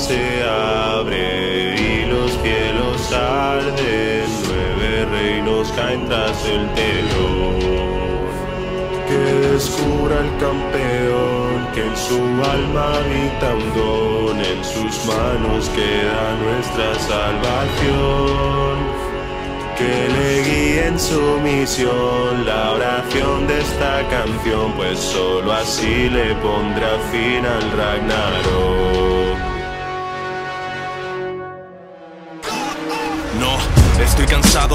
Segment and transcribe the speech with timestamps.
[0.00, 7.60] se abre y los cielos arden, nueve reinos caen tras el telón.
[9.08, 12.18] Que descubra el campeón, que en su
[12.56, 18.50] alma habita un don, en sus manos queda nuestra salvación
[19.76, 26.34] que le guíe en su misión la oración de esta canción, pues solo así le
[26.34, 29.19] pondrá fin al Ragnarok.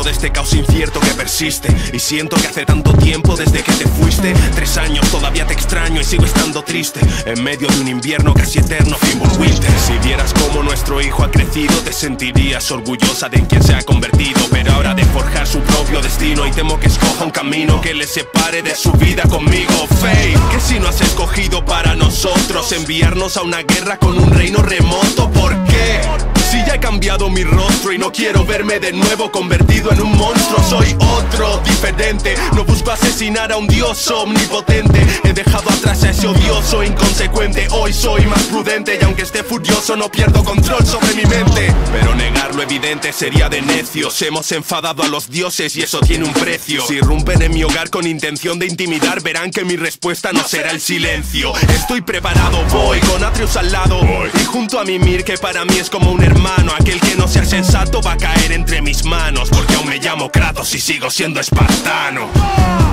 [0.05, 1.68] De este caos incierto que persiste.
[1.91, 4.34] Y siento que hace tanto tiempo desde que te fuiste.
[4.54, 6.99] Tres años todavía te extraño y sigo estando triste.
[7.26, 8.98] En medio de un invierno casi eterno,
[9.40, 13.74] Winter Si vieras cómo nuestro hijo ha crecido Te sentirías orgullosa de en quien se
[13.74, 14.40] ha convertido.
[14.52, 18.05] Pero ahora de forjar su propio destino Y temo que escoja un camino que le
[18.05, 19.88] separe de su vida conmigo.
[19.99, 24.62] Faye, que si no has escogido para nosotros Enviarnos a una guerra con un reino
[24.62, 26.35] remoto ¿Por qué?
[26.55, 30.17] Si ya he cambiado mi rostro y no quiero verme de nuevo convertido en un
[30.17, 32.34] monstruo, soy otro, diferente.
[32.53, 35.05] No busco asesinar a un dios omnipotente.
[35.26, 37.67] He dejado atrás a ese odioso inconsecuente.
[37.71, 41.73] Hoy soy más prudente y aunque esté furioso, no pierdo control sobre mi mente.
[41.91, 44.21] Pero negar lo evidente sería de necios.
[44.21, 46.85] Hemos enfadado a los dioses y eso tiene un precio.
[46.87, 50.71] Si irrumpen en mi hogar con intención de intimidar, verán que mi respuesta no será
[50.71, 51.51] el silencio.
[51.67, 53.99] Estoy preparado, voy con Atreus al lado.
[54.41, 56.45] Y junto a Mimir, que para mí es como un hermano.
[56.46, 59.49] Aquel que no sea sensato va a caer entre mis manos.
[59.49, 62.29] Porque aún me llamo Kratos y sigo siendo espartano.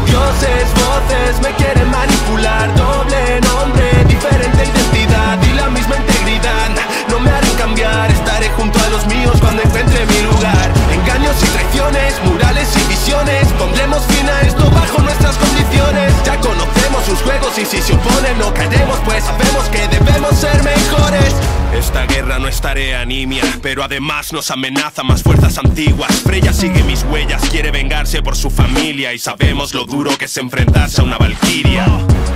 [0.07, 2.75] Dioses, voces me quieren manipular.
[2.75, 6.71] Doble nombre, diferente identidad y la misma integridad.
[7.11, 10.73] No me harán cambiar, estaré junto a los míos cuando encuentre mi lugar.
[10.91, 13.49] Engaños y traiciones, murales y visiones.
[13.59, 16.15] Pondremos fin a esto bajo nuestras condiciones.
[16.25, 20.63] Ya conocemos sus juegos y si se oponen no caeremos, pues sabemos que debemos ser
[20.63, 21.35] mejores.
[21.75, 26.23] Esta guerra no es tarea nimia, pero además nos amenaza más fuerzas antiguas.
[26.23, 30.37] Freya sigue mis huellas, quiere vengarse por su familia y sabemos lo duro que es
[30.37, 31.87] enfrentarse a una valquiria.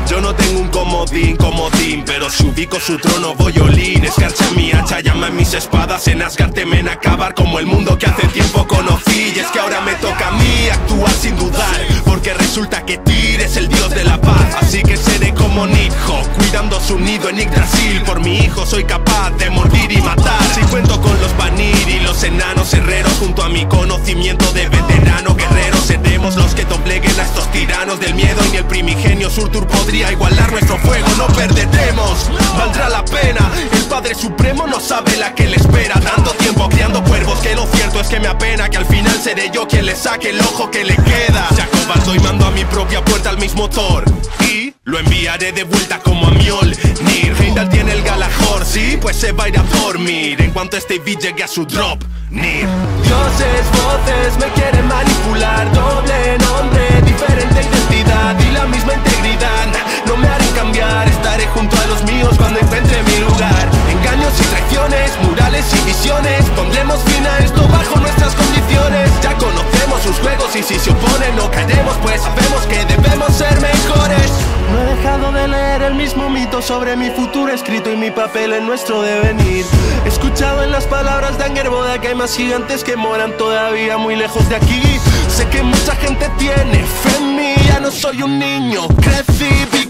[0.08, 4.04] Yo no tengo un comodín, comodín, pero si ubico su trono voy olín.
[4.04, 8.26] Escarcha mi hacha, llama mis espadas, en Asgard temen acabar como el mundo que hace
[8.28, 9.32] tiempo conocí.
[9.34, 13.40] Y es que ahora me toca a mí actuar sin dudar, porque resulta que Tyr
[13.40, 14.56] es el dios de la paz.
[14.60, 18.02] Así que seré como Nidhogg, cuidando su nido en Yggdrasil.
[18.02, 20.42] Por mi hijo soy capaz de morir y matar.
[20.54, 25.34] Si cuento con los Vanir y los enanos herreros, junto a mi conocimiento de veterano
[25.34, 28.40] guerrero, seremos los que dobleguen a estos tiranos del miedo.
[28.46, 32.30] Y ni el primigenio Surtur podría igualar nuestro fuego, no perderemos.
[32.56, 35.94] Valdrá la pena, el Padre Supremo no sabe la que le espera.
[36.00, 39.50] Tanto tiempo criando cuervos que lo cierto es que me apena que al final seré
[39.52, 41.48] yo quien le saque el ojo que le queda.
[41.54, 44.04] Se acobardo mando a mi propia puerta al mismo Thor.
[44.40, 47.36] Y lo enviaré de vuelta como a Mjolnir.
[47.40, 50.98] Heimdall tiene el Galahor, sí, pues se va a ir a dormir en cuanto este
[50.98, 52.02] beat llegue a su drop.
[52.30, 52.66] Nir.
[53.02, 55.72] Dioses, voces me quieren manipular.
[55.72, 59.68] Doble nombre, diferente identidad y la misma integridad.
[60.06, 63.85] No me harán cambiar, estaré junto a los míos cuando encuentre mi lugar.
[64.26, 66.44] Engaños y traiciones, murales y visiones.
[66.56, 69.10] Pondremos fin a esto bajo nuestras condiciones.
[69.22, 73.60] Ya conocemos sus juegos y si se oponen no caeremos, pues sabemos que debemos ser
[73.60, 74.32] mejores.
[74.72, 78.52] No he dejado de leer el mismo mito sobre mi futuro escrito y mi papel
[78.52, 79.64] en nuestro devenir.
[80.04, 84.16] He escuchado en las palabras de Angerboda que hay más gigantes que moran todavía muy
[84.16, 84.82] lejos de aquí.
[85.28, 89.86] Sé que mucha gente tiene fe en mí, ya no soy un niño, crecí, vi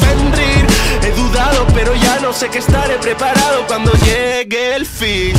[0.00, 0.67] Fenrir.
[1.08, 5.32] He dudado, pero ya no sé que estaré preparado cuando llegue el fin.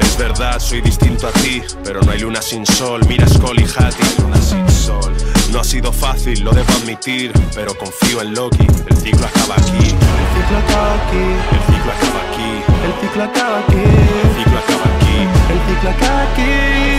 [0.00, 3.00] Es verdad, soy distinto a ti, pero no hay luna sin sol.
[3.08, 5.14] Mira Skull y Hattie, luna sin sol.
[5.50, 8.66] No ha sido fácil, lo debo admitir, pero confío en Loki.
[8.90, 9.88] El ciclo acaba aquí.
[9.88, 12.50] El ciclo acaba aquí, El ciclo acaba aquí.
[12.84, 13.82] el ciclo acaba aquí,
[14.12, 15.16] El ciclo acaba aquí.
[15.48, 16.48] el ciclo acaba aquí.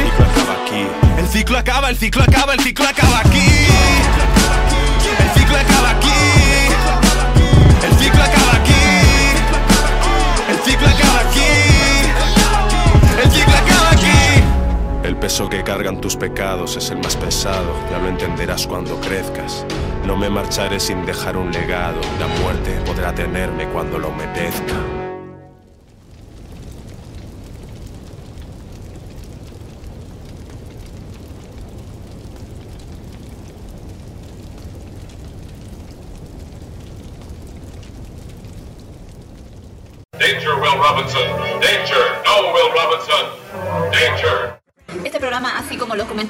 [0.02, 0.88] El ciclo acaba aquí.
[1.20, 3.50] El ciclo acaba, el ciclo acaba, el ciclo acaba aquí.
[5.20, 6.49] El ciclo acaba aquí.
[15.30, 19.64] Peso que cargan tus pecados es el más pesado, ya lo entenderás cuando crezcas.
[20.04, 24.99] No me marcharé sin dejar un legado, la muerte podrá tenerme cuando lo merezca.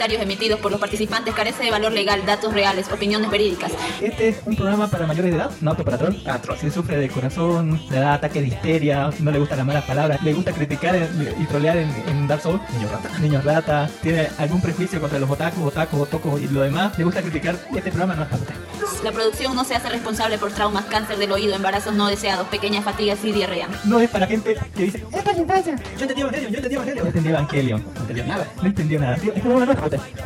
[0.09, 3.71] Comentarios emitidos por los participantes, carece de valor legal, datos reales, opiniones verídicas.
[3.99, 6.15] Este es un programa para mayores de edad, no apto para troll.
[6.27, 6.55] Atro.
[6.55, 10.21] Si sufre de corazón, le da ataque de histeria, no le gustan las malas palabras,
[10.21, 13.09] le gusta criticar y trolear en, en Dark Souls, niños rata.
[13.17, 17.23] Niños rata, tiene algún prejuicio contra los otakus, otakus, otocos y lo demás, le gusta
[17.23, 18.55] criticar, este programa no es para usted.
[19.03, 22.83] La producción no se hace responsable por traumas, cáncer del oído, embarazos no deseados, pequeñas
[22.83, 23.67] fatigas y diarrea.
[23.85, 25.75] No es para gente que dice, es para la infancia.
[25.97, 27.03] Yo entendí Evangelion, yo entendí Evangelion.
[27.03, 27.85] No entendí Evangelion.
[27.95, 28.47] No entendió nada.
[28.61, 29.15] No entendió nada.
[29.15, 29.39] Este es.
[29.41, 30.18] Así que tape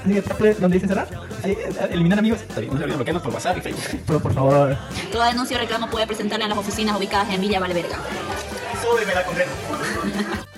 [0.60, 1.08] donde dice cerrar.
[1.44, 1.58] Eh,
[1.92, 2.42] eliminar amigos.
[2.42, 4.02] Está bien, no se olviden bloquearnos por WhatsApp y Facebook.
[4.08, 4.78] Pero por favor,
[5.12, 7.98] Toda denuncia o reclamo puede presentarla en las oficinas ubicadas en Villa Valverga.
[8.82, 9.52] súbeme la concreta.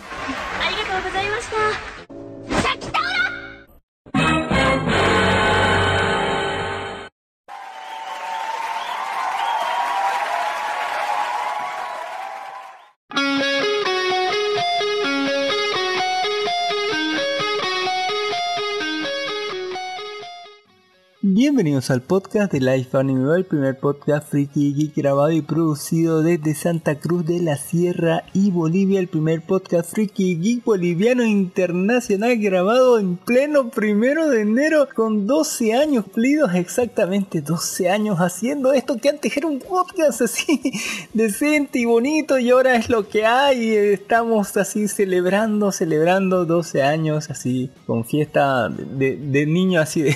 [21.46, 26.56] Bienvenidos al podcast de Life Anime, el primer podcast friki geek grabado y producido desde
[26.56, 32.98] Santa Cruz de la Sierra y Bolivia, el primer podcast friki geek boliviano internacional grabado
[32.98, 39.10] en pleno primero de enero con 12 años cumplidos, exactamente 12 años haciendo esto que
[39.10, 40.60] antes era un podcast así
[41.14, 47.30] decente y bonito y ahora es lo que hay, estamos así celebrando, celebrando 12 años
[47.30, 50.16] así con fiesta de, de niño así de,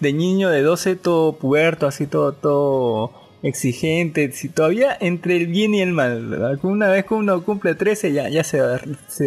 [0.00, 5.74] de niño de 12 todo puerto, así todo, todo exigente, si todavía entre el bien
[5.74, 6.58] y el mal, ¿verdad?
[6.62, 8.60] Una vez que uno cumple 13 ya, ya se,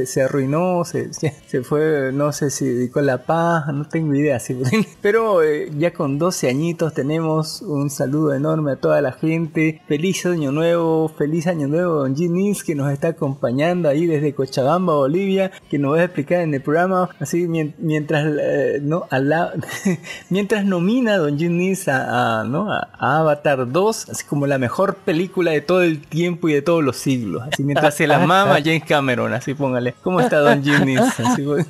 [0.06, 4.58] se, arruinó, se, se, fue, no sé si dedicó la paz, no tengo idea, sí,
[5.02, 10.26] pero eh, ya con 12 añitos tenemos un saludo enorme a toda la gente, feliz
[10.26, 15.52] año nuevo, feliz año nuevo Don Ginis que nos está acompañando ahí desde Cochabamba, Bolivia,
[15.70, 19.08] que nos va a explicar en el programa, así mien- mientras, eh, no,
[20.30, 22.72] mientras nomina Don Ginis a, a, ¿no?
[22.72, 26.62] a, a Avatar 2, así como la mejor película de todo el tiempo y de
[26.62, 30.64] todos los siglos, así mientras se la mama James Cameron, así póngale, ¿cómo está Don
[30.64, 31.00] Ginis?
[31.20, 31.68] Así, pues.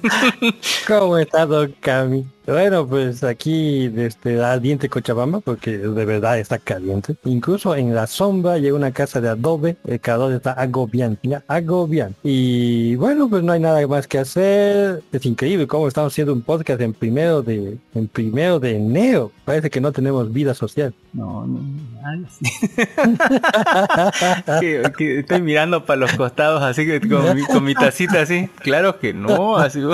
[0.87, 2.25] ¿Cómo está Don Cami?
[2.45, 7.15] Bueno, pues aquí desde ardiente Cochabamba, porque de verdad está caliente.
[7.23, 12.17] Incluso en la sombra llega una casa de adobe, el calor está agobiante, ya, agobiante.
[12.23, 15.01] Y bueno, pues no hay nada más que hacer.
[15.11, 19.31] Es increíble cómo estamos haciendo un podcast en primero de, en primero de enero.
[19.45, 20.93] Parece que no tenemos vida social.
[21.13, 21.59] No, no,
[24.59, 28.49] que, que estoy mirando para los costados así que con mi, con mi tacita así.
[28.59, 29.79] Claro que no, así.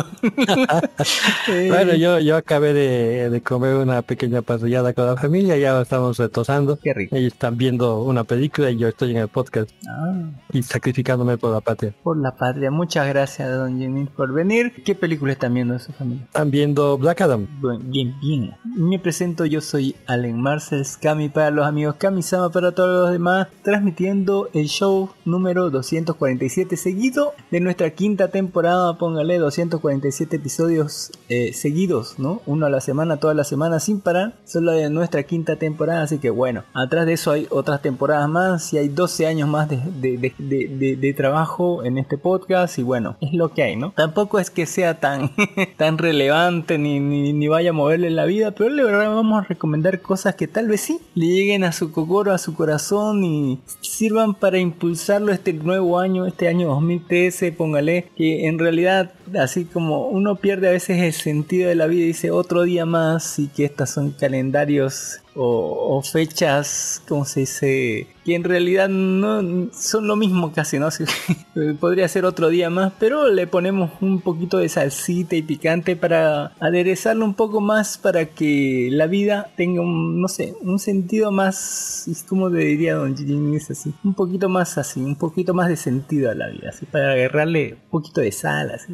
[1.48, 6.18] Bueno, yo, yo acabé de, de comer una pequeña pasillada con la familia, ya estamos
[6.18, 6.78] retosando.
[6.82, 7.16] Qué rico.
[7.16, 11.52] Ellos están viendo una película y yo estoy en el podcast Ah, y sacrificándome por
[11.54, 11.94] la patria.
[12.04, 12.72] por la patria.
[12.72, 14.84] Muchas gracias, don Jimmy, por venir.
[14.84, 16.24] ¿Qué película están viendo su familia?
[16.26, 17.48] Están viendo Black Adam.
[17.62, 18.52] Bueno, bien, bien.
[18.76, 23.48] Me presento, yo soy Allen Marcel, Cami para los amigos, Kami-sama para todos los demás,
[23.64, 32.20] transmitiendo el show número 247 seguido de nuestra quinta temporada, póngale 247 episodios eh, seguidos,
[32.20, 32.29] ¿no?
[32.46, 36.20] Uno a la semana, toda la semana sin parar, solo de nuestra quinta temporada, así
[36.20, 41.14] que bueno, atrás de eso hay otras temporadas más y hay 12 años más de,
[41.16, 43.92] trabajo en este podcast y bueno, es lo que hay, ¿no?
[43.92, 45.32] Tampoco es que sea tan,
[45.78, 50.02] tan relevante ni, ni, ni vaya a moverle la vida, pero le vamos a recomendar
[50.02, 54.34] cosas que tal vez sí le lleguen a su cocoro, a su corazón y sirvan
[54.34, 60.36] para impulsarlo este nuevo año, este año 2013, póngale, que en realidad así como uno
[60.36, 63.66] pierde a veces el sentido de la vida y dice otro día más y que
[63.66, 68.08] estas son calendarios o, o fechas, como se dice?
[68.26, 70.90] Que en realidad no son lo mismo casi, ¿no?
[71.80, 76.52] Podría ser otro día más, pero le ponemos un poquito de salsita y picante para
[76.60, 82.06] aderezarlo un poco más para que la vida tenga un, no sé, un sentido más,
[82.28, 83.56] ¿cómo le diría Don Jimmy?
[83.58, 86.86] Es así, un poquito más así, un poquito más de sentido a la vida, así,
[86.86, 88.94] para agarrarle un poquito de sal, así,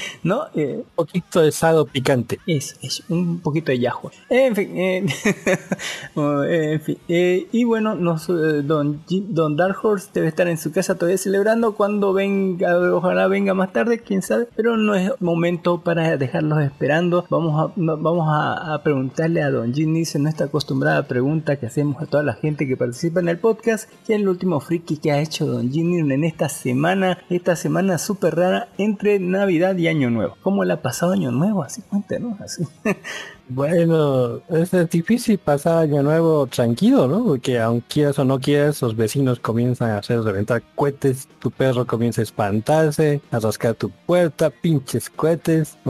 [0.22, 0.44] ¿no?
[0.54, 2.38] Eh, Un poquito de sado picante.
[2.46, 4.10] eso, eso, un poquito de yahua.
[4.28, 5.06] En fin, eh,
[6.16, 10.72] en fin, eh, y bueno, nos, eh, don, don Dark Horse debe estar en su
[10.72, 15.80] casa todavía celebrando cuando venga, ojalá venga más tarde, quién sabe, pero no es momento
[15.80, 17.26] para dejarlos esperando.
[17.30, 22.06] Vamos a, vamos a, preguntarle a don Ginnis en nuestra acostumbrada pregunta que hacemos a
[22.06, 25.20] toda la gente que participa en el podcast, ¿qué es el último friki que ha
[25.20, 30.36] hecho don Ginnis en esta semana, esta semana súper rara entre Navidad y Año Nuevo?
[30.42, 31.62] ¿Cómo le ha pasado Año Nuevo?
[31.62, 32.64] Así cuéntenos, así.
[33.48, 37.24] Bueno, es difícil pasar año nuevo tranquilo, ¿no?
[37.24, 41.86] Porque aunque quieras o no quieras, los vecinos comienzan a hacer reventar cohetes, tu perro
[41.86, 45.78] comienza a espantarse, a rascar tu puerta, pinches cohetes.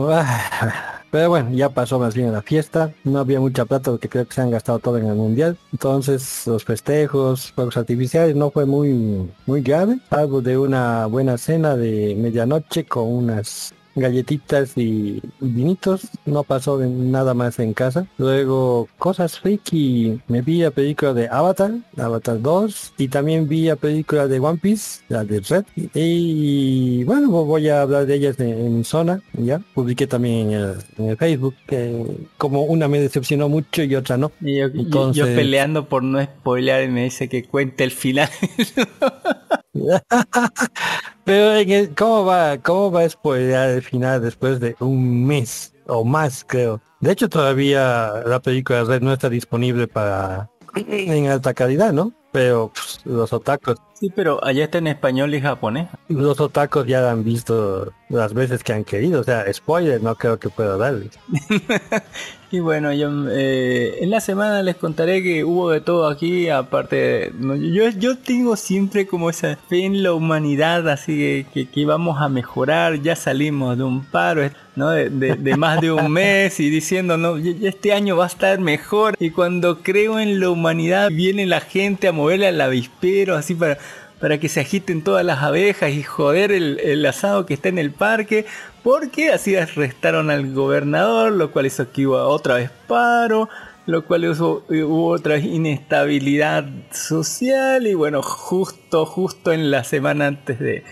[1.09, 2.93] Pero bueno, ya pasó más bien la fiesta.
[3.03, 5.57] No había mucha plata porque creo que se han gastado todo en el mundial.
[5.71, 9.99] Entonces los festejos, fuegos artificiales no fue muy, muy grave.
[10.11, 17.33] Algo de una buena cena de medianoche con unas galletitas y vinitos, no pasó nada
[17.33, 18.07] más en casa.
[18.17, 23.75] Luego, cosas freaky, me vi a película de Avatar, Avatar 2, y también vi a
[23.75, 25.65] película de One Piece, la de Red.
[25.93, 29.59] Y bueno, voy a hablar de ellas en, zona, ya.
[29.73, 32.05] Publiqué también en el, Facebook, que
[32.37, 34.31] como una me decepcionó mucho y otra no.
[34.41, 35.25] Y yo, Entonces...
[35.25, 38.29] yo peleando por no spoilear y me dice que cuente el final.
[41.23, 46.45] Pero ¿cómo va, cómo va a spoilear el final después de un mes o más,
[46.47, 46.81] creo?
[46.99, 52.13] De hecho, todavía la película Red no está disponible para en alta calidad, ¿no?
[52.31, 53.77] Pero pues, los otakus.
[53.93, 55.89] Sí, pero allá está en español y japonés.
[56.07, 60.37] Los otakus ya han visto las veces que han querido, o sea, spoiler no creo
[60.37, 61.17] que pueda darles.
[62.49, 67.33] y bueno, yo eh, en la semana les contaré que hubo de todo aquí, aparte,
[67.39, 72.29] yo, yo tengo siempre como esa fe en la humanidad, así que, que, íbamos a
[72.29, 74.91] mejorar, ya salimos de un paro, ¿no?
[74.91, 79.15] De, de, más de un mes y diciendo, no, este año va a estar mejor.
[79.19, 83.77] Y cuando creo en la humanidad, viene la gente a moverle al avispero, así para
[84.19, 87.91] para que se agiten todas las abejas y joder el, asado que está en el
[87.91, 88.45] parque,
[88.83, 93.49] porque así arrestaron al gobernador, lo cual hizo que hubo otra vez paro,
[93.85, 100.59] lo cual hubo, hubo otra inestabilidad social y bueno, justo, justo en la semana antes
[100.59, 100.83] de,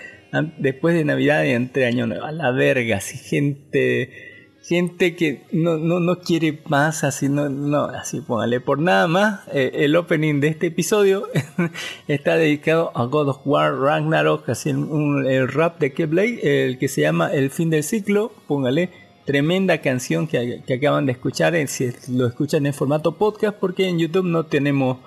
[0.57, 4.34] después de Navidad y entre Año Nuevo, a la verga, así gente
[4.67, 9.41] gente que no, no, no quiere más, así no, no, así póngale por nada más.
[9.53, 11.27] Eh, el opening de este episodio
[12.07, 16.87] está dedicado a God of War Ragnarok, así un, el rap de Keyblade, el que
[16.87, 18.89] se llama El fin del ciclo, póngale.
[19.25, 23.87] Tremenda canción que, que acaban de escuchar, eh, si lo escuchan en formato podcast, porque
[23.87, 24.97] en YouTube no tenemos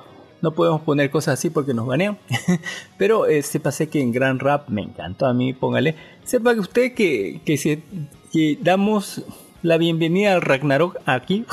[0.41, 2.17] no podemos poner cosas así porque nos banean.
[2.97, 5.97] Pero eh, pasé que en Gran Rap me encantó a mí, póngale.
[6.23, 7.83] Sepa que usted que, que, si,
[8.33, 9.25] que damos
[9.63, 11.45] la bienvenida al Ragnarok aquí,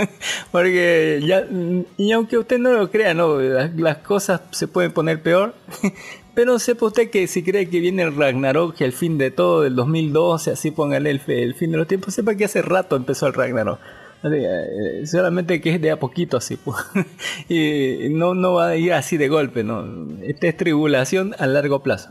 [0.52, 1.46] porque ya,
[1.96, 5.54] y aunque usted no lo crea, no, las, cosas se pueden poner peor,
[6.34, 9.76] pero sepa usted que si cree que viene el Ragnarok, el fin de todo, del
[9.76, 13.34] 2012, así póngale el, el fin de los tiempos, sepa que hace rato empezó el
[13.34, 13.78] Ragnarok.
[14.22, 16.76] Eh, solamente que es de a poquito así, pues.
[17.48, 19.84] y no, no va a ir así de golpe, ¿no?
[20.22, 22.10] Esta es tribulación a largo plazo.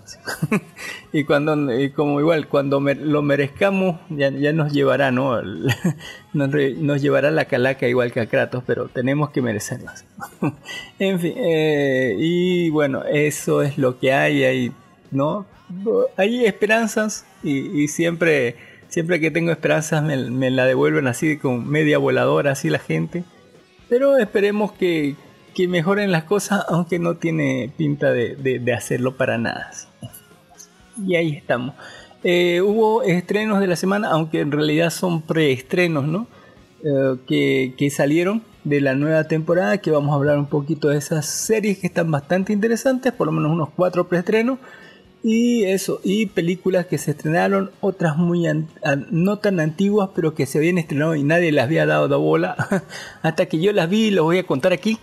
[1.13, 5.39] y cuando, y como igual, cuando lo merezcamos, ya, ya nos llevará, ¿no?
[6.33, 10.05] nos, nos, llevará la calaca igual que a Kratos, pero tenemos que merecerlas.
[10.97, 14.71] en fin, eh, y bueno, eso es lo que hay ahí,
[15.11, 15.45] ¿no?
[16.17, 18.55] Hay esperanzas y, y siempre
[18.89, 23.23] Siempre que tengo esperanzas me, la devuelven así con media voladora, así la gente.
[23.87, 25.15] Pero esperemos que,
[25.67, 29.71] mejoren las cosas, aunque no tiene pinta de, hacerlo para nada.
[31.05, 31.75] Y ahí estamos.
[32.23, 36.27] Eh, hubo estrenos de la semana, aunque en realidad son preestrenos, ¿no?
[36.83, 40.97] Eh, que, que, salieron de la nueva temporada, que vamos a hablar un poquito de
[40.97, 44.59] esas series que están bastante interesantes, por lo menos unos cuatro preestrenos.
[45.21, 48.47] Y eso, y películas que se estrenaron, otras muy
[49.11, 52.55] no tan antiguas, pero que se habían estrenado y nadie las había dado de bola.
[53.21, 54.97] Hasta que yo las vi y lo voy a contar aquí.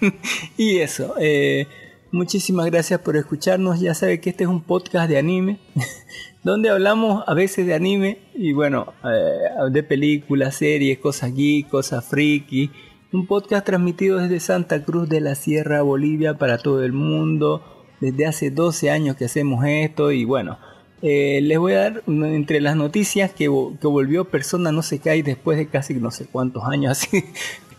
[0.58, 1.66] y eso, eh,
[2.10, 3.80] muchísimas gracias por escucharnos.
[3.80, 5.58] Ya sabe que este es un podcast de anime,
[6.42, 12.04] donde hablamos a veces de anime y bueno, eh, de películas, series, cosas geek, cosas
[12.04, 12.70] freaky.
[13.14, 18.26] Un podcast transmitido desde Santa Cruz de la Sierra, Bolivia, para todo el mundo desde
[18.26, 20.58] hace 12 años que hacemos esto y bueno,
[21.02, 25.22] eh, les voy a dar entre las noticias que, que, volvió Persona No Se Cae
[25.22, 27.24] después de casi no sé cuántos años, así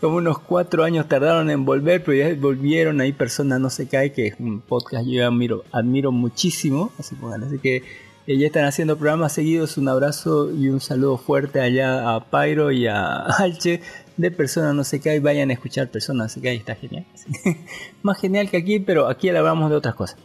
[0.00, 4.12] como unos cuatro años tardaron en volver, pero ya volvieron ahí Persona No Se Cae,
[4.12, 7.82] que es un podcast que yo admiro, admiro muchísimo, así, así que
[8.26, 12.72] eh, ya están haciendo programas seguidos, un abrazo y un saludo fuerte allá a Pyro
[12.72, 13.80] y a Alche
[14.16, 17.06] de Persona No Se Cae, vayan a escuchar Persona No Se Cae, está genial.
[18.02, 20.18] Más genial que aquí, pero aquí hablamos de otras cosas.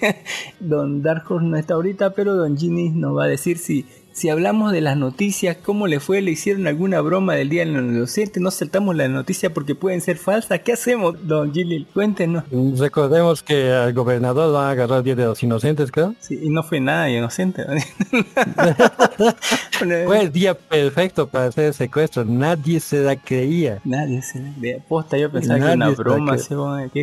[0.60, 3.86] don Dark Horse no está ahorita, pero Don Ginny nos va a decir si
[4.20, 7.74] si hablamos de las noticias, cómo le fue, le hicieron alguna broma del Día del
[7.74, 10.60] Inocente, no saltamos la noticia porque pueden ser falsas.
[10.60, 11.86] ¿Qué hacemos, don Gilil?
[11.94, 12.44] Cuéntenos.
[12.78, 16.14] Recordemos que al gobernador lo han agarrado el Día de los Inocentes, creo.
[16.20, 17.64] Sí, y no fue nada inocente.
[19.78, 22.22] fue el día perfecto para hacer el secuestro.
[22.26, 23.80] Nadie se la creía.
[23.86, 24.84] Nadie se la creía.
[24.86, 26.36] Posta, yo pensaba que era una broma.
[26.36, 26.54] Se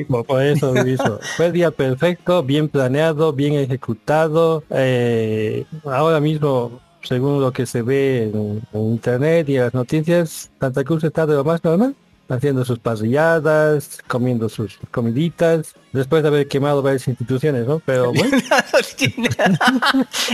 [0.07, 1.19] por, por eso hizo.
[1.35, 4.63] fue el día perfecto, bien planeado, bien ejecutado.
[4.69, 10.83] Eh, ahora mismo según lo que se ve en, internet y en las noticias, Santa
[10.83, 11.95] Cruz está de lo más normal,
[12.27, 17.81] haciendo sus parrilladas, comiendo sus comiditas, después de haber quemado varias instituciones, ¿no?
[17.85, 18.37] Pero bueno.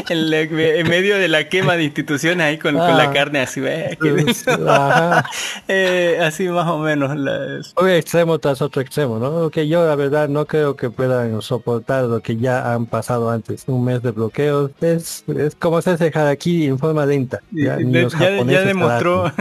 [0.10, 3.12] en, medio de la quema de instituciones ahí con, la ah.
[3.12, 3.62] carne así,
[5.68, 7.16] eh, así más o menos.
[7.18, 7.74] Las...
[7.80, 9.50] Un extremo tras otro extremo, ¿no?
[9.50, 13.64] Que yo la verdad no creo que puedan soportar lo que ya han pasado antes.
[13.68, 17.40] Un mes de bloqueos es, es como hacerse aquí en forma lenta.
[17.52, 19.32] Ya, demostró,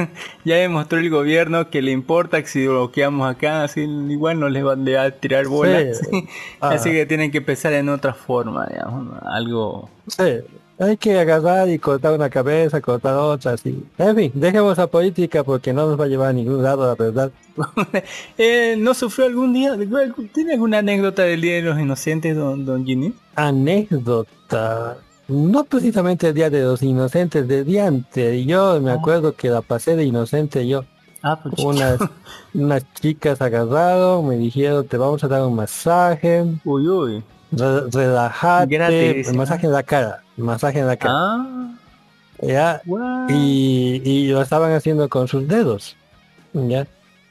[0.45, 4.65] ya demostró el gobierno que le importa que si bloqueamos acá, así igual no les
[4.65, 6.02] van a tirar bolas.
[6.61, 9.89] Así que tienen que pensar en otra forma, digamos, algo...
[10.07, 10.41] Sí,
[10.79, 13.85] hay que agarrar y cortar una cabeza, cortar otra, así.
[13.99, 16.95] En fin, dejemos la política porque no nos va a llevar a ningún lado, la
[16.95, 17.31] verdad.
[18.39, 19.77] eh, ¿No sufrió algún día?
[20.33, 23.15] ¿Tiene alguna anécdota del Día de los Inocentes, don, don Ginny?
[23.37, 24.97] Anécdota...
[25.29, 27.91] No precisamente el Día de los Inocentes, de día
[28.45, 28.95] Yo me ah.
[28.95, 30.85] acuerdo que la pasé de inocente yo.
[31.23, 31.99] Ah, pues unas,
[32.55, 36.45] unas chicas agarraron, me dijeron, te vamos a dar un masaje.
[36.65, 37.25] Uy, uy.
[37.51, 39.25] relajate.
[39.35, 40.23] masaje en la cara.
[40.37, 41.15] Masaje en la cara.
[41.17, 41.75] Ah.
[42.41, 42.83] Ya.
[43.29, 45.97] Y, y lo estaban haciendo con sus dedos.
[46.53, 46.87] Ya.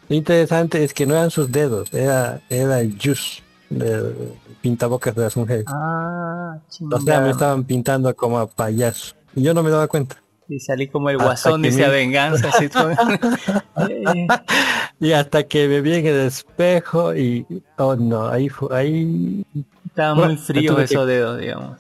[0.08, 4.14] Lo interesante es que no eran sus dedos, era, era el juice de
[4.62, 5.66] pintabocas de las mujeres.
[5.68, 6.58] Ah,
[6.92, 9.16] o sea, me estaban pintando como a payaso.
[9.36, 10.18] Y yo no me daba cuenta.
[10.52, 12.52] Y salí como el guasón, dice a venganza.
[15.00, 17.46] y hasta que me vi en el espejo y,
[17.78, 19.46] oh no, ahí fue, ahí...
[19.88, 21.78] Estaba muy frío esos dedos, digamos.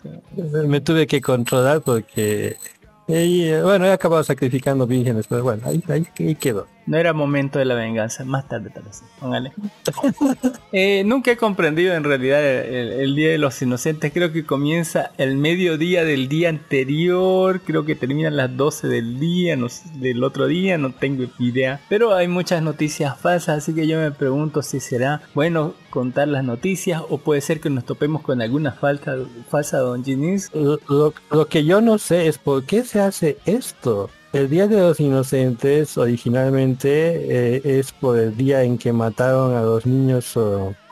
[0.65, 2.55] Me tuve que controlar porque
[3.07, 6.65] y bueno, he acabado sacrificando vírgenes, pero bueno, ahí, ahí, quedó.
[6.91, 9.01] No era momento de la venganza, más tarde tal vez.
[9.17, 9.53] Póngale.
[10.73, 14.13] Eh, nunca he comprendido en realidad el, Día de los Inocentes.
[14.13, 17.59] Creo que comienza el mediodía del día anterior.
[17.65, 19.57] Creo que termina las 12 del día,
[19.95, 21.81] del otro día, no tengo idea.
[21.89, 26.45] Pero hay muchas noticias falsas, así que yo me pregunto si será bueno contar las
[26.45, 29.17] noticias o puede ser que nos topemos con alguna falta,
[29.49, 30.49] falsa, don Ginis.
[30.53, 34.09] Lo, lo que yo no sé es por qué se hace esto.
[34.33, 39.61] El Día de los Inocentes originalmente eh, es por el día en que mataron a
[39.61, 40.37] los niños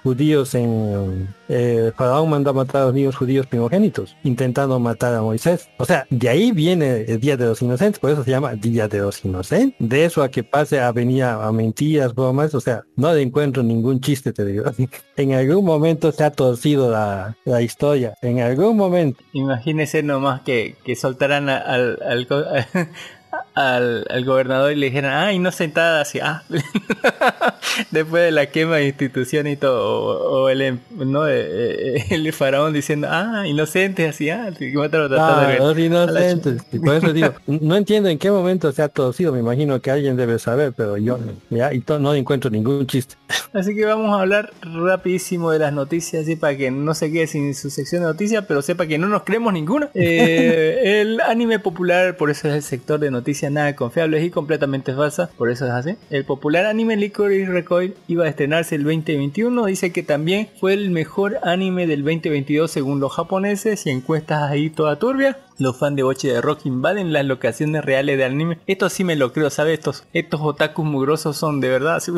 [0.03, 1.33] judíos en...
[1.47, 5.69] Eh, Faraón mandó a matar a los niños judíos primogénitos, intentando matar a Moisés.
[5.77, 8.87] O sea, de ahí viene el Día de los Inocentes, por eso se llama Día
[8.87, 9.75] de los Inocentes.
[9.79, 13.63] De eso a que pase a venir a, mentiras, bromas, o sea, no le encuentro
[13.63, 14.65] ningún chiste, te digo.
[15.15, 19.23] en algún momento se ha torcido la, historia, en algún momento.
[19.33, 21.97] Imagínese nomás que, que soltaran al,
[23.53, 26.43] al, gobernador y le dijeran, ah, inocentada, así, ah,
[27.91, 32.31] después de la quema de institución y todo, o, el, em, no, eh, eh, el
[32.33, 38.17] faraón diciendo, ah, inocentes, así, ah, ah los inocentes, por eso digo, no entiendo en
[38.17, 41.83] qué momento se ha torcido, me imagino que alguien debe saber, pero yo ya, y
[41.99, 43.15] no encuentro ningún chiste.
[43.53, 47.25] Así que vamos a hablar rapidísimo de las noticias, así para que no se quede
[47.25, 49.89] sin su sección de noticias, pero sepa que no nos creemos ninguna.
[50.01, 53.18] Eh, el anime popular, por eso es el sector de noticias
[53.49, 55.95] nada confiables y completamente falsa, por eso es así.
[56.09, 60.89] El popular anime Licorice Recoil iba a estrenarse el 2021, dice que también fue el
[60.89, 65.37] mejor anime del 2022 según los japoneses y encuestas ahí toda turbia.
[65.59, 68.59] Los fans de Boche de Rock invaden las locaciones reales de anime.
[68.65, 69.73] Esto sí me lo creo, ¿sabes?
[69.79, 72.01] Estos, estos otakus mugrosos son de verdad.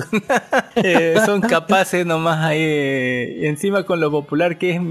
[0.75, 2.61] Eh, son capaces nomás ahí.
[2.61, 4.81] Eh, encima con lo popular que es,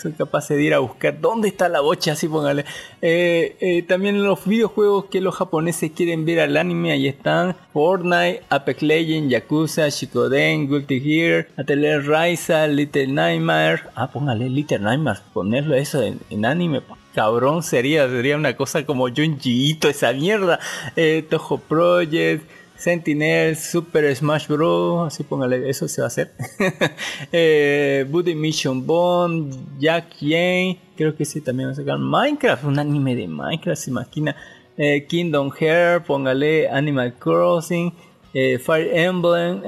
[0.00, 2.64] son capaces de ir a buscar dónde está la boche, así póngale.
[3.00, 5.51] Eh, también los videojuegos que los japoneses
[5.94, 7.54] quieren ver al anime, ahí están.
[7.72, 13.82] Fortnite, Apex Legends, Yakuza, Shikoden, Guilty Gear, Atelier Ryza, Little Nightmare.
[13.94, 16.80] Ah, póngale Little Nightmare, ponerlo eso en, en anime
[17.14, 20.58] cabrón sería, sería una cosa como Junjiito, esa mierda.
[20.96, 25.06] Eh, Toho Project, Sentinel, Super Smash Bros.
[25.06, 26.32] Así póngale, eso se va a hacer.
[27.32, 31.98] eh, Buddy Mission Bond, Jack Jane, creo que sí también va a sacar.
[31.98, 34.36] Minecraft, un anime de Minecraft, se imagina.
[34.84, 37.92] Eh, Kingdom Hearts, póngale Animal Crossing,
[38.34, 39.62] eh, Fire Emblem,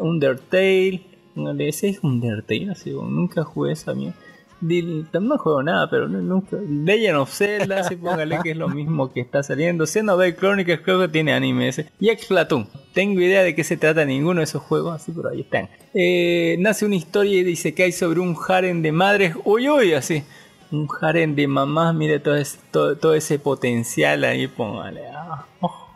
[0.00, 1.00] Undertale,
[1.34, 4.16] póngale, ese es Undertale, así, nunca jugué esa mierda.
[4.60, 6.56] Dil- No juego nada, pero nunca.
[6.68, 9.86] Legend of Zelda, sí, póngale que es lo mismo que está saliendo.
[9.86, 11.86] Xenoblade Chronicles creo que tiene anime ese.
[12.00, 12.66] Y Explatoon.
[12.92, 15.68] Tengo idea de qué se trata ninguno de esos juegos, así, pero ahí están.
[15.94, 19.36] Eh, nace una historia y dice que hay sobre un harem de madres.
[19.44, 20.24] Uy, uy, así.
[20.70, 25.08] Un harem de mamás, mire todo ese, todo, todo ese potencial ahí, póngale.
[25.08, 25.88] Ah, oh.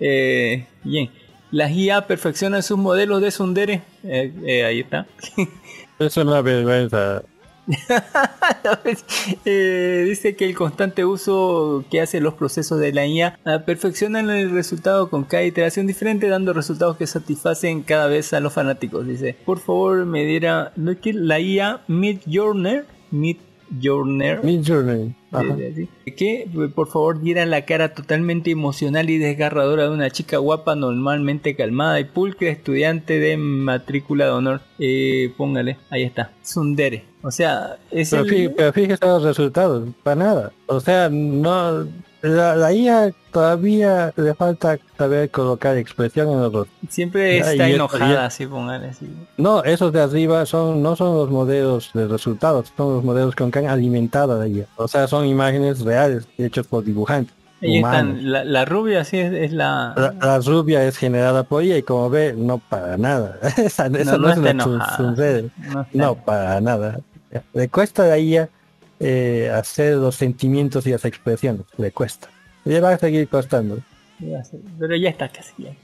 [0.00, 1.10] Eh, bien.
[1.50, 3.82] Las IA perfeccionan sus modelos de Sundere.
[4.02, 5.06] Eh, eh, ahí está.
[5.98, 7.22] Es una vergüenza.
[9.44, 14.30] Eh, dice que el constante uso que hace los procesos de la IA ah, perfeccionan
[14.30, 19.06] el resultado con cada iteración diferente, dando resultados que satisfacen cada vez a los fanáticos.
[19.06, 22.80] Dice, por favor, me diera no es que la IA Mid Journey,
[23.12, 23.36] Mid
[23.80, 25.14] Journey, Mid Journey.
[26.04, 26.12] Sí.
[26.16, 31.56] Que por favor diera la cara totalmente emocional y desgarradora de una chica guapa, normalmente
[31.56, 34.60] calmada y pulcra, estudiante de matrícula de honor.
[34.78, 37.04] Eh, póngale, ahí está, Sundere.
[37.22, 40.52] O sea, es Pero, el- pero fíjese los resultados, para nada.
[40.66, 41.86] O sea, no.
[42.22, 46.76] La, la IA todavía le falta saber colocar expresión en los rostros.
[46.88, 48.88] siempre está y- enojada, así póngale.
[48.88, 49.08] así.
[49.36, 53.50] No, esos de arriba son no son los modelos de resultados, son los modelos con
[53.50, 54.66] que han alimentado la IA.
[54.76, 57.34] O sea, son imágenes reales hechos por dibujantes.
[57.60, 58.16] Ahí humanos.
[58.18, 59.92] están, la, la rubia sí es, es la...
[59.96, 63.38] La, la rubia es generada por ella y como ve, no para nada.
[63.56, 65.50] esa esa No, no, no es sunrede.
[65.92, 66.98] no para nada.
[67.54, 68.48] Le cuesta a la IA
[69.02, 71.62] eh, hacer los sentimientos y las expresiones.
[71.76, 72.28] Le cuesta.
[72.64, 73.78] Le va a seguir costando.
[74.78, 75.76] Pero ya está casi está.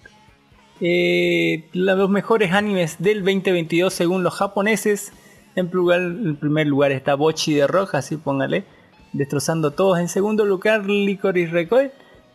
[0.80, 5.12] Eh, los mejores animes del 2022 según los japoneses.
[5.56, 8.64] En, plural- en primer lugar está Bochi de Roja, así póngale.
[9.12, 9.98] Destrozando todos.
[9.98, 11.90] En segundo lugar, Licorice Recoil.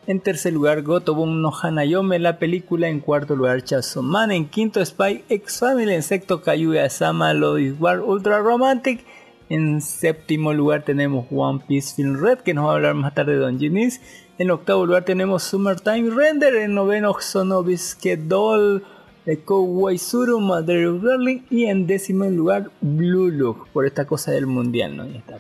[0.06, 2.90] En tercer lugar, Gotobun no Hanayome, la película.
[2.90, 4.32] En cuarto lugar, Chainsaw Man.
[4.32, 5.94] En quinto, Spy X Family.
[5.94, 9.06] En sexto, Kaguya-sama Love War Ultra Romantic.
[9.50, 13.34] En séptimo lugar tenemos One Piece Film Red, que nos va a hablar más tarde
[13.34, 14.02] de Don Ginis.
[14.38, 16.56] En octavo lugar tenemos Summertime Render.
[16.56, 18.84] En noveno, Sonobisque Doll.
[19.26, 21.04] de Kowai Suru, Mother of.
[21.50, 25.08] Y en décimo lugar, Blue Look, por esta cosa del mundial, ¿no?
[25.08, 25.40] Ya está.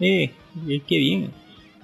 [0.00, 0.32] Eh,
[0.68, 1.32] eh, qué bien.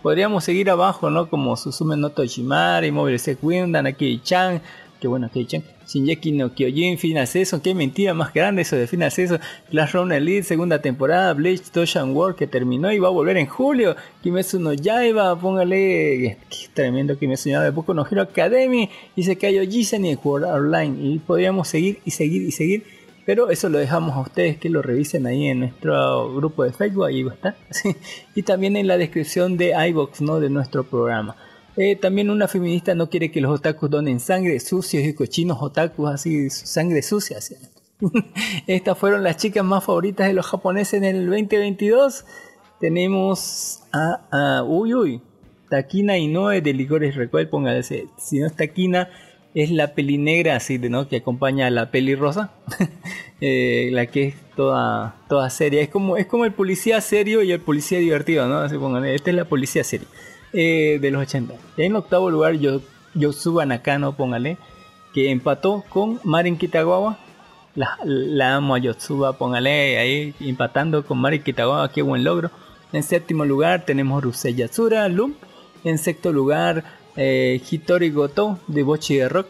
[0.02, 1.28] Podríamos seguir abajo, ¿no?
[1.28, 4.62] Como Susume no Toshimari, Mobile Sek Windan, Akei-chan.
[5.00, 5.64] Qué bueno Akei-chan.
[5.87, 7.61] Shinjeki no Kyojin, Final Season.
[7.61, 9.40] Qué mentira más grande eso de Final Season.
[9.70, 11.33] Clash Royale Elite, segunda temporada.
[11.35, 13.96] Bleach Toshan World que terminó y va a volver en julio.
[14.22, 16.38] Kimetsu no Yaiba, póngale.
[16.51, 17.70] Qué tremendo Kimetsu no Yaiba.
[17.70, 18.90] Boku no Hero Academy.
[19.14, 20.96] Y se cayó Jizen y el online.
[21.01, 22.85] Y podríamos seguir y seguir y seguir.
[23.25, 27.07] Pero eso lo dejamos a ustedes que lo revisen ahí en nuestro grupo de Facebook,
[27.07, 27.57] ahí va a estar.
[28.37, 30.38] y también en la descripción de iBox, ¿no?
[30.38, 31.35] De nuestro programa.
[31.77, 36.11] Eh, también una feminista no quiere que los otakus donen sangre, sucios y cochinos otakus,
[36.11, 37.39] así, sangre sucia.
[38.67, 42.25] Estas fueron las chicas más favoritas de los japoneses en el 2022.
[42.81, 45.21] Tenemos a, a- uy, uy,
[45.69, 49.09] Takina Inoue de Licores Recuel, póngase, si no es Takina,
[49.55, 52.53] es la peli negra así de no que acompaña a la peli rosa
[53.43, 57.53] Eh, la que es toda toda seria es como es como el policía serio y
[57.53, 60.09] el policía divertido no así pónganle esta es la policía seria
[60.52, 62.80] eh, de los 80 y en octavo lugar yo
[63.14, 64.59] Yosuba Nakano póngale
[65.12, 67.18] que empató con Marin Kitagawa
[67.76, 72.50] la, amo a Yotsuba, póngale ahí empatando con Mari Kitagawa, qué buen logro.
[72.92, 75.35] En séptimo lugar tenemos Rusei Yatsura, Loom.
[75.85, 76.85] En sexto lugar,
[77.16, 79.46] eh, Hitori Goto de Bochi de Rock.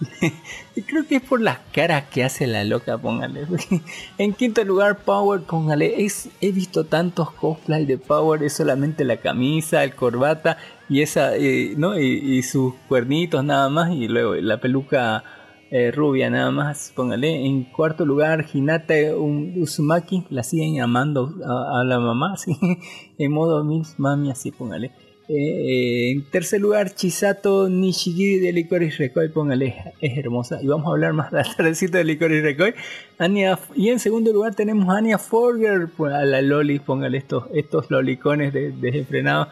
[0.86, 3.46] creo que es por las caras que hace la loca, póngale.
[4.18, 6.06] en quinto lugar, Power, póngale.
[6.40, 10.58] He visto tantos cosplay de Power, es solamente la camisa, el corbata
[10.88, 11.98] y esa, eh, ¿no?
[11.98, 15.24] Y, sus cuernitos nada más, y luego la peluca
[15.70, 17.44] eh, rubia nada más, póngale.
[17.46, 22.56] En cuarto lugar, Hinata Uzumaki, la siguen llamando a, la mamá, así,
[23.18, 23.64] en modo
[23.98, 24.92] Mami, así, póngale.
[25.30, 30.58] Eh, en tercer lugar, Chisato Nishigiri de Licorice Recoil, póngale, es hermosa.
[30.62, 32.74] Y vamos a hablar más tardecito de Licorice Recoil.
[33.76, 37.90] Y en segundo lugar tenemos a Anya Forger, pues, a la Loli, póngale estos, estos
[37.90, 39.48] lolicones de- desenfrenados.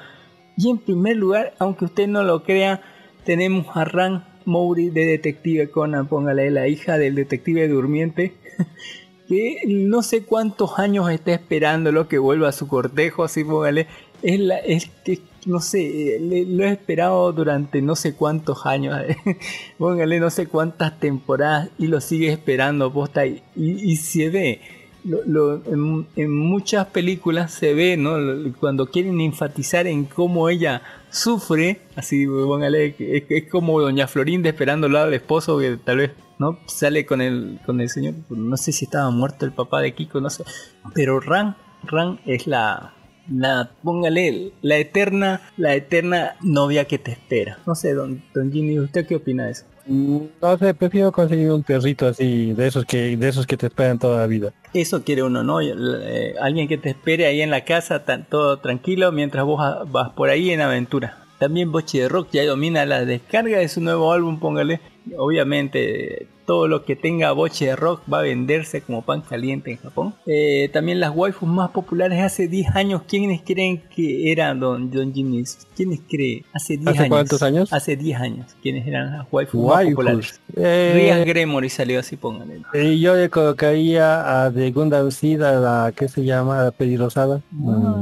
[0.56, 2.80] Y en primer lugar, aunque usted no lo crea,
[3.24, 8.32] tenemos a Ran Mouri de Detective Conan, póngale la hija del detective durmiente,
[9.28, 13.86] que no sé cuántos años está esperando lo que vuelva a su cortejo, así póngale,
[14.22, 18.94] es la, es que no sé, le- lo he esperado durante no sé cuántos años,
[19.78, 24.60] póngale no sé cuántas temporadas y lo sigue esperando, posta, y, y, se ve.
[25.04, 28.16] Lo, lo- en, en muchas películas se ve, ¿no?
[28.58, 34.88] Cuando quieren enfatizar en cómo ella sufre, así, póngale, es, es como Doña Florinda esperando
[34.88, 36.58] al lado del esposo que tal vez ¿no?
[36.66, 40.20] Sale con el, con el señor, no sé si estaba muerto el papá de Kiko,
[40.20, 40.44] no sé.
[40.92, 42.92] Pero Ran, Ran es la,
[43.30, 47.58] la, póngale, la eterna, la eterna novia que te espera.
[47.66, 49.64] No sé, don, don Jimmy, ¿usted qué opina de eso?
[49.86, 53.66] Mm, No sé, prefiero conseguir un perrito así, de esos que, de esos que te
[53.66, 54.52] esperan toda la vida.
[54.74, 55.60] Eso quiere uno, ¿no?
[55.60, 59.60] Eh, alguien que te espere ahí en la casa, tan, todo tranquilo, mientras vos
[59.90, 61.18] vas por ahí en aventura.
[61.38, 64.80] También Boche de Rock ya domina la descarga de su nuevo álbum, póngale.
[65.18, 69.78] Obviamente, todo lo que tenga Boche de Rock va a venderse como pan caliente en
[69.78, 70.14] Japón.
[70.26, 75.12] Eh, también las waifus más populares hace 10 años, ¿quiénes creen que eran Don, Don
[75.12, 75.42] Jimmy?
[75.74, 76.44] ¿Quiénes creen?
[76.54, 77.08] Hace 10 ¿Hace años.
[77.08, 77.72] cuántos años?
[77.72, 78.56] Hace 10 años.
[78.62, 80.40] ¿Quiénes eran las waifus, más populares?
[80.56, 82.62] Eh, Ria Gremory salió así, póngale.
[82.74, 87.40] eh, yo le colocaría a de Gundam Seed a la que se llama la pelirrosada.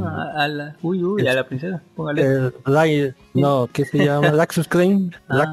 [0.06, 1.82] Ah, a la, uy, uy, a la princesa.
[1.96, 2.52] Póngale.
[3.34, 4.30] No, ¿qué se llama?
[4.32, 5.14] Laxus Klein.
[5.28, 5.52] Ah.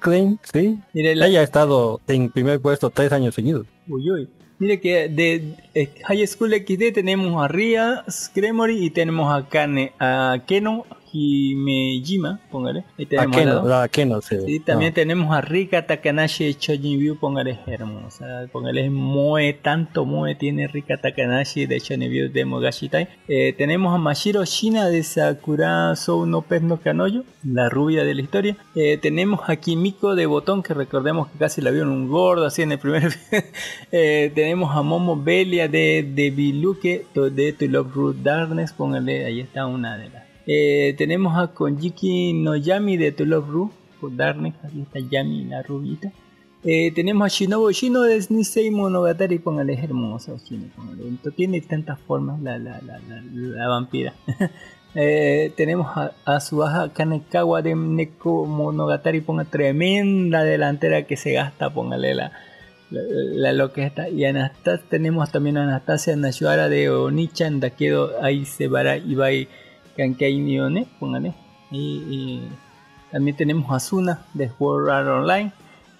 [0.00, 0.78] Klein, sí.
[0.94, 3.66] Mire, la- Ella ha estado en primer puesto tres años seguidos.
[3.88, 4.28] Uy, uy.
[4.58, 9.92] Mire que de eh, High School XD tenemos a Ria Gremory y tenemos a Kane,
[10.00, 12.84] a Keno Himejima, póngale.
[12.98, 13.60] Ahí ¿A tenemos qué a la no?
[13.62, 13.72] dos.
[13.72, 14.20] ¿A qué no?
[14.20, 14.36] Sí.
[14.46, 14.94] Sí, también No.
[14.94, 21.66] tenemos a Rika Takanashi Chojin View, póngale hermosa, póngale Moe, tanto Moe tiene Rika Takanashi
[21.66, 23.08] de Chojin View de Mogashitai.
[23.28, 28.22] Eh, tenemos a Mashiro Shina de Sakura Sou no no Kanoyo, la rubia de la
[28.22, 28.56] historia.
[28.74, 32.62] Eh, tenemos a Kimiko de Botón, que recordemos que casi la vieron un gordo así
[32.62, 33.12] en el primer
[33.92, 39.40] Eh, tenemos a Momo Belia de, de Biluke de To Love Root Darkness, póngale, ahí
[39.40, 40.27] está una de las.
[40.50, 43.72] Eh, tenemos a Konjiki no Yami de To Love Root
[44.16, 46.10] Darkness, aquí está Yami la rubita.
[46.64, 50.66] Eh, tenemos a Shinobu Shino de Nisei Monogatari, póngale es hermosa Shino,
[51.36, 54.14] Tiene tantas formas la, la, la, la, la vampira.
[54.94, 62.14] Eh, tenemos a, a Kanekawa de Neko Monogatari, ponga tremenda delantera que se gasta, póngale
[62.14, 62.32] la,
[62.90, 63.02] la,
[63.34, 63.70] la- lo.
[64.10, 64.24] Y
[64.88, 69.46] tenemos también a Anastasia Nashuara de Onichan Dakedo Aisebara Ibai
[69.98, 71.34] Kankei Nione, póngale.
[71.72, 72.48] Y, y
[73.10, 75.52] también tenemos a Suna de Sword Art Online.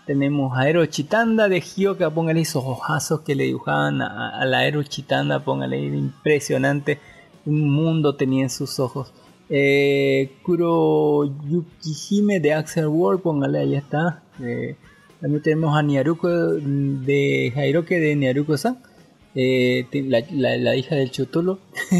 [0.06, 4.82] Tenemos a Ero Chitanda de Hyoka, póngale esos ojazos que le dibujaban a, la Ero
[4.84, 7.00] Chitanda, póngale, impresionante.
[7.44, 9.12] Un mundo tenía en sus ojos.
[9.50, 14.22] Eh, Kuro Yukihime de Axel World, póngale, ahí está.
[14.40, 14.76] Eh,
[15.20, 18.78] también tenemos a Niaruko de Jairoke de Niaruko-san.
[19.35, 21.59] Eh, la, la- la hija del Chotolo.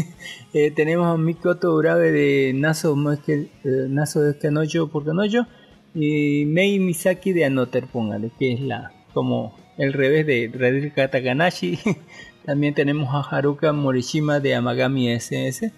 [0.51, 5.45] Eh, tenemos a Mikoto Urabe de Naso, Moske- eh, Naso de Kanoyo por Kanoyo.
[5.93, 11.77] Y Mei Misaki de Anoter, póngale, que es la como el revés de Radhika Takanashi.
[12.47, 15.71] También tenemos a Haruka Morishima de Amagami SS.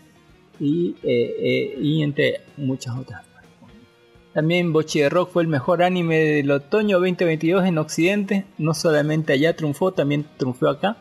[0.62, 3.24] Y, eh, eh, y entre muchas otras.
[4.34, 8.46] También Bochi de Rock fue el mejor anime del otoño 2022 en Occidente.
[8.58, 10.96] No solamente allá triunfó, también triunfó acá.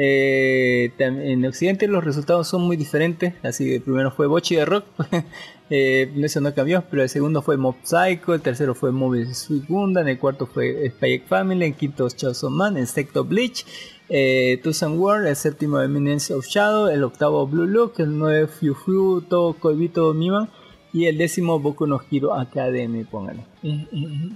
[0.00, 3.34] Eh, en Occidente los resultados son muy diferentes.
[3.42, 4.84] Así que el primero fue Bochi de Rock.
[5.70, 6.84] eh, eso no cambió.
[6.88, 8.32] Pero el segundo fue Mob Psycho.
[8.32, 10.06] El tercero fue Mobile Suit Gundam.
[10.06, 11.64] El cuarto fue X Family.
[11.64, 12.76] El quinto Chainsaw Man.
[12.76, 13.66] El sexto Bleach.
[14.08, 15.26] Eh, Tucson World.
[15.26, 16.86] El séptimo Eminence of Shadow.
[16.86, 17.94] El octavo Blue Look.
[17.98, 20.48] El nueve Fiu Fiu To Koibito Miman.
[20.92, 23.02] Y el décimo Boku no Hero Academy.
[23.02, 23.40] Póngale.
[23.64, 24.30] Eh, eh, eh,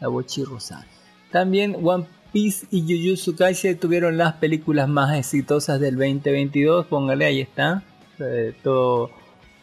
[0.00, 0.86] La Bochi Rosada.
[1.32, 6.86] También One Piece y Jujutsu Kaisen tuvieron las películas más exitosas del 2022.
[6.86, 7.82] Póngale, ahí está.
[8.20, 9.10] Eh, todo,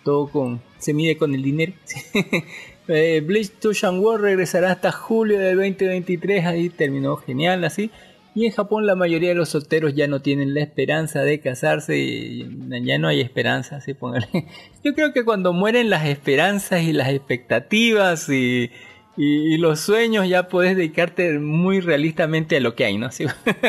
[0.03, 1.73] todo con, se mide con el dinero.
[2.87, 6.45] eh, Bleach Tushan War regresará hasta julio del 2023.
[6.45, 7.91] Ahí terminó genial así.
[8.33, 11.97] Y en Japón la mayoría de los solteros ya no tienen la esperanza de casarse.
[11.97, 12.45] Y
[12.83, 14.27] ya no hay esperanza, así póngale.
[14.83, 18.71] Yo creo que cuando mueren las esperanzas y las expectativas y,
[19.17, 23.09] y, los sueños ya puedes dedicarte muy realistamente a lo que hay, ¿no?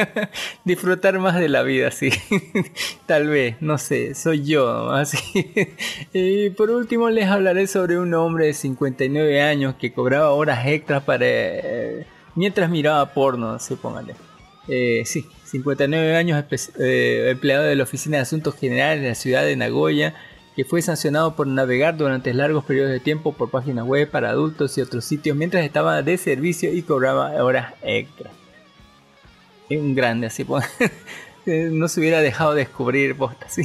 [0.64, 2.10] Disfrutar más de la vida, sí.
[3.06, 5.18] Tal vez, no sé, soy yo, así.
[6.12, 11.02] y por último les hablaré sobre un hombre de 59 años que cobraba horas extras
[11.02, 11.24] para...
[11.26, 14.14] eh, mientras miraba porno, así póngale.
[14.68, 16.44] Eh, sí, 59 años
[16.78, 20.14] eh, empleado de la Oficina de Asuntos Generales de la ciudad de Nagoya,
[20.56, 24.76] que fue sancionado por navegar durante largos periodos de tiempo por páginas web para adultos
[24.78, 28.32] y otros sitios mientras estaba de servicio y cobraba horas extras.
[29.68, 30.64] Es un grande, así pues.
[31.48, 33.62] Eh, no se hubiera dejado descubrir posta, sí.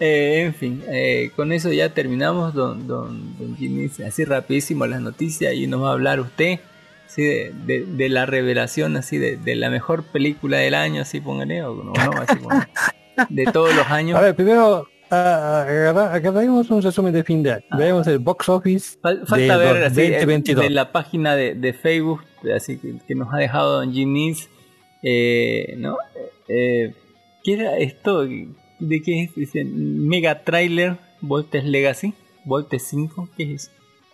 [0.00, 3.88] Eh, en fin, eh, con eso ya terminamos, don, don, don Jimmy.
[4.04, 6.58] Así rapidísimo las noticias y nos va a hablar usted
[7.06, 11.20] sí, de, de- de la revelación, así de, de la mejor película del año, así
[11.20, 12.66] póngale, o no, así póngale.
[13.28, 14.18] de todos los años.
[14.18, 17.64] A ver, primero, ah, agarremos un resumen de fin de año.
[17.76, 20.64] Vemos el box office Fal- de falta ver dos- así, 2022.
[20.64, 22.20] de la página de, de Facebook,
[22.54, 24.48] así que, que nos ha dejado Don Ginis,
[25.02, 25.96] eh, ¿no?
[26.48, 26.94] Eh,
[27.44, 28.24] ¿Qué era esto?
[28.24, 29.34] ¿De qué es?
[29.34, 33.70] Dice Mega Trailer Voltes Legacy, Voltes 5, ¿qué es eso?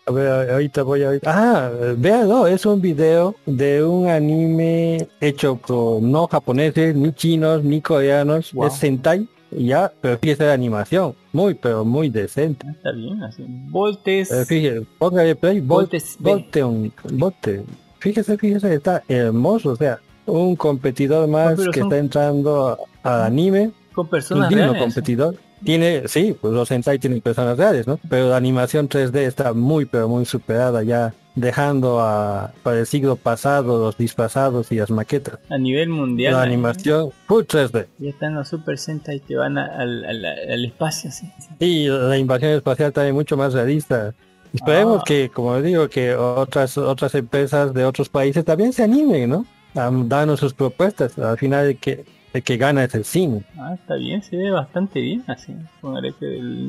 [0.06, 1.12] A ver, ahorita voy a...
[1.24, 7.80] Ah, véalo, es un video de un anime hecho por no japoneses, ni chinos, ni
[7.80, 8.52] coreanos.
[8.52, 8.66] Wow.
[8.66, 11.14] Es Sentai, ya, pero fíjese la animación.
[11.32, 12.66] Muy, pero muy decente.
[12.68, 13.44] Está bien, así.
[13.46, 16.30] Voltes, Eh, fíjese, póngale play, Vol- Voltes B.
[16.30, 17.64] Volteon, Volte.
[17.98, 23.70] Fíjese, fíjese, está hermoso, o sea, un competidor más que son- está entrando al anime,
[23.94, 24.82] con un personas digno reales.
[24.82, 25.36] competidor.
[25.64, 27.98] Tiene, sí, pues los Sentai tienen personas reales, ¿no?
[28.10, 33.16] Pero la animación 3D está muy, pero muy superada ya, dejando a, para el siglo
[33.16, 35.38] pasado los disfrazados y las maquetas.
[35.50, 36.34] A nivel mundial.
[36.34, 36.46] la ¿eh?
[36.46, 37.86] animación full 3D.
[37.98, 41.28] Ya están los Super Sentai que van a- al, espacio, sí.
[41.58, 44.14] Y la invasión espacial también mucho más realista.
[44.52, 45.04] Esperemos Ah.
[45.04, 49.46] que, como digo, que otras otras empresas de otros países también se animen, ¿no?
[49.74, 51.18] A darnos sus propuestas.
[51.18, 53.44] Al final que, el que gana es el cine.
[53.56, 55.54] Ah, está bien, se ve bastante bien así.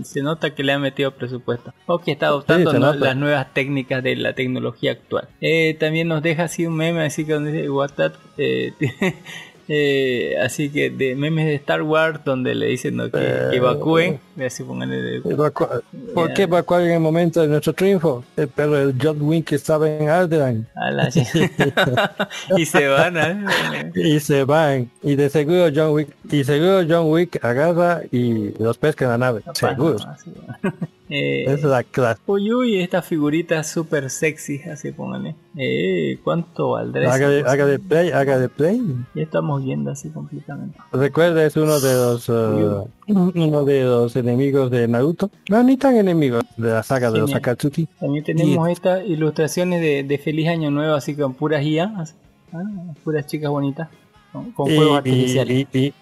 [0.03, 1.73] Se nota que le han metido presupuesto.
[1.87, 5.27] O que está adoptando las nuevas técnicas de la tecnología actual.
[5.41, 8.73] Eh, también nos deja así un meme, así que donde dice WhatsApp, eh,
[9.67, 13.05] eh, así que de memes de Star Wars donde le dicen ¿no?
[13.05, 14.19] que, que evacúen.
[14.43, 15.81] Así de- Evacua-
[16.13, 18.23] ¿Por qué evacuar en el momento de nuestro triunfo?
[18.35, 20.67] Eh, Pero el John Wick estaba en Alderaan.
[20.75, 21.09] a la-
[22.57, 23.17] y se van.
[23.17, 23.91] ¿eh?
[23.95, 24.89] Y se van.
[25.01, 29.17] Y de seguro John Wick, y seguro John Wick agarra y los pesca en la
[29.17, 29.41] nave.
[29.53, 29.97] Seguro.
[30.07, 30.75] Así, bueno.
[31.07, 32.19] Eh, es la clase.
[32.25, 35.35] Uy, uy, esta figurita súper sexy, así póngale.
[35.55, 38.81] Eh, ¿cuánto valdrá Haga de, haga de play, haga de play.
[39.13, 40.79] Ya estamos viendo así completamente.
[40.91, 45.29] Recuerda, es uno de los uh, uno de los enemigos de Naruto.
[45.49, 47.33] No, ni tan enemigos de la saga de los.
[47.33, 47.87] Akatsuki.
[47.99, 52.15] También tenemos estas ilustraciones de, de Feliz Año Nuevo, así con puras IA, así,
[52.53, 52.63] ah,
[53.03, 53.89] puras chicas bonitas,
[54.31, 55.67] con, con Y, fuegos y, artificiales.
[55.73, 55.93] y,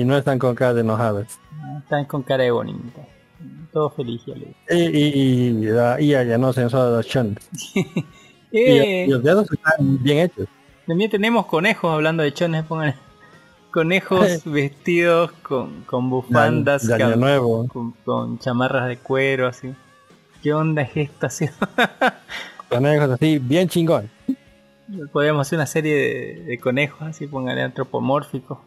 [0.00, 1.38] y, no están con cara de enojadas.
[1.60, 3.06] Ah, Están con cara de bonita.
[3.72, 4.54] Todo feliz, ya le digo.
[4.70, 5.08] Y, y,
[5.48, 7.38] y la IA ya no censura los chones.
[8.56, 10.46] Y, Eh, y los dedos están bien hechos.
[10.86, 12.94] También tenemos conejos, hablando de chones, pongan
[13.74, 17.66] conejos vestidos con, con bufandas, De año cam- nuevo.
[17.68, 19.74] con, con chamarras de cuero, así.
[20.42, 21.26] ¿Qué onda es esto?
[21.26, 21.46] Así?
[22.70, 24.08] Conejos así, bien chingón.
[25.12, 28.58] Podríamos hacer una serie de, de conejos, así, póngale antropomórficos.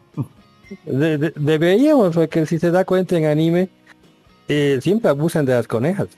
[0.84, 3.68] De- de- deberíamos, porque si se da cuenta en anime,
[4.48, 6.08] eh, siempre abusan de las conejas.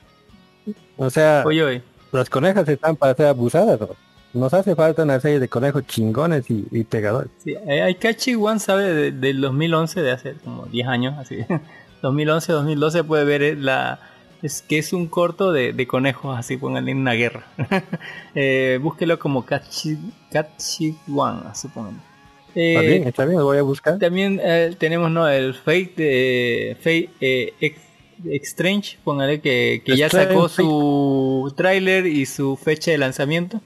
[0.96, 3.78] O sea, Oye, oye, las conejas están para ser abusadas.
[3.80, 3.88] ¿no?
[4.32, 7.30] Nos hace falta una serie de conejos chingones y, y pegadores.
[7.42, 11.38] sí, eh, Aikachi One sabe de- del 2011, de hace como 10 años, así.
[12.02, 13.98] 2011, 2012 puede ver eh, la...
[14.42, 17.44] Es que es un corto de, de conejos, así pónganle en una guerra.
[18.34, 19.98] eh, búsquelo como Kachi,
[20.32, 22.00] Kachi One, así pónganle.
[22.54, 23.98] Eh, Está bien, está bien, lo voy a buscar.
[23.98, 25.28] También eh, tenemos ¿no?
[25.28, 27.80] el Fate de Fate eh, Ex-
[28.48, 30.54] Strange, póngale que, que ya sacó Fate.
[30.62, 33.60] su tráiler y su fecha de lanzamiento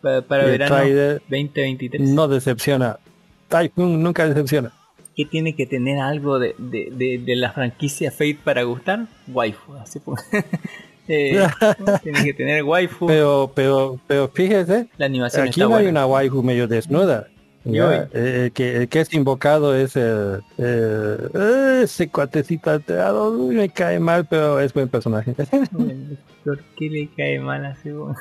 [0.00, 2.00] para, para el verano tráiler 2023.
[2.10, 2.98] No decepciona.
[3.48, 4.72] Typhoon nunca decepciona.
[5.16, 9.06] ¿Qué tiene que tener algo de, de, de, de la franquicia Fate para gustar?
[9.28, 10.16] Waifu, así pon-
[11.12, 11.44] Eh,
[12.04, 13.08] tiene que tener waifu.
[13.08, 16.04] Pero, pero, pero fíjese, la animación aquí está no hay buena.
[16.04, 17.26] una waifu medio desnuda.
[17.64, 23.68] Ya, eh, el, que, el que es invocado es el, eh, ese cuatecito alterado, me
[23.70, 25.34] cae mal, pero es buen personaje.
[26.44, 27.90] ¿Por qué le cae mal así?
[27.90, 28.14] bueno?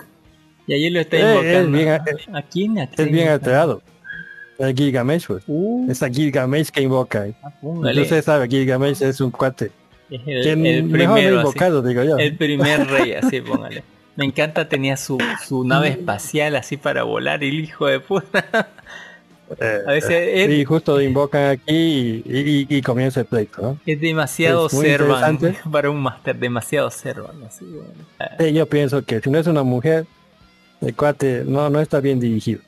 [0.69, 1.77] Y ayer lo está Eh, es invocando.
[1.77, 2.77] bien- ¿A quién?
[2.79, 3.11] ¿A es quién?
[3.11, 3.81] bien alterado.
[4.59, 5.43] El Gilgamesh, pues.
[5.47, 7.25] Uh, Es a Gilgamesh que invoca.
[7.27, 7.33] eh.
[7.61, 8.01] póngale.
[8.01, 9.71] Usted sabe, Gilgamesh es un cuate.
[10.09, 11.27] Es el, mejor así.
[11.27, 12.17] invocado, digo yo.
[12.17, 13.83] El primer rey, así póngale.
[14.15, 18.69] Me encanta, tenía su, su nave espacial así para volar, el hijo de puta.
[19.59, 23.59] Eh, A veces es, y justo lo invocan aquí y, y- y comienza el pleito,
[23.63, 23.79] ¿no?
[23.83, 25.39] es demasiado es servan
[25.71, 27.41] para un máster, demasiado servan.
[27.47, 27.89] Así, bueno.
[28.19, 30.05] Ah, Eh, yo pienso que si no es una mujer,
[30.81, 32.61] el cuate no, no está bien dirigido.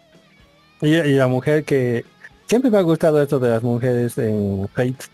[0.81, 2.05] Y, la mujer que...
[2.47, 5.05] Siempre me ha gustado esto de las mujeres en Fate,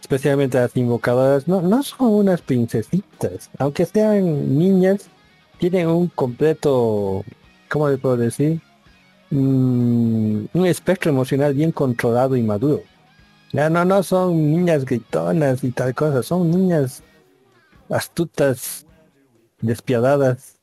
[0.00, 5.06] especialmente las invocadoras, no, no son unas princesitas, aunque sean niñas,
[5.58, 7.26] tienen un completo,
[7.68, 8.62] ¿cómo le puedo decir?
[9.28, 12.82] Mm, un espectro emocional bien controlado y maduro.
[13.52, 17.02] Ya no, no son niñas gritonas y tal cosa, son niñas
[17.90, 18.86] astutas,
[19.60, 20.57] despiadadas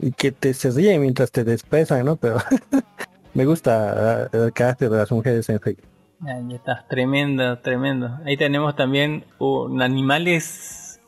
[0.00, 2.16] y que te se ríen mientras te desprezan, ¿no?
[2.16, 2.38] Pero
[3.34, 5.82] me gusta ah, el carácter de las mujeres en Fate.
[6.20, 8.18] Ya, ya está, tremendo, tremendo.
[8.24, 11.00] Ahí tenemos también un animales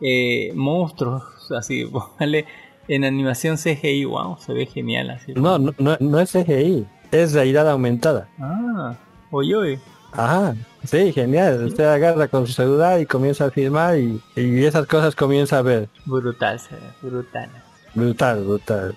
[0.00, 1.24] eh, monstruos,
[1.56, 2.46] así, póngale
[2.88, 5.32] en animación CGI, wow, se ve genial así.
[5.34, 8.28] No, no, no, no es CGI, es realidad aumentada.
[8.38, 8.94] Ah,
[9.30, 9.80] oye, oye.
[10.12, 11.66] Ajá, sí, genial.
[11.66, 15.62] Usted agarra con su celular y comienza a filmar y, y esas cosas comienza a
[15.62, 15.88] ver.
[16.06, 17.60] Brutal, se ve,
[17.96, 18.44] brutal.
[18.44, 18.94] Brutal, brutal.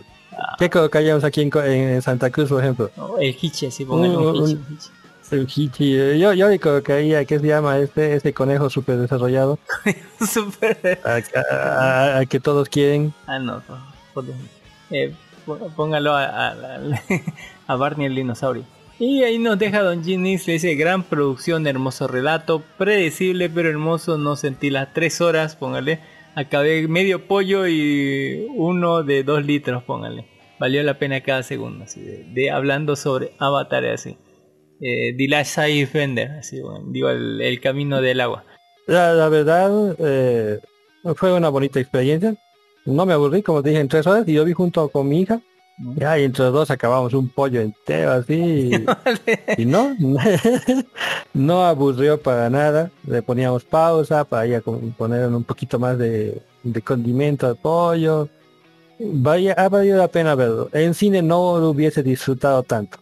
[0.58, 2.90] ¿Qué colocaríamos aquí en, en Santa Cruz, por ejemplo?
[2.98, 4.90] Oh, el hichi, así, póngale un, Un- hichi, hichi.
[5.32, 5.96] El Hichi.
[5.96, 9.60] eh, Yo, yo le colocaría, ¿qué se llama este, este conejo súper desarrollado?
[10.28, 11.00] Súper.
[11.06, 11.20] A,
[11.54, 13.14] a- a- que todos quieren.
[13.28, 13.62] Ah, no.
[14.90, 15.14] Eh,
[15.46, 16.54] pó- póngalo a-
[17.68, 18.64] a Barney el dinosaurio.
[18.98, 24.18] Y ahí nos deja Don Ginnis, le dice gran producción, hermoso relato, predecible pero hermoso,
[24.18, 26.00] no sentí las tres horas, póngale.
[26.36, 30.26] Acabé medio pollo y uno de dos litros, póngale.
[30.60, 34.18] Valió la pena cada segundo, así de, hablando sobre Avatar así.
[34.82, 35.86] Eh, The Last así,
[36.62, 38.46] bueno, el, camino del agua.
[38.88, 40.60] La, verdad, eh,
[41.16, 42.36] fue una bonita experiencia.
[42.86, 45.42] No me aburrí, como dije, en tres horas y yo vi junto con mi hija.
[45.96, 48.72] Ya, y entre los dos acabamos un pollo entero así.
[49.58, 49.96] y no,
[51.34, 52.92] no aburrió para nada.
[53.08, 58.28] Le poníamos pausa para ir a poner un poquito más de, de condimento al pollo.
[59.00, 60.70] Vaya, ha valido la pena verlo.
[60.74, 62.98] En cine no lo hubiese disfrutado tanto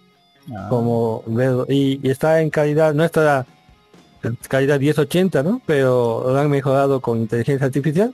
[0.69, 1.65] como verlo.
[1.67, 3.45] Y, y está en calidad, no está
[4.47, 5.61] calidad 1080, ¿no?
[5.65, 8.13] Pero lo han mejorado con inteligencia artificial.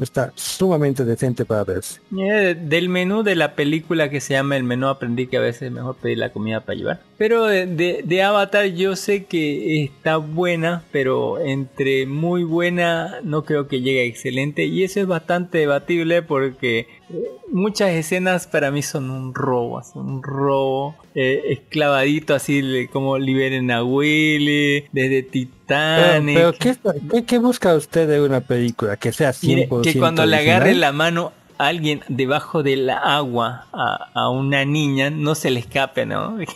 [0.00, 2.00] Está sumamente decente para verse.
[2.16, 5.62] Eh, del menú de la película que se llama El menú aprendí que a veces
[5.62, 7.00] es mejor pedir la comida para llevar.
[7.16, 13.44] Pero de, de- de Avatar yo sé que está buena, pero entre muy buena no
[13.44, 14.64] creo que llegue a excelente.
[14.64, 16.88] Y eso es bastante debatible porque eh,
[17.52, 23.70] muchas escenas para mí son un robo, así, un robo eh, esclavadito así como liberen
[23.70, 26.34] a Willy desde Titanic.
[26.34, 26.76] pero ¿qué,
[27.12, 28.96] qué, qué busca usted de una película?
[28.96, 33.66] Que sea 100% Mire, que cuando le agarre la mano a alguien debajo del agua
[33.72, 36.36] a, a una niña, no se le escape, ¿no?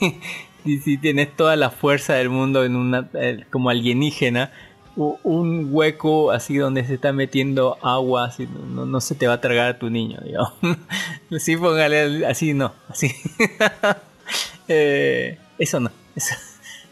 [0.75, 4.51] y si tienes toda la fuerza del mundo en una eh, como alienígena,
[4.97, 9.41] un hueco así donde se está metiendo agua, así, no, no se te va a
[9.41, 10.53] tragar a tu niño, digamos.
[11.39, 13.13] sí, póngale así, no, así.
[14.69, 15.91] Eh, eso no.
[16.15, 16.35] eso.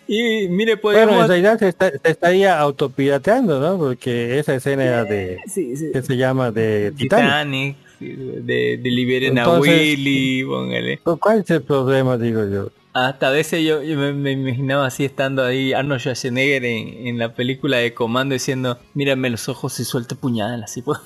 [0.08, 1.28] Y mire, Bueno, en podemos...
[1.28, 3.76] realidad se, está- se estaría autopirateando, ¿no?
[3.76, 5.38] Porque esa escena era de...
[5.46, 5.90] Sí, sí.
[5.92, 7.26] que se llama de Titanic.
[7.26, 10.98] Titanic, sí, de, de liberen a Entonces- Willy, póngale.
[10.98, 12.70] ¿Cuál es el problema, digo yo?
[12.96, 17.34] Hasta a veces yo, me, me imaginaba así estando ahí Arnold Schwarzenegger en, en la
[17.34, 20.98] película de Comando diciendo, mírame los ojos y suelta puñal, así pues.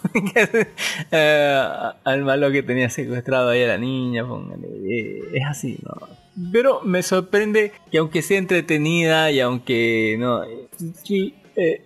[1.11, 1.63] Eh,
[2.05, 4.69] al malo que tenía secuestrado ahí a la niña, póngale.
[4.69, 6.09] Eh, es así, ¿no?
[6.53, 11.81] Pero me sorprende que aunque sea entretenida y aunque no, eh,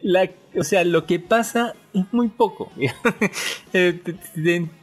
[0.54, 2.70] o sea, lo que pasa es muy poco.
[3.76, 4.00] Eh,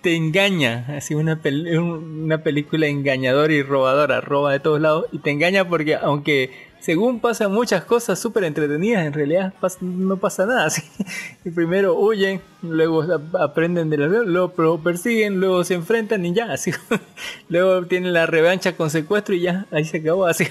[0.02, 5.20] te, engaña, así una, pel- una película engañadora y robadora, roba de todos lados y
[5.20, 6.50] te engaña porque aunque
[6.82, 10.68] según pasan muchas cosas súper entretenidas, en realidad no pasa nada.
[11.56, 16.54] primero huyen, luego ap- aprenden de la luego persiguen, luego se enfrentan y ya,
[17.50, 20.48] luego tienen la revancha con secuestro y ya, ahí se acabó, así.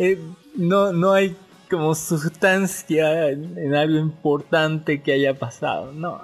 [0.00, 0.18] Eh,
[0.56, 1.36] no, no hay
[1.72, 6.20] como sustancia en, algo importante que haya pasado, no.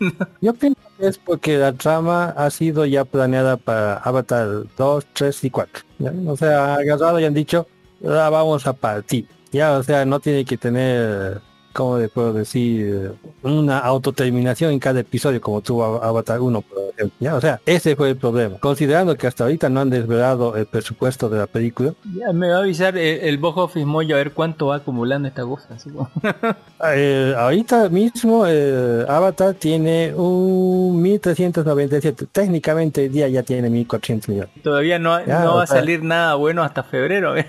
[0.40, 5.44] Yo pienso que es porque la trama ha sido ya planeada para Avatar 2, 3
[5.44, 5.84] y 4.
[5.98, 6.12] ¿ya?
[6.26, 7.66] O sea, agarrado y han dicho,
[8.00, 9.26] la vamos a partir.
[9.52, 11.42] Ya, o sea, no tiene que tener,
[11.76, 13.12] ¿cómo le puedo decir?
[13.42, 17.16] Una autoterminación en cada episodio como tuvo Avatar 1, por ejemplo.
[17.20, 17.34] ¿ya?
[17.34, 18.58] O sea, ese fue el problema.
[18.58, 22.56] Considerando que hasta ahorita no han desvelado el presupuesto de la película, Ya me va
[22.56, 25.68] a avisar el, el box office a ver cuánto va acumulando esta cosa.
[25.74, 26.10] así como-
[26.88, 32.26] Eh, ahorita mismo eh, Avatar tiene un 1397.
[32.32, 34.50] Técnicamente el día ya tiene 1400 millones.
[34.62, 37.34] Todavía no, Ya, no va a salir nada bueno hasta febrero.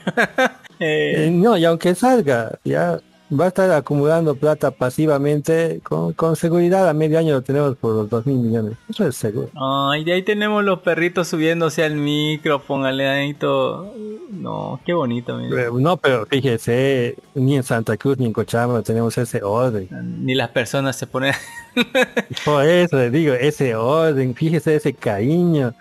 [0.79, 2.99] Eh, Eh, no, y aunque salga, ya
[3.31, 5.81] va a estar acumulando plata pasivamente.
[5.83, 8.77] Con, con seguridad a medio año lo tenemos por los 2 mil millones.
[8.89, 9.49] Eso es seguro.
[9.55, 13.93] Ay, de ahí tenemos los perritos subiéndose al micro, póngale ahí todo.
[14.29, 15.63] No, qué bonito, mira.
[15.63, 19.87] Eh, no, pero fíjese, ni en Santa Cruz ni en Cochabamba tenemos ese orden.
[20.25, 21.33] Ni las personas se ponen...
[22.45, 25.73] Por eso le digo, ese orden, fíjese ese cariño.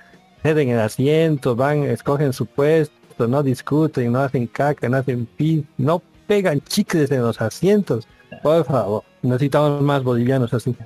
[0.42, 5.64] Ceden el asiento, van, escogen su puesto, no discuten, no hacen caca, no hacen pis,
[5.76, 8.06] no pegan chicles en los asientos.
[8.42, 10.74] Por favor, necesitamos más bolivianos así.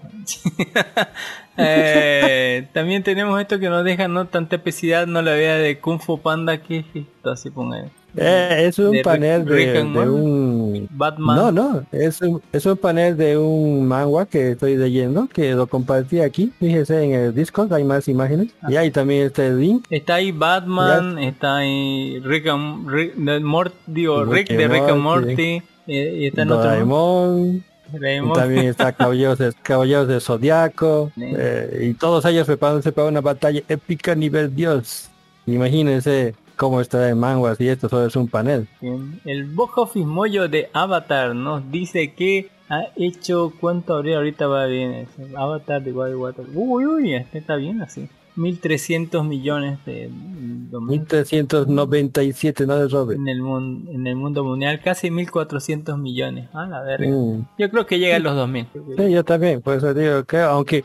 [1.62, 6.00] Eh, también tenemos esto que nos deja no tanta pesidad, no la vea de Kung
[6.00, 7.30] Fu Panda, que es esto?
[7.30, 7.90] Así ponga.
[8.16, 10.08] Eh, es un de panel de, de Morty.
[10.10, 10.88] un...
[10.90, 11.36] Batman.
[11.36, 15.66] No, no, es un, es un panel de un manga que estoy leyendo, que lo
[15.66, 16.52] compartí aquí.
[16.58, 18.48] Fíjese en el Discord, hay más imágenes.
[18.68, 19.86] Y ahí también está el link.
[19.90, 25.00] Está ahí Batman, está ahí Rick and Rick, de Mort- digo, Rick de Rick and
[25.00, 25.26] Morty.
[25.28, 25.62] Morty.
[25.86, 26.64] eh, y está en otro.
[26.64, 28.32] Doraemon, Doraemon.
[28.34, 31.22] también está Caballeros de, Caballeros de Zodiaco, Sí.
[31.36, 35.08] eh, y todos ellos preparándose para una batalla épica nivel Dios.
[35.46, 38.68] Imagínense cómo está en manguas y esto solo es un panel.
[38.82, 39.18] Bien.
[39.24, 44.66] El box office mollo de Avatar nos dice que ha hecho cuánto habría ahorita va
[44.66, 45.08] bien?
[45.36, 46.44] Avatar de Wild Water.
[46.54, 48.08] Uy, uy, este está bien así.
[48.36, 53.18] 1300 millones de, de- 1397, no de Robert.
[53.18, 56.48] en el mundo en el mundo mundial, casi 1400 millones.
[56.52, 57.08] Ah, la verga.
[57.08, 57.48] Mm.
[57.58, 58.66] Yo creo que llega a los 2000.
[58.98, 60.84] Sí, yo también, por eso digo que aunque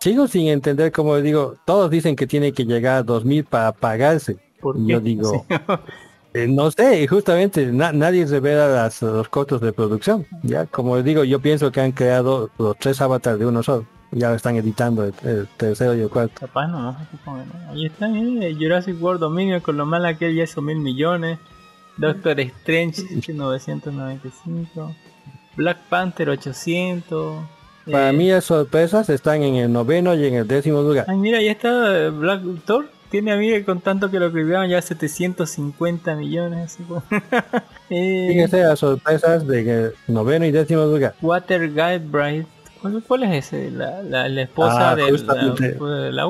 [0.00, 4.36] sigo sin entender como digo, todos dicen que tiene que llegar a 2000 para pagarse.
[4.64, 4.92] ¿Por Y qué?
[4.94, 5.46] Yo digo,
[6.32, 10.26] eh, no sé, y justamente na- nadie revela las- los costos de producción.
[10.42, 13.86] Ya, como digo, yo pienso que han creado los tres avatars de uno solo.
[14.10, 16.34] Ya lo están editando el, el tercero y el cuarto.
[16.40, 17.70] Capaz no, no, supongo, ¿no?
[17.72, 21.38] Ahí está, mire, Jurassic World Dominion con lo mala que él ya hizo mil millones.
[21.96, 23.02] Doctor Strange
[23.32, 24.94] 995.
[25.56, 27.36] Black Panther 800.
[27.90, 31.04] Para eh, mí las sorpresas están en el noveno y en el décimo lugar.
[31.08, 32.86] Ay, mira, ya está eh, Black Thor.
[33.10, 36.78] Tiene a mí con tanto que lo escribieron ya 750 millones.
[37.90, 41.14] Eh, Fíjense las sorpresas de noveno y décimo lugar.
[41.20, 42.46] Water Guide Bride.
[42.80, 43.70] ¿Cuál, cuál es ese?
[43.70, 45.76] ¿La, la, la esposa Ah, del, justamente.
[45.78, 46.26] la-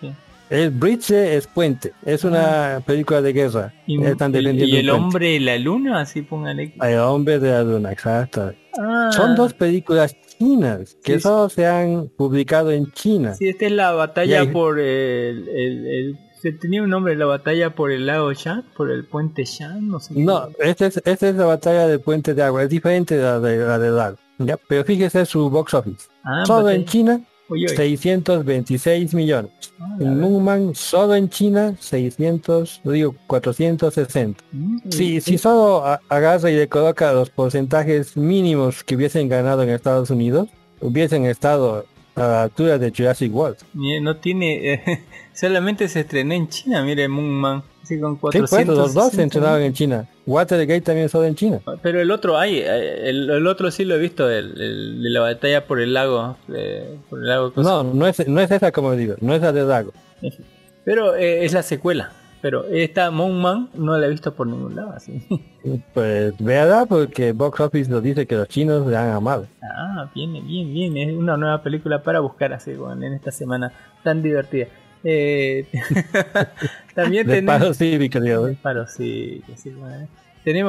[0.00, 0.12] qué?
[0.54, 3.72] El Bridge es puente, es una película de guerra.
[3.76, 3.82] Ah.
[3.86, 6.74] Y, Están el, defendiendo y el hombre de la luna, así póngale.
[6.80, 8.52] El hombre de la luna, exacto.
[8.78, 13.34] Ah, Son dos películas chinas que Sí, solo se han publicado en China.
[13.34, 17.74] Sí, esta es la batalla por el, el, el- Se tenía un nombre, la batalla
[17.74, 20.12] por el lago Shan, por el puente Shan, no sé.
[20.14, 23.40] No, esta es, esta es la batalla del puente de agua, es diferente de la
[23.40, 24.16] de la del lago.
[24.38, 24.58] ¿ya?
[24.68, 26.06] Pero fíjese su box office.
[26.22, 27.76] Ah, Solo batalla- en China, Oye, oye.
[27.76, 29.50] 626 millones.
[29.78, 34.42] Ah, En solo en China, 600, digo, 460.
[34.52, 39.62] Mm, Si, eh, si solo agarra y le coloca los porcentajes mínimos que hubiesen ganado
[39.62, 40.48] en Estados Unidos,
[40.80, 41.84] hubiesen estado
[42.14, 43.58] a la altura de Jurassic World.
[43.74, 44.80] No tiene...
[45.34, 47.62] solamente se estrenó en China, mire, Moonman.
[47.84, 48.76] Con Sí, pues, 400.
[48.76, 50.08] los dos se entrenaron en China.
[50.26, 51.60] Watergate también solo en China.
[51.82, 55.10] Pero el otro hay, eh, el, el otro sí lo he visto, el, el de
[55.10, 56.36] la batalla por el lago.
[56.54, 57.52] eh, por el lago.
[57.56, 59.92] No, no es, no es esa como digo, no es la de Dago.
[60.84, 62.12] Pero eh, es la secuela.
[62.40, 65.26] Pero esta Moonman no la he visto por ningún lado, así.
[65.94, 69.46] Pues véala porque Box Office nos dice que los chinos le han amado.
[69.62, 70.96] Ah, viene, bien, bien.
[70.98, 73.72] Es una nueva película para buscar así bueno, en esta semana
[74.02, 74.66] tan divertida.
[75.04, 75.66] Eh,
[76.94, 77.60] también tenemos...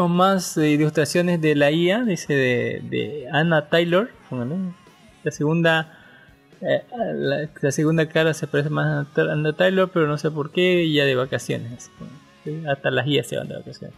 [0.09, 4.09] más eh, ilustraciones de la IA, dice de, de Anna Taylor.
[5.23, 5.99] La segunda
[6.61, 6.81] eh,
[7.13, 10.91] la, la segunda cara se parece más a Anna Taylor, pero no sé por qué,
[10.91, 11.91] ya de vacaciones.
[12.67, 13.95] Hasta las IA se van de vacaciones.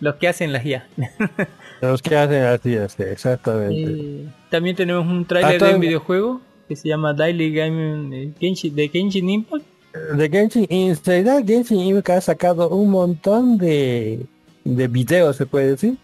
[0.00, 0.86] Los que hacen las IA.
[1.82, 3.90] Los que hacen así, así, exactamente.
[3.92, 8.88] Eh, también tenemos un tráiler Ah, de un videojuego que se llama Daily Genshin- de
[8.88, 9.64] Genshin Impact.
[9.92, 14.24] De Genshin, en realidad Genshin Impact ha sacado un montón de,
[14.64, 15.96] de videos, se puede decir.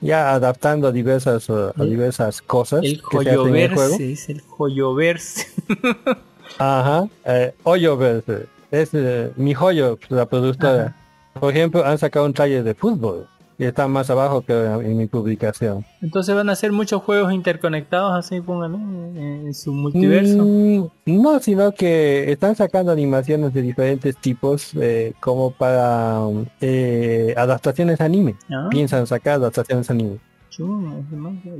[0.00, 3.00] Ya adaptando a diversas, a diversas cosas El.
[3.02, 5.46] Joyoverse, es el Joyoverse.
[6.58, 8.46] Ajá, eh, Hoyoverse.
[8.70, 10.94] Es eh, mi joyo, la productora.
[11.38, 13.26] Por ejemplo, han sacado un trailer de fútbol.
[13.58, 15.84] Y está más abajo que en mi publicación.
[16.00, 18.74] Entonces van a ser muchos juegos interconectados, así pongan
[19.16, 20.44] en, su multiverso.
[20.44, 26.20] Mm, no, sino que están sacando animaciones de diferentes tipos eh, como para
[26.60, 28.36] eh, adaptaciones anime.
[28.48, 28.68] Ah.
[28.70, 30.18] Piensan sacar adaptaciones anime.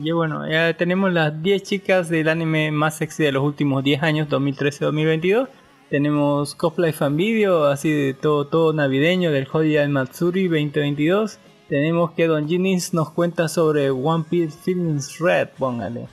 [0.03, 4.03] Y bueno, ya tenemos las 10 chicas del anime más sexy de los últimos 10
[4.03, 5.49] años, 2013-2022.
[5.89, 11.39] Tenemos Cosplay Fan Video, así de todo, todo navideño del Holiday Matsuri 2022.
[11.69, 16.07] Tenemos que Don Ginis nos cuenta sobre One Piece Feelings Red, póngale.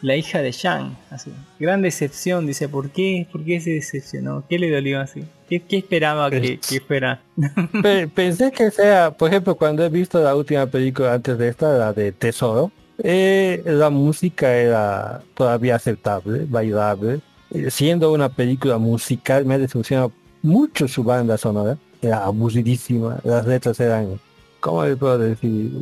[0.00, 1.32] La hija de Shang, así.
[1.58, 3.26] Gran decepción, dice, ¿por qué?
[3.32, 4.44] ¿Por qué se decepcionó?
[4.48, 5.24] ¿Qué le dolió así?
[5.48, 7.20] ¿Qué, qué esperaba que, que fuera?
[7.82, 11.72] Pe- pensé que sea, por ejemplo, cuando he visto la última película antes de esta,
[11.76, 12.70] la de Tesoro,
[13.02, 17.20] eh, la música era todavía aceptable, bailable.
[17.50, 21.76] Eh, Siendo una película musical me ha decepcionado mucho su banda sonora.
[22.00, 24.20] Era aburridísima, las letras eran,
[24.68, 25.72] ¿cómo le puedo decir?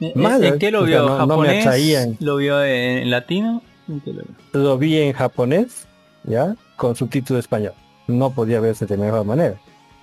[0.00, 1.08] ¿En- Mal, ¿En qué lo o sea, vio?
[1.08, 2.16] no- ¿Japonés?
[2.20, 3.62] ¿Lo vio en latino?
[3.88, 4.62] ¿En qué lo vio?
[4.62, 5.86] Lo vi en japonés,
[6.24, 6.54] ¿ya?
[6.76, 7.72] Con subtítulo español.
[8.06, 9.56] No podía verse de mejor manera.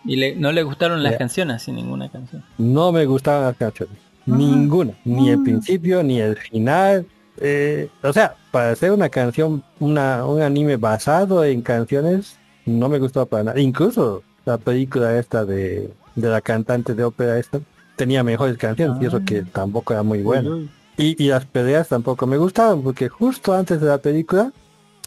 [0.05, 2.43] Y le- no le gustaron las canciones, sin ninguna canción.
[2.57, 3.97] No me gustaban las canciones.
[4.25, 4.93] Ninguna.
[5.05, 7.05] Ni el principio, ni el final.
[7.39, 12.99] Eh, o sea, para hacer una canción, una, un anime basado en canciones, no me
[12.99, 13.59] gustó para nada.
[13.59, 17.59] Incluso la película esta de, de la cantante de ópera esta
[17.97, 20.69] tenía mejores canciones y eso que tampoco era muy bueno.
[20.95, 24.53] Y, y las peleas tampoco me gustaban porque justo antes de la película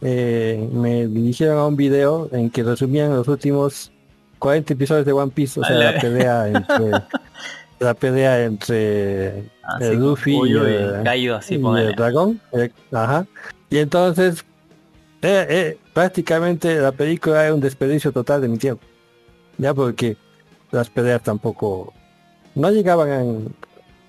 [0.03, 3.91] eh, me dirigieron a un video en que resumían los últimos
[4.39, 6.91] 40 episodios de One Piece, o sea, la pelea entre
[7.81, 12.41] la pelea entre Así el como, Luffy y el, caído así, y el dragón.
[12.53, 13.27] eh, ajá.
[13.71, 14.45] Y entonces
[15.23, 18.83] eh, eh, prácticamente la película es un desperdicio total de mi tiempo.
[19.59, 20.17] Ya porque
[20.71, 21.93] las peleas tampoco
[22.55, 23.55] no llegaban.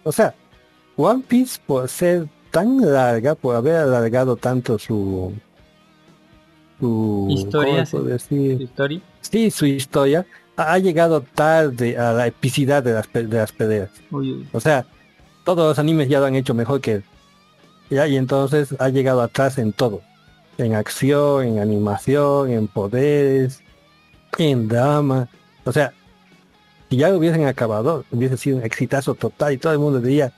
[0.03, 0.33] O sea,
[0.97, 5.33] One Piece por ser tan larga, por haber alargado tanto su...
[6.79, 8.37] su Historia, ¿cómo puedo sí.
[8.37, 8.61] decir?
[8.63, 9.01] Story.
[9.21, 10.25] Sí, su historia
[10.57, 13.89] ha ha llegado tarde a la epicidad de las, de las peleas.
[14.11, 14.47] Uy, uy.
[14.51, 14.85] O sea,
[15.43, 17.03] todos los animes ya lo han hecho mejor que él.
[17.89, 20.01] Ya, y entonces ha llegado atrás en todo.
[20.57, 23.61] En acción, en animación, en poderes,
[24.37, 25.27] en drama.
[25.65, 25.93] O sea,
[26.91, 30.33] si ya hubiesen acabado, hubiese sido un exitazo total y todo el mundo diría,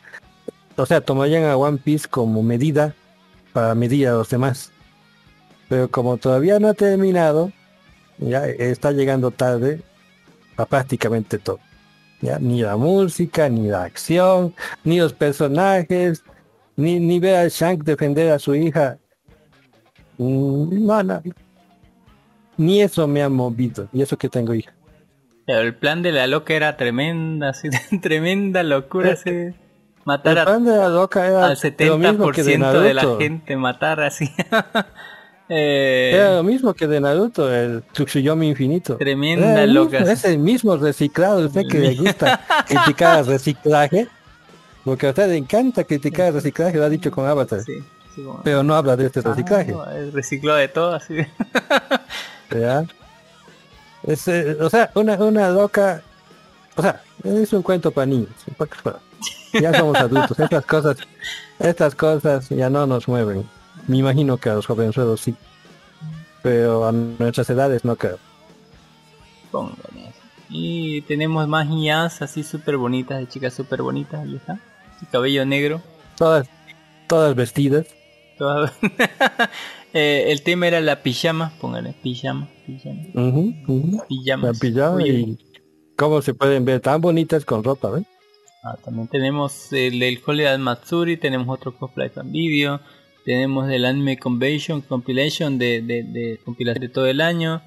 [0.76, 2.94] o sea, tomarían a One Piece como medida
[3.54, 4.72] para medir a los demás.
[5.68, 7.52] Pero como todavía no ha terminado,
[8.20, 9.82] ya está llegando tarde
[10.56, 11.60] a prácticamente todo.
[12.22, 12.38] ¿ya?
[12.38, 16.24] Ni la música, ni la acción, ni los personajes,
[16.76, 19.00] ni, ver a Shank defender a su hija.
[20.20, 21.24] Mm, no.
[22.58, 23.90] Ni eso me ha movido.
[23.92, 24.72] Y eso que tengo hija.
[25.48, 27.70] El plan de la loca era tremenda, así,
[28.02, 29.50] tremenda locura, así.
[30.06, 32.94] Matar El a- plan de la loca era al lo mismo que de 70% de
[32.94, 34.30] la gente, matar así.
[35.50, 38.96] Eh, Era lo mismo que de Naruto, el Tsukuyomi infinito.
[38.96, 40.12] Tremenda loca, mismo-.
[40.14, 41.46] Es el mismo reciclado.
[41.46, 44.08] Usted que le gusta criticar el reciclaje.
[44.86, 47.60] Porque a usted le encanta criticar el reciclaje, lo ha dicho con Avatar.
[47.62, 47.74] sí,
[48.16, 49.76] sí, como- Pero no habla de este reciclaje.
[49.78, 51.18] Ah, recicló de todo, así.
[52.50, 52.86] ¿ya?
[54.06, 56.02] Es, eh, o sea, una, una loca,
[56.76, 58.30] o sea, es un cuento para niños.
[59.54, 60.98] Ya somos adultos, estas cosas,
[61.60, 63.48] estas cosas ya no nos mueven.
[63.88, 65.36] Me imagino que a los jovenzuelos sí,
[66.42, 68.18] pero a nuestras edades no creo.
[70.50, 74.60] Y tenemos más niñas así súper bonitas, de chicas súper bonitas, ahí está.
[75.12, 75.82] Cabello negro.
[76.18, 76.48] Todas,
[77.08, 77.88] todas vestidas.
[78.38, 78.74] todas-
[79.96, 83.02] Eh, el tema era la pijama, póngale, pijama, pijama.
[83.14, 84.04] ujú, ujú.
[84.08, 84.54] Pijamas.
[84.56, 85.38] La pijama Oye, y
[85.96, 88.06] cómo se pueden ver tan bonitas con ropa, ¿ven?
[88.64, 92.80] Ah, también tenemos el, el Holiday Matsuri, tenemos otro cosplay fan video,
[93.26, 97.62] tenemos el Anime Convention Compilation de, de, de compilación de todo el año,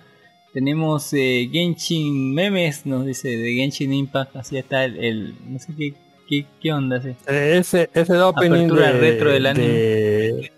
[0.54, 5.74] tenemos eh, Genshin Memes, nos dice de Genshin Impact, así está el, el- no sé
[5.76, 5.94] qué,
[6.28, 7.10] qué, qué onda así.
[7.28, 9.66] Eh, Ese, ese opening de, retro del anime.
[9.68, 10.52] de-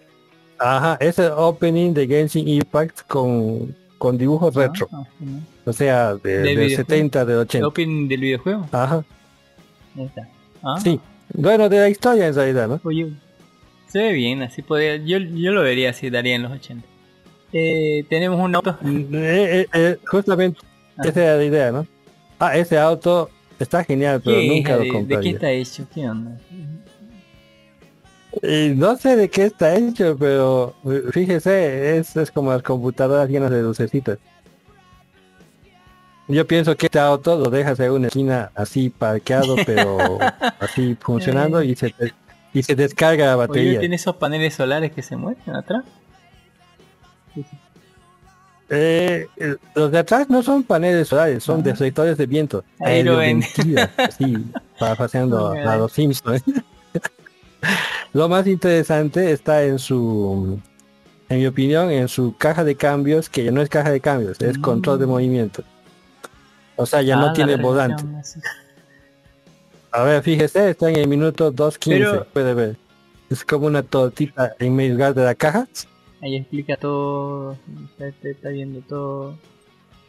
[0.61, 4.89] Ajá, ese opening de Genshin Impact con, con dibujos retro.
[4.93, 5.27] Ah, ah,
[5.65, 6.77] O sea, de, Del del videojuego.
[6.89, 7.67] 70, del El 80.
[7.67, 8.69] opening del videojuego.
[8.73, 9.05] Ajá,
[9.97, 10.29] Ahí está.
[10.63, 11.01] Ah, sí.
[11.35, 12.81] Bueno, de la historia en realidad, ¿no?
[12.85, 13.11] Oye,
[13.89, 16.87] se ve bien, así podría, yo, yo lo vería así, daría en los 80.
[17.53, 18.79] Eh, tenemos un auto.
[18.85, 20.61] Eh, eh, eh, justamente,
[20.97, 21.03] Ah.
[21.07, 21.87] esa era la idea, ¿no?
[22.41, 25.87] Ah, ese auto está genial, pero ¿Qué, nunca lo de, ¿De qué está hecho?
[25.95, 26.39] ¿Qué onda?
[28.43, 33.29] Y no sé de qué está hecho, pero eh, fíjese, es, es como las computadoras
[33.29, 34.19] llenas de lucecitas.
[36.29, 40.19] Yo pienso que auto lo dejas en una esquina así parqueado, pero
[40.61, 42.13] así funcionando y se, te-
[42.53, 43.81] y se descarga la Oye, batería.
[43.81, 45.85] tiene esos paneles solares que se mueven atrás.
[48.71, 52.65] Eh, eh, los de atrás no son paneles solares, son deflectores de viento.
[52.81, 53.43] Ahí lo ven.
[53.97, 54.35] Así,
[54.79, 56.43] parafraseando a los Simpsons.
[58.13, 60.59] Lo más interesante está en su,
[61.29, 64.41] en mi opinión, en su caja de cambios, que ya no es caja de cambios,
[64.41, 65.63] es control de movimiento.
[66.77, 67.19] O sea, ya Mm.
[67.19, 68.05] Ah, no la tiene volante.
[68.19, 68.41] así.
[69.91, 72.77] A ver, fíjese, está en el minuto 2.15, Pero- puede ver.
[73.31, 75.67] Es como una tortita en medio lugar de la caja.
[76.23, 77.57] Ahí explica todo.
[78.23, 79.37] Está, viendo todo.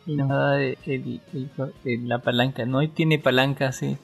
[0.05, 1.49] Y nos da el- el- el-
[1.85, 2.65] el- la palanca.
[2.65, 3.97] No tiene palanca así.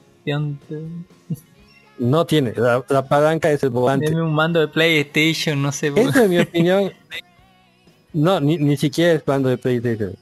[1.98, 4.14] No tiene, la, la palanca es el volante.
[4.14, 5.92] Un mando de PlayStation, no sé.
[5.96, 6.92] Eso en mi opinión,
[8.12, 10.14] no, ni, ni siquiera es bando de PlayStation.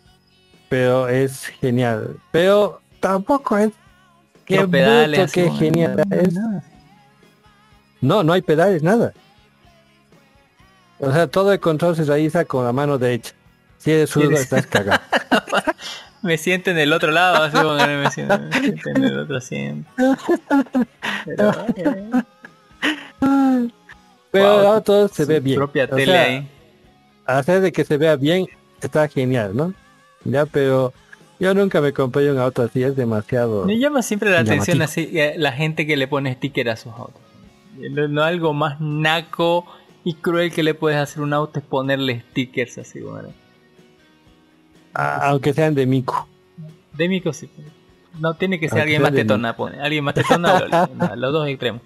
[0.68, 2.16] Pero es genial.
[2.30, 3.70] Pero tampoco es
[4.44, 6.34] qué pedales, qué genial no, es.
[8.24, 8.32] no.
[8.32, 9.12] Hay pedales, nada.
[10.98, 13.32] O sea, todo el control se realiza con la mano derecha.
[13.78, 15.00] Si eres zurdo, estás cagado.
[16.24, 19.36] Me siento en el otro lado, así como me siento, me siento en el otro
[19.36, 19.90] asiento.
[21.26, 22.10] Pero, eh,
[24.30, 25.56] Pero Wow, se ve bien.
[25.56, 26.48] propia O tele sea, ahí.
[27.26, 28.46] Hacer de que se vea bien
[28.80, 29.74] está genial, ¿no?
[30.24, 30.94] Ya, pero
[31.38, 33.66] yo nunca me compré un auto así, es demasiado.
[33.66, 36.94] Me llama siempre la atención así eh, la gente que le pone sticker a sus
[36.94, 37.20] autos.
[37.76, 39.66] No, no algo más naco
[40.04, 43.28] y cruel que le puedes hacer un auto es ponerle stickers así, bueno.
[44.94, 46.26] A- aunque sean de mico.
[46.92, 47.50] De mico sí.
[48.20, 49.80] No tiene que ser Aunque alguien más tetona, pone.
[49.80, 51.82] Alguien más tetona, los dos extremos.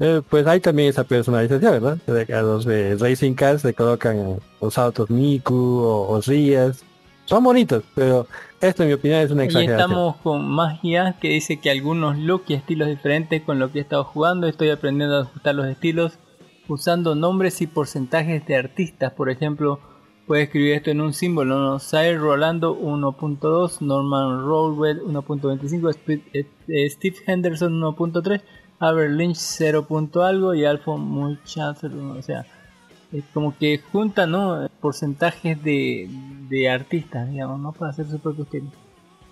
[0.00, 1.98] Eh, pues hay también esa personalización, ¿verdad?
[2.32, 6.84] A los de Racing Cars se colocan los autos Miku o, o Rías.
[7.24, 8.28] Son bonitos, pero
[8.60, 9.90] esto en mi opinión es una Y exageración.
[9.90, 13.82] estamos con Magia que dice que algunos looks y estilos diferentes con lo que he
[13.82, 14.46] estado jugando.
[14.46, 16.12] Estoy aprendiendo a ajustar los estilos
[16.68, 19.12] usando nombres y porcentajes de artistas.
[19.14, 19.80] Por ejemplo,
[20.28, 21.58] puedes escribir esto en un símbolo.
[21.58, 21.78] ¿no?
[21.80, 28.40] Sire Rolando 1.2, Norman Rowell 1.25, Sp- eh, eh, Steve Henderson 1.3,
[28.78, 29.86] Aber Lynch 0.
[29.86, 31.88] punto algo y Alpha Muchacho.
[32.16, 32.46] O sea,
[33.12, 34.68] es como que junta ¿no?
[34.80, 36.08] porcentajes de,
[36.48, 37.72] de artistas, digamos, ¿no?
[37.72, 38.70] para hacer su propio estilo.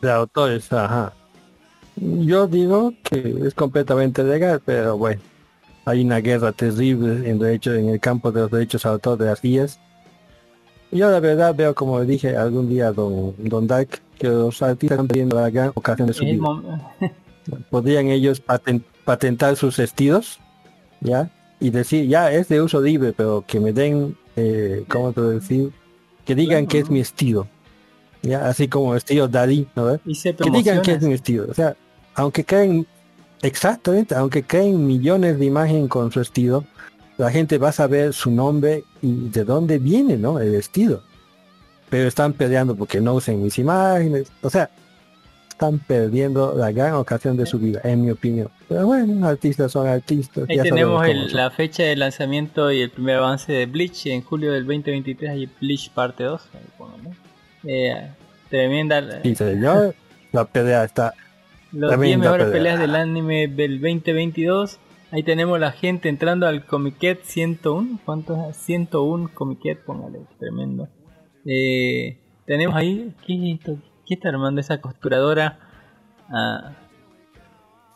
[0.03, 1.13] de autores, ajá.
[1.97, 5.21] Yo digo que es completamente legal, pero bueno,
[5.87, 9.27] hay una guerra terrible en derecho en el campo de los derechos de autor de
[9.27, 9.81] las guías.
[10.93, 15.09] Yo la verdad veo como dije algún día don, don Dark que los artistas están
[15.09, 16.41] perdiendo la gran ocasión de su vida.
[17.71, 20.41] Podrían ellos paten- patentar sus estilos,
[21.01, 21.31] ¿ya?
[21.61, 25.71] Y decir, ya es de uso libre, pero que me den, eh, ¿cómo puedo decir?
[26.25, 27.47] Que digan Claro, que es mi estilo.
[28.23, 28.49] ¿Ya?
[28.49, 29.99] Así como estilo Dalí, ¿no?
[30.05, 31.47] y se que digan que es mi estilo.
[31.49, 31.77] O sea,
[32.15, 32.87] aunque creen,
[33.43, 36.65] exactamente, aunque creen millones de imágenes con su estilo,
[37.19, 40.39] la gente va a saber su nombre y de dónde viene, ¿no?
[40.39, 41.03] El estilo.
[41.89, 44.31] Pero están peleando porque no usen mis imágenes.
[44.43, 44.71] O sea,
[45.49, 48.51] están perdiendo la gran ocasión de su vida, en mi opinión.
[48.69, 50.45] Pero bueno, artistas son artistas.
[50.49, 54.23] Ahí ya tenemos el- la fecha de lanzamiento y el primer avance de Bleach en
[54.23, 55.31] julio del 2023.
[55.31, 56.43] Hay Bleach parte 2.
[56.53, 57.11] ahí pónganlo.
[57.65, 58.11] Eh,
[58.51, 59.23] tremenda.
[59.23, 59.95] Sí, señor.
[60.33, 61.15] La pelea está
[61.73, 62.59] Los 10 tremenda mejores pelea.
[62.75, 64.79] peleas del anime del 2022.
[65.17, 68.01] Ahí tenemos la gente entrando al Comiquet 101.
[68.05, 68.55] ¿Cuántos?
[68.55, 70.21] 101 Comiquet, póngale.
[70.39, 70.91] Tremendo.
[71.47, 73.15] Eh, tenemos ahí.
[73.27, 73.59] ¿Qué,
[74.13, 75.59] está armando esa costuradora?
[76.29, 76.73] Ah,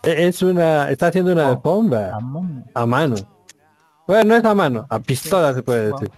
[0.03, 1.91] E- Es una, está haciendo una Oh,
[2.75, 3.17] a mano.
[4.07, 6.11] Bueno, no es a mano, a pistola se puede decir.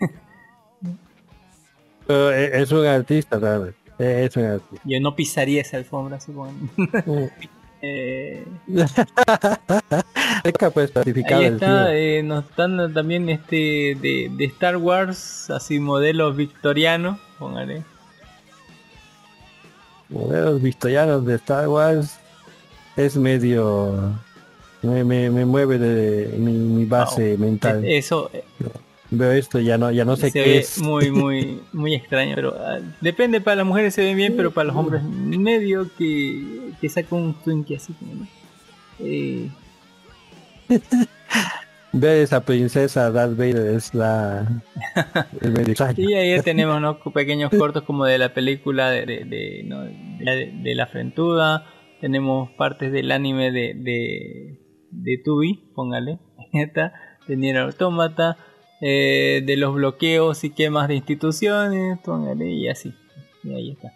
[2.08, 3.78] Pero e- es un artista, realmente.
[4.00, 4.82] E- Es un artista.
[4.84, 6.54] Yo no pisaría esa alfombra, supongo.
[7.82, 8.44] eh,
[10.74, 16.36] pues Ahí está, eh, nos están dando también este de, de Star Wars, así modelos
[16.36, 17.82] victorianos, póngale.
[20.08, 22.18] Modelos victorianos de Star Wars
[22.96, 24.12] es medio
[24.82, 27.84] me, me, me mueve de mi, mi base mental.
[27.84, 28.44] Eh, Eso eh,
[29.12, 30.78] Veo esto ya no ya no sé se qué ve es.
[30.78, 34.68] muy, muy, muy extraño, pero ah, depende, para las mujeres se ven bien, pero para
[34.68, 38.26] los hombres medio que, que saca un twinkie así como.
[39.00, 39.48] Eh,
[41.92, 44.62] Ver esa princesa Darth Vader es la
[45.40, 46.98] es medio y ahí tenemos ¿no?
[47.12, 49.82] pequeños cortos como de la película de, de, de, ¿no?
[49.82, 51.66] de- de la frentuda,
[52.00, 54.60] tenemos partes del anime de, de,
[54.92, 56.20] de Tubi, póngale,
[56.52, 56.92] esta,
[57.26, 58.36] de Nier Automata,
[58.80, 62.94] eh, de los bloqueos y quemas de instituciones, póngale, y así,
[63.42, 63.92] y ahí está.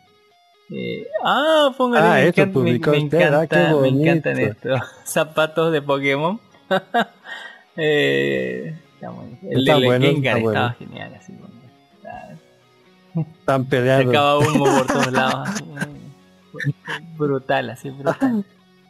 [0.71, 4.81] Eh, ah, póngale, Ah, me, encanta, me- publicó me usted, ah, encanta, me encantan estos
[5.05, 6.41] zapatos de Pokémon.
[7.77, 9.39] eh, está bueno.
[9.43, 10.77] El Está de bueno, Gengar está estaba bueno.
[10.79, 11.55] genial, así bueno.
[11.97, 14.13] Está- Están peleando.
[14.13, 15.49] Sacaba humo por todos lados.
[15.49, 18.45] así, eh, brutal, así brutal.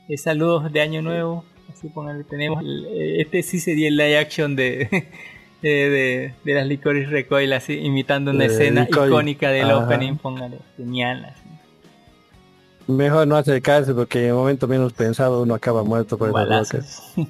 [0.09, 1.45] Eh, saludos de Año Nuevo.
[1.73, 2.63] Así póngale, tenemos.
[2.63, 5.07] el- eh, este sí sería el live action de,
[5.61, 9.79] de, de, de las Licorice Recoil, así imitando una escena icónica del Ajá.
[9.87, 10.15] opening.
[10.17, 11.25] Póngale, genial.
[11.25, 11.44] Así.
[12.87, 17.03] Mejor no acercarse porque en el momento menos pensado uno acaba muerto por rocas.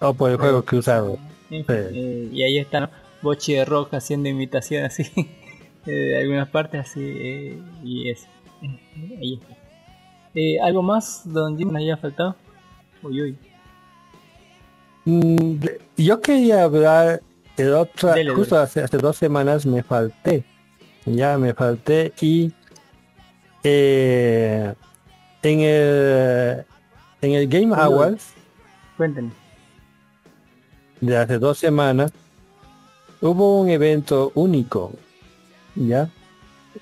[0.00, 1.18] O por el juego cruzado.
[1.48, 1.64] Sí.
[1.68, 2.88] eh, y ahí están
[3.20, 5.02] Bochi de Rock haciendo imitación así
[5.86, 8.26] eh, de algunas partes así eh, y eso.
[8.62, 9.56] Eh, ahí está.
[10.36, 12.36] Eh, ¿Algo más donde nos haya faltado?
[13.02, 13.38] Uy, uy.
[15.04, 15.54] Mm,
[15.96, 17.22] Yo quería hablar
[17.56, 18.64] el otro, Dele, justo dele.
[18.64, 20.44] hace, hace dos semanas me falté.
[21.06, 22.52] Ya me falté y
[23.64, 24.74] eh,
[25.42, 26.64] en el
[27.20, 27.74] en el Game.
[27.74, 28.32] Awards
[28.96, 29.32] Cuéntenos.
[31.00, 32.12] de hace dos semanas
[33.20, 34.92] hubo un evento único,
[35.74, 36.10] ¿ya?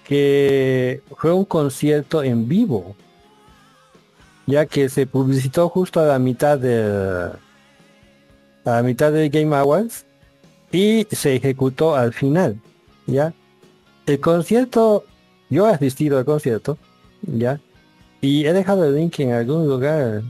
[0.05, 2.95] que fue un concierto en vivo,
[4.47, 7.31] ya que se publicitó justo a la mitad de
[8.65, 10.05] a la mitad del Game Awards
[10.73, 12.61] y se ejecutó al final,
[13.07, 13.33] ya.
[14.07, 15.05] El concierto,
[15.51, 16.79] yo he asistido al concierto,
[17.23, 17.61] ya,
[18.27, 20.23] y he dejado el link en algún lugar.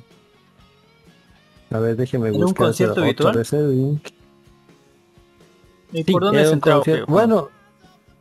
[1.71, 3.45] A ver, déjeme ¿Era un buscar concierto virtual?
[3.75, 4.09] link.
[5.93, 6.83] ¿Y Sí, por dónde Juan?
[7.09, 7.49] Bueno,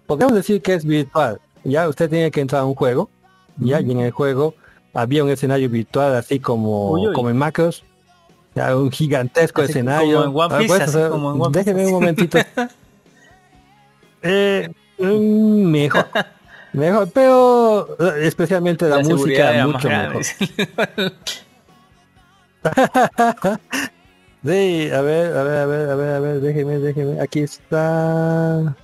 [0.08, 1.40] podemos decir que es virtual.
[1.64, 3.10] Ya usted tiene que entrar a un juego,
[3.58, 4.54] ya, y en el juego
[4.94, 7.14] había un escenario virtual así como, Uy, uy.
[7.14, 7.84] como en Macros.
[8.54, 10.24] Ya, un gigantesco Así escenario.
[10.32, 11.66] como en One Piece, así o sea, como en One Piece.
[11.74, 12.38] déjeme un momentito.
[14.28, 16.08] Eh, mejor.
[16.76, 20.22] Mejor, pero eh, especialmente la, música era mucho mejor.
[24.46, 27.20] Sí, a ver, a ver, a ver, a ver, a ver, déjeme, déjeme.
[27.20, 28.76] Aquí está.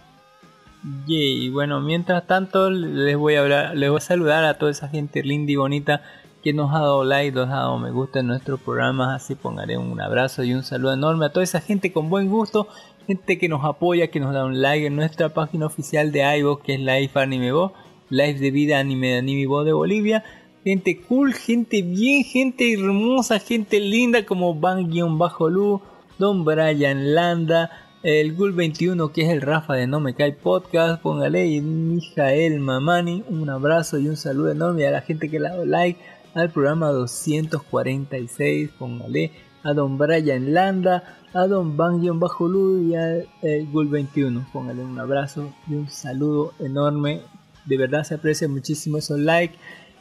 [1.06, 4.88] Yay, bueno, mientras tanto les voy a hablar, les voy a saludar a toda esa
[4.88, 6.02] gente linda y bonita
[6.42, 9.78] que nos ha dado like, nos ha dado me gusta en nuestros programas, así pongaré
[9.78, 12.68] un abrazo y un saludo enorme a toda esa gente con buen gusto,
[13.12, 16.64] gente que nos apoya, que nos da un like en nuestra página oficial de iVoox
[16.64, 17.74] que es Live Anime Bo,
[18.10, 20.24] Live de Vida Anime de Anime Bo de Bolivia,
[20.64, 25.82] gente cool, gente bien, gente hermosa, gente linda como Van-Bajo-Lu,
[26.20, 27.70] Don Brian Landa,
[28.02, 32.62] el Gul 21 que es el Rafa de No Me Cae Podcast, póngale y Mijael
[32.62, 36.00] Mamani, un abrazo y un saludo enorme a la gente que le ha dado like
[36.34, 39.34] al programa 246, póngale
[39.64, 44.84] a Don Brian Landa, a Don Van Bajo Lu y a el Gul 21, póngale
[44.84, 47.22] un abrazo y un saludo enorme,
[47.66, 49.56] de verdad se aprecia muchísimo esos likes,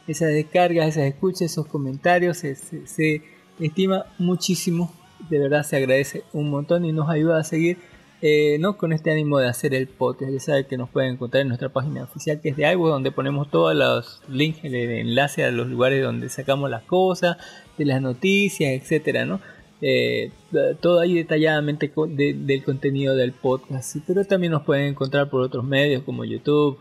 [0.07, 3.21] esas descargas, esas escuchas, esos comentarios, se, se-
[3.59, 4.91] estima muchísimo,
[5.29, 7.77] de verdad se agradece un montón y nos ayuda a seguir
[8.23, 8.77] eh, ¿no?
[8.77, 10.31] con este ánimo de hacer el podcast.
[10.31, 13.11] Ya saben que nos pueden encontrar en nuestra página oficial que es de iVoox, donde
[13.11, 17.37] ponemos todos los links, el enlace a los lugares donde sacamos las cosas,
[17.77, 19.39] de las noticias, etcétera, ¿no?
[19.83, 20.31] Eh,
[20.79, 26.03] todo ahí detalladamente del contenido del podcast, pero también nos pueden encontrar por otros medios
[26.03, 26.77] como YouTube,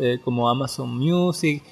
[0.00, 1.62] eh, como Amazon Music,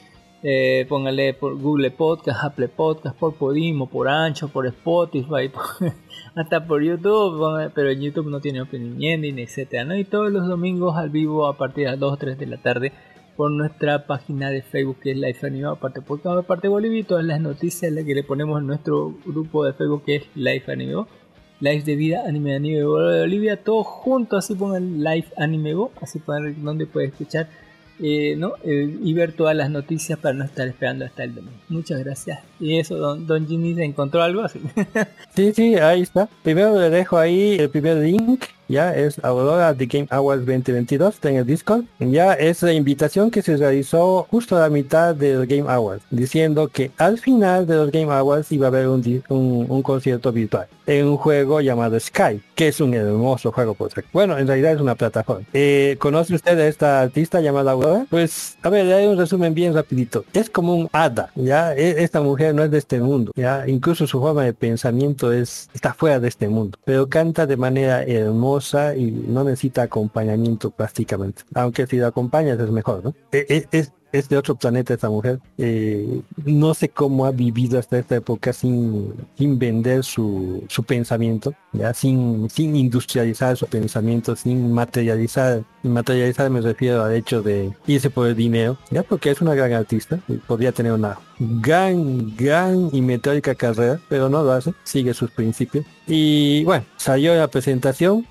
[0.42, 5.50] eh, póngale por Google Podcast, Apple Podcast, por Podimo, por Ancho, por Spotify,
[6.34, 9.98] hasta por YouTube, pero en YouTube no tiene opening ending, etcétera.
[9.98, 12.58] Y todos los domingos al vivo a partir de las 2 o 3 de la
[12.58, 12.92] tarde
[13.38, 17.24] por nuestra página de Facebook que es Life Animado, aparte podcast, aparte Bolivia y todas
[17.24, 21.06] las noticias las que le ponemos en nuestro grupo de Facebook que es Life Animado.
[21.60, 26.20] Live de vida, anime anime de Bolivia, todo junto, así pongan Live Anime Go, así
[26.26, 27.48] ver donde puede escuchar
[28.00, 28.54] eh, ¿no?
[28.64, 31.58] Eh, y ver todas las noticias para no estar esperando hasta el domingo.
[31.68, 32.40] Muchas gracias.
[32.58, 34.60] Y eso, don, don Ginny, ¿se encontró algo así?
[35.36, 36.28] Sí, sí, ahí está.
[36.42, 41.30] Primero le dejo ahí el primer link, ya es Aurora The Game Awards 2022, está
[41.30, 41.84] en el Discord.
[42.00, 46.68] Ya es la invitación que se realizó justo a la mitad del Game Awards, diciendo
[46.68, 50.66] que al final de los Game Awards iba a haber un, un, un concierto virtual
[50.86, 54.08] en un juego llamado Sky, que es un hermoso juego por cierto.
[54.12, 55.44] Bueno, en realidad es una plataforma.
[55.52, 58.06] Eh, ¿Conoce usted a esta artista llamada Aurora?
[58.08, 60.24] Pues, a ver, haré un resumen bien rapidito.
[60.32, 61.74] Es como un hada, ya.
[61.74, 63.64] E- Esta mujer no es de este mundo, ya.
[63.68, 66.78] Incluso su forma de pensamiento es, está fuera de este mundo.
[66.86, 68.57] Pero canta de manera hermosa
[68.96, 71.42] y no necesita acompañamiento prácticamente.
[71.54, 73.14] Aunque si la acompañas es mejor, ¿no?
[73.32, 75.40] E- e- Es, es de otro planeta esta mujer.
[75.58, 81.54] Eh, no sé cómo ha vivido hasta esta época sin, sin vender su, su pensamiento,
[81.72, 85.62] ya sin, sin industrializar su pensamiento, sin materializar.
[85.82, 89.72] Materializar me refiero al hecho de irse por el dinero, ya porque es una gran
[89.72, 95.14] artista y podría tener una gran, gran y metódica carrera, pero no lo hace, sigue
[95.14, 95.84] sus principios.
[96.06, 98.26] Y bueno, salió la presentación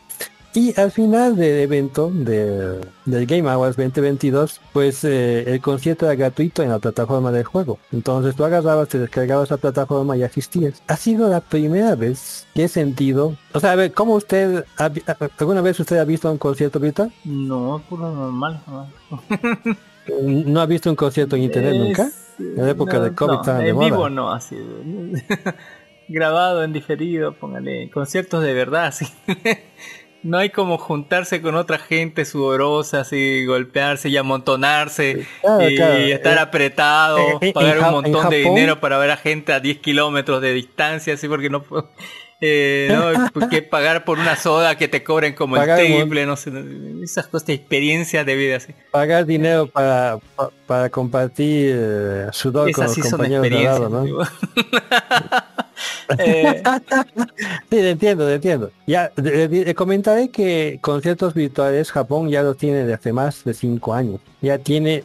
[0.54, 6.16] y al final del evento de- del Game Awards 2022, pues eh, el concierto era
[6.16, 7.78] gratuito en la plataforma del juego.
[7.92, 10.82] Entonces tú agarrabas, te descargabas la plataforma y asistías.
[10.88, 13.36] Ha sido la primera vez que he sentido...
[13.54, 14.66] O sea, a ver, ¿cómo usted...
[14.78, 14.92] ha
[15.40, 17.12] ¿Alguna vez usted ha visto un concierto virtual?
[17.24, 18.62] No, puro normal.
[18.68, 18.90] no.
[20.22, 22.10] ¿No ha visto un concierto en internet Es- nunca?
[22.40, 23.86] En la época no, de COVID no, de en moda.
[23.86, 24.56] vivo no, así.
[26.10, 29.06] Grabado en diferido, póngale conciertos de verdad, así.
[30.24, 35.98] No hay como juntarse con otra gente sudorosa, así, golpearse y amontonarse Claro, y claro.
[36.08, 39.54] estar Eh, apretado, eh, eh, pagar en un montón de dinero para ver a gente
[39.54, 41.92] a 10 kilómetros de distancia, así porque no puedo.
[42.40, 46.36] Eh, no, que pagar por una soda que te cobren como Pagar el triple, no
[46.36, 46.52] sé,
[47.04, 48.76] esas cosas, experiencias de vida así.
[48.92, 51.76] Pagar dinero para, pa- para compartir
[52.34, 54.06] sudor con Esas los sí son compañeros de lado, ¿no?
[56.20, 56.64] Eh,
[57.70, 58.72] Sí, entiendo, entiendo.
[58.88, 63.44] Ya, de- de- de- comentaré que conciertos virtuales Japón ya lo tiene desde hace más
[63.44, 64.20] de cinco años.
[64.42, 65.04] Ya tiene,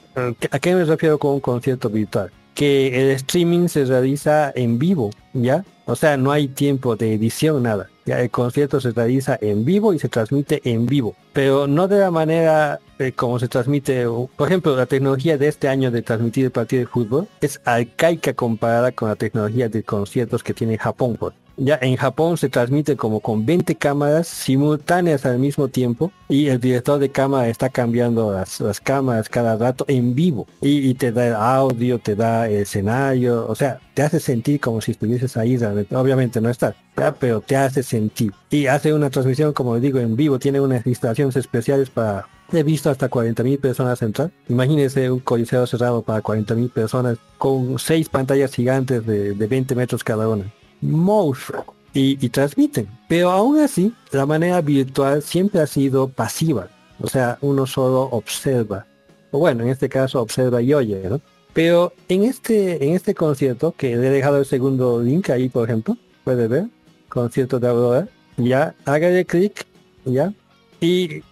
[0.51, 2.31] ¿a qué me refiero con un concierto virtual?
[2.55, 5.65] Que el streaming se realiza en vivo, ¿ya?
[5.87, 7.89] O sea, no hay tiempo de edición, nada.
[8.07, 12.11] El concierto se realiza en vivo y se transmite en vivo, pero no de la
[12.11, 16.51] manera eh, como se transmite, por ejemplo, la tecnología de este año de transmitir el
[16.51, 21.19] partido de fútbol es arcaica comparada con la tecnología de conciertos que tiene Japón.
[21.65, 26.59] Ya en Japón se transmite como con 20 cámaras simultáneas al mismo tiempo y el
[26.59, 31.29] director de cámara está cambiando las, las cámaras cada rato en vivo y, te da
[31.29, 35.57] el audio, te da el escenario, o sea, te hace sentir como si estuvieses ahí
[35.57, 35.95] realmente.
[35.95, 36.75] Obviamente no estás,
[37.21, 38.33] pero te hace sentir.
[38.51, 42.27] Y hace una transmisión, como digo, en vivo, tiene unas instalaciones especiales para...
[42.53, 44.33] He visto hasta 40.000 personas entrar.
[44.49, 50.03] Imagínense un coliseo cerrado para 40.000 personas con seis pantallas gigantes de, de 20 metros
[50.03, 50.53] cada una
[50.83, 51.65] monstruo
[51.95, 52.89] y, y transmiten.
[53.09, 56.69] Pero aún así, la manera virtual siempre ha sido pasiva.
[57.01, 58.87] O sea, uno solo observa.
[59.31, 61.21] O bueno, en este caso observa y oye, ¿no?
[61.55, 65.69] Pero en este, en este concierto, que le he dejado el segundo link ahí, por
[65.69, 66.67] ejemplo, puede ver,
[67.09, 68.09] concierto de Aurora,
[68.39, 69.67] ya, hágale clic,
[70.07, 70.33] ya,
[70.81, 71.23] y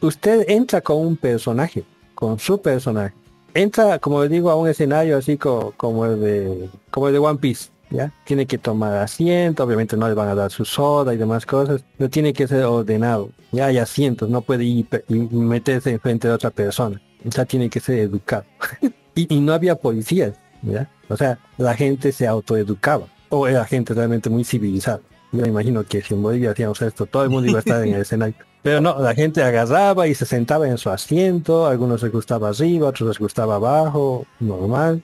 [0.00, 1.84] usted entra con un personaje,
[2.16, 3.14] con su personaje.
[3.54, 7.18] Entra, como le digo, a un escenario así co- como el de, como el de
[7.20, 8.12] One Piece, ¿ya?
[8.24, 11.84] Tiene que tomar asiento, obviamente no le van a dar su soda y demás cosas,
[11.96, 13.30] pero tiene que ser ordenado.
[13.52, 17.00] Ya hay asientos, no puede ir y meterse enfrente de otra persona.
[17.26, 18.44] O sea, tiene que ser educado.
[19.14, 20.90] y, y no había policías, ¿ya?
[21.08, 23.06] O sea, la gente se autoeducaba.
[23.28, 25.00] O era gente realmente muy civilizada.
[25.32, 27.84] Yo me imagino que si en Bolivia hacíamos esto, todo el mundo iba a estar
[27.84, 28.34] en el escenario.
[28.62, 32.88] Pero no, la gente agarraba y se sentaba en su asiento, algunos les gustaba arriba,
[32.88, 35.02] otros les gustaba abajo, normal.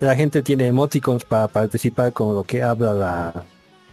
[0.00, 3.44] La gente tiene emoticons para participar con lo que habla la,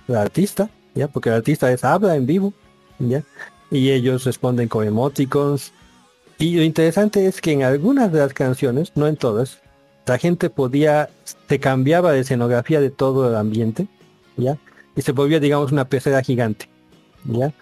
[0.08, 1.08] la artista, ¿ya?
[1.08, 2.54] Porque el artista es habla en vivo,
[3.00, 3.24] ¿ya?
[3.70, 5.72] Y ellos responden con emoticons.
[6.38, 9.60] Y lo interesante es que en algunas de las canciones, no en todas,
[10.06, 11.10] la gente podía,
[11.48, 13.88] se cambiaba de escenografía de todo el ambiente,
[14.38, 14.58] ¿ya?
[14.96, 16.68] Y se volvía, digamos, una pecera gigante,
[17.26, 17.54] ¿ya?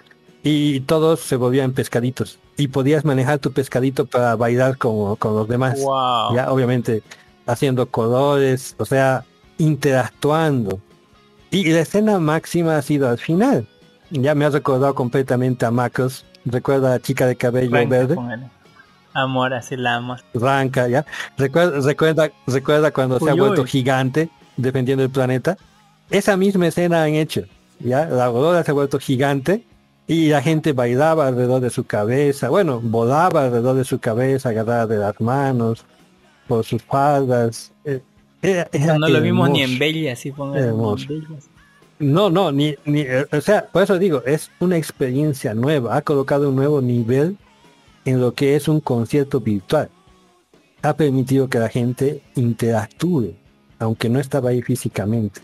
[0.41, 2.39] Y todos se volvían pescaditos.
[2.57, 5.79] Y podías manejar tu pescadito para bailar con, con los demás.
[5.81, 6.33] wow.
[6.33, 7.03] Ya, obviamente,
[7.49, 9.25] haciendo colores, o sea,
[9.57, 10.79] interactuando.
[11.51, 13.67] Y la escena máxima ha sido al final.
[14.11, 16.25] Ya me ha recordado completamente a Macros.
[16.45, 18.15] Recuerda a la chica de cabello verde.
[19.13, 20.15] Amor, así la amo.
[20.33, 21.05] Ranca, ¿ya?
[21.37, 23.67] Recuerda, recuerda, recuerda cuando se ha vuelto uy.
[23.67, 25.57] gigante defendiendo el planeta.
[26.11, 27.43] Esa misma escena han hecho,
[27.79, 28.05] ¿ya?
[28.05, 29.65] La aurora se ha vuelto gigante
[30.07, 34.87] y la gente bailaba alrededor de su cabeza, bueno, volaba alrededor de su cabeza, agarrada
[34.87, 35.85] de las manos,
[36.49, 37.71] por sus faldas.
[37.85, 38.01] Eh,
[38.41, 39.77] era- era no lo vimos ni en.
[39.79, 40.33] Bella, así.
[40.55, 41.07] Hermoso.
[41.99, 46.01] No, no, ni, ni, eh, o sea, por eso digo, es una experiencia nueva, ha
[46.01, 47.37] colocado un nuevo nivel
[48.05, 49.89] en lo que es un concierto virtual.
[50.81, 53.33] Ha permitido que la gente interactúe,
[53.79, 55.41] aunque no estaba ahí físicamente.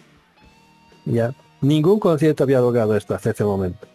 [1.06, 3.86] Ya, ningún concierto había logrado esto hasta ese momento.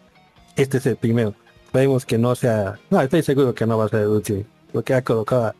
[0.55, 1.33] Este es el primero.
[1.65, 4.93] Esperemos que no sea, no, estoy seguro que no va a ser el último, porque
[4.93, 5.55] ha colocado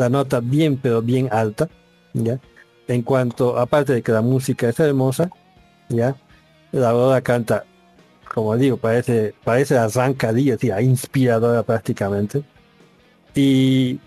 [0.00, 1.68] la nota bien, pero bien alta,
[2.12, 2.38] ya.
[2.86, 5.30] En cuanto, aparte de que la música es hermosa,
[5.88, 6.16] ya
[6.72, 7.64] la aurora canta
[8.34, 12.42] como digo parece parece arrancadilla tía, inspiradora prácticamente.
[13.34, 14.00] Y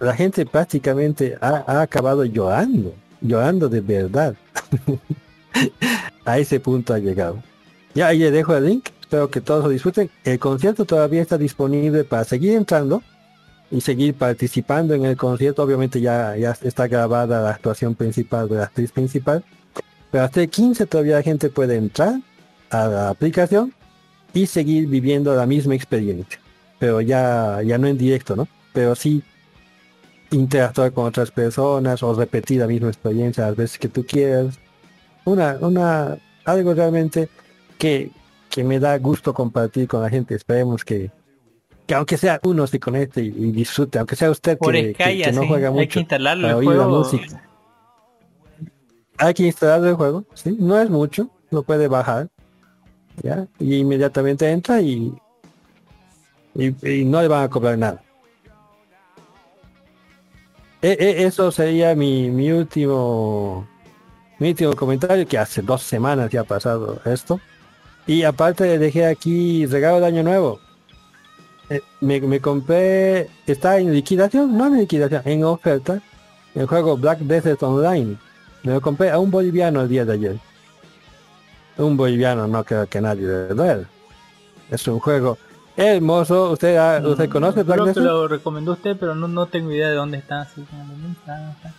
[0.00, 4.34] la gente prácticamente ha, ha acabado llorando llorando de verdad.
[6.24, 7.42] A ese punto ha llegado.
[7.94, 10.10] Ya ahí le dejo el link espero que todos lo disfruten.
[10.24, 13.02] El concierto todavía está disponible para seguir entrando
[13.74, 18.56] y seguir participando en el concierto obviamente ya ya está grabada la actuación principal de
[18.56, 19.44] la actriz principal
[20.14, 22.20] pero hasta el 15 todavía la gente puede entrar
[22.70, 23.74] a la aplicación
[24.32, 26.38] y seguir viviendo la misma experiencia.
[26.78, 28.46] Pero ya, ya no en directo, ¿no?
[28.72, 29.24] Pero sí
[30.30, 34.58] interactuar con otras personas o repetir la misma experiencia las veces que tú quieras.
[35.24, 37.28] Una, una, algo realmente
[37.78, 38.12] que,
[38.50, 40.34] que me da gusto compartir con la gente.
[40.34, 41.10] Esperemos que,
[41.86, 45.22] que aunque sea uno se conecte y, y disfrute, aunque sea usted Por que, que-
[45.22, 47.42] que no juega hay mucho que instalarlo el la música.
[49.18, 52.28] Hay que instalar el juego, sí, no es mucho, lo puede bajar,
[53.22, 55.14] ya, y inmediatamente entra y,
[56.54, 58.02] y, y no le van a cobrar nada.
[60.82, 63.66] E- e- eso sería mi, mi último
[64.38, 67.40] mi último comentario, que hace dos semanas ya ha pasado esto.
[68.06, 70.60] Y aparte dejé aquí regalo de año nuevo.
[71.70, 76.00] Eh, me, me compré, está en liquidación, no en liquidación, en oferta,
[76.54, 78.16] el juego Black Desert Online.
[78.62, 80.38] Me lo compré a un boliviano el día de ayer.
[81.76, 83.86] un boliviano no creo que nadie le duele.
[84.70, 85.36] Es un juego
[85.76, 86.52] hermoso.
[86.52, 88.06] ¿Usted, ha- Mm, usted conoce Black Creo que Desert?
[88.06, 90.42] lo recomendó usted, pero no, no tengo idea de dónde está.
[90.42, 90.62] Así.
[90.62, 91.70] Está.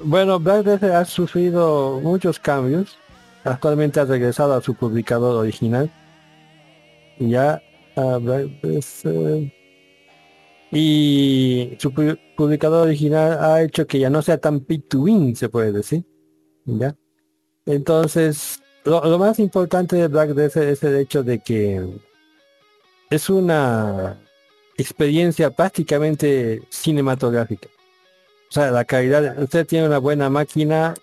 [0.00, 2.96] Bueno, Black Desert ha sufrido muchos cambios.
[3.44, 5.90] Actualmente ha regresado a su publicador original.
[7.18, 7.62] Ya,
[7.96, 9.52] a Black Desert.
[10.70, 15.48] Y su pu- publicador original ha hecho que ya no sea tan pay win, se
[15.48, 16.04] puede decir.
[16.64, 16.96] ¿Ya?
[17.66, 21.84] Entonces, lo, lo más importante de Black Desert es el hecho de que
[23.10, 24.18] es una
[24.78, 27.68] experiencia prácticamente cinematográfica.
[28.48, 30.94] O sea, la calidad, usted tiene una buena máquina,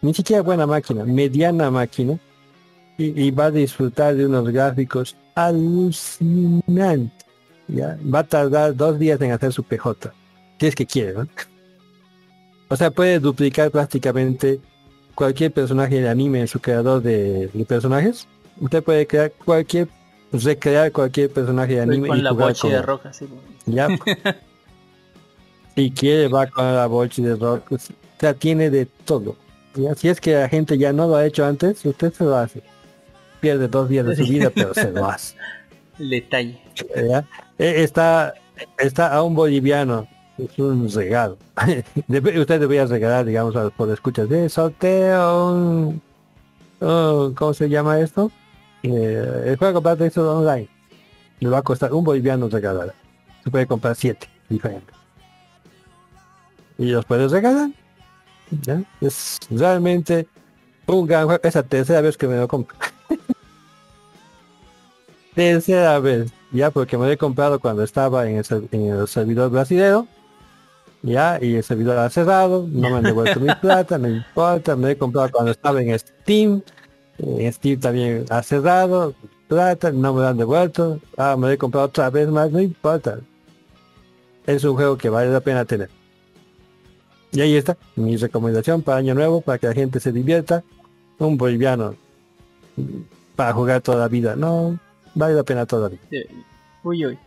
[0.00, 2.18] ni siquiera buena máquina, mediana máquina,
[2.98, 7.24] y, y va a disfrutar de unos gráficos alucinantes.
[7.68, 7.96] ¿ya?
[8.12, 10.12] Va a tardar dos días en hacer su PJ,
[10.60, 11.26] si es que quiere, ¿no?
[12.68, 14.58] O sea, puede duplicar prácticamente
[15.14, 18.26] cualquier personaje de anime en su creador de, de personajes.
[18.58, 19.86] Usted puede crear cualquier,
[20.32, 23.26] recrear cualquier personaje de anime con y la boche de roca, así.
[23.26, 23.86] como- Ya.
[25.76, 27.70] si quiere va con la bolsa de rock.
[27.72, 27.76] O
[28.18, 29.36] sea, tiene de todo.
[29.74, 29.94] ¿ya?
[29.94, 32.62] Si es que la gente ya no lo ha hecho antes, usted se lo hace.
[33.44, 35.36] Pierde dos días de su vida, pero se lo hace.
[35.98, 36.58] El detalle.
[37.08, 37.18] ¿ya?
[37.58, 38.32] Eh, Está,
[38.78, 40.08] está a un boliviano.
[40.38, 41.36] Es un regalo.
[42.08, 45.52] Debe- usted debería regalar, digamos, a los por escuchas de sorteo.
[45.52, 46.02] un-
[46.80, 48.32] un- ¿Cómo se llama esto?
[48.82, 50.68] Eh, el juego para eso online.
[51.40, 52.94] Le va a costar un boliviano regalar.
[53.44, 54.94] Se puede comprar siete diferentes.
[56.78, 57.68] Y los puedes regalar.
[58.62, 58.82] ¿ya?
[59.00, 60.26] Es realmente
[60.86, 61.40] un gran juego.
[61.44, 62.76] Es la tercera vez que me lo compro.
[65.34, 66.32] tercera vez.
[66.52, 70.06] Ya porque me lo he comprado cuando estaba en el, ser- en el servidor brasileño.
[71.02, 74.82] Ya, y el servidor ha cerrado, no me han devuelto mi plata, no importa, me
[74.82, 76.62] lo he comprado cuando estaba en Steam,
[77.18, 79.14] en Steam también ha cerrado,
[79.46, 82.58] plata, no me lo han devuelto, ah, me lo he comprado otra vez más, no
[82.58, 83.18] importa.
[84.46, 85.90] Es un juego que vale la pena tener.
[87.32, 90.62] Y ahí está, mi recomendación para Año Nuevo, para que la gente se divierta.
[91.18, 91.96] Un boliviano
[92.76, 92.82] mm,
[93.36, 94.78] para jugar toda la vida, no,
[95.14, 96.02] vale la pena toda la vida.
[96.10, 96.28] Eh,
[96.84, 97.18] Uy, uy.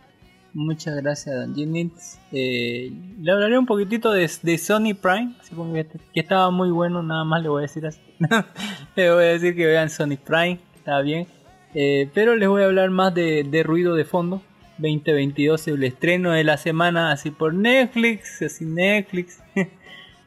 [0.54, 2.18] Muchas gracias, Don Jennings.
[2.32, 5.34] Eh, le hablaré un poquitito de, de Sony Prime,
[6.14, 8.00] que, estaba muy bueno, nada más le voy a decir así.
[8.96, 11.26] le voy a decir que vean Sony Prime, está bien.
[11.74, 14.42] Eh, pero les voy a hablar más de, de ruido de fondo.
[14.78, 19.40] 2022, el estreno de la semana, así por Netflix, así Netflix.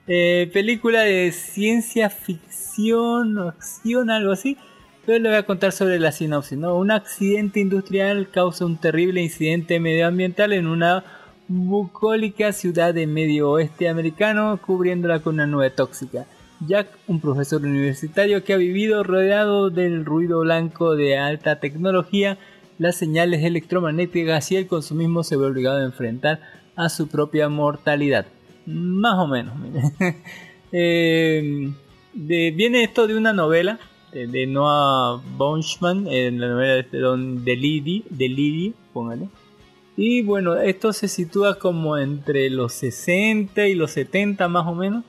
[0.07, 4.57] Eh, película de ciencia ficción, acción, algo así.
[5.05, 6.57] Pero le voy a contar sobre la sinopsis.
[6.57, 6.75] ¿no?
[6.77, 11.03] Un accidente industrial causa un terrible incidente medioambiental en una
[11.47, 16.25] bucólica ciudad de medio oeste americano, cubriéndola con una nube tóxica.
[16.67, 22.37] Jack, un profesor universitario que ha vivido rodeado del ruido blanco de alta tecnología,
[22.77, 26.39] las señales electromagnéticas y el consumismo, se ve obligado a enfrentar
[26.75, 28.27] a su propia mortalidad.
[28.65, 29.55] Más o menos.
[30.73, 31.69] Eh,
[32.13, 33.77] viene esto de una novela
[34.13, 39.29] de, Noah Bauschman, en la novela de, Don- de Lidi, de Lidi, póngale.
[39.97, 45.03] Y bueno, esto se sitúa como entre los 60 y los 70 más o menos.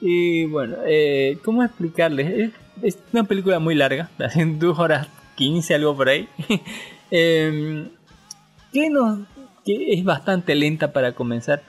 [0.00, 2.50] Y bueno, eh, ¿cómo explicarles?
[2.82, 6.28] Es, es una película muy larga, en 2 horas 15, algo por ahí.
[7.12, 7.88] Em,
[8.72, 9.18] que, nos,
[9.66, 11.60] que es bastante lenta para comenzar.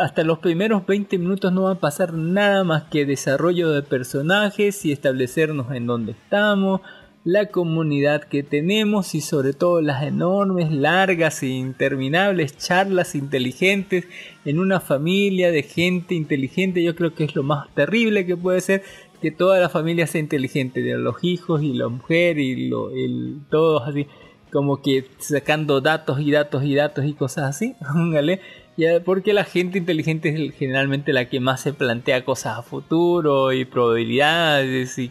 [0.00, 4.84] Hasta los primeros 20 minutos no va a pasar nada más que desarrollo de personajes
[4.84, 6.80] y establecernos en dónde estamos,
[7.26, 14.06] la comunidad que tenemos y sobre todo las enormes, largas e interminables charlas inteligentes
[14.44, 16.84] en una familia de gente inteligente.
[16.84, 18.84] Yo creo que es lo más terrible que puede ser
[19.20, 23.40] que toda la familia sea inteligente, de los hijos y la mujer y lo, el,
[23.50, 24.06] todos así,
[24.52, 27.74] como que sacando datos y datos y datos y cosas así.
[28.76, 33.52] Ya, porque la gente inteligente es generalmente la que más se plantea cosas a futuro
[33.52, 35.10] y probabilidades y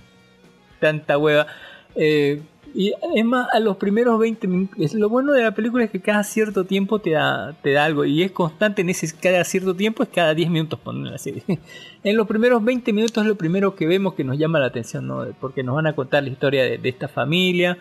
[0.79, 1.47] tanta hueva.
[1.95, 2.41] Eh,
[2.75, 6.01] y es más, a los primeros 20 minutos, lo bueno de la película es que
[6.01, 9.73] cada cierto tiempo te da, te da algo y es constante en ese cada cierto
[9.73, 11.43] tiempo, es cada 10 minutos poner la serie.
[12.03, 15.07] En los primeros 20 minutos es lo primero que vemos que nos llama la atención,
[15.07, 15.25] ¿no?
[15.39, 17.77] porque nos van a contar la historia de, de esta familia.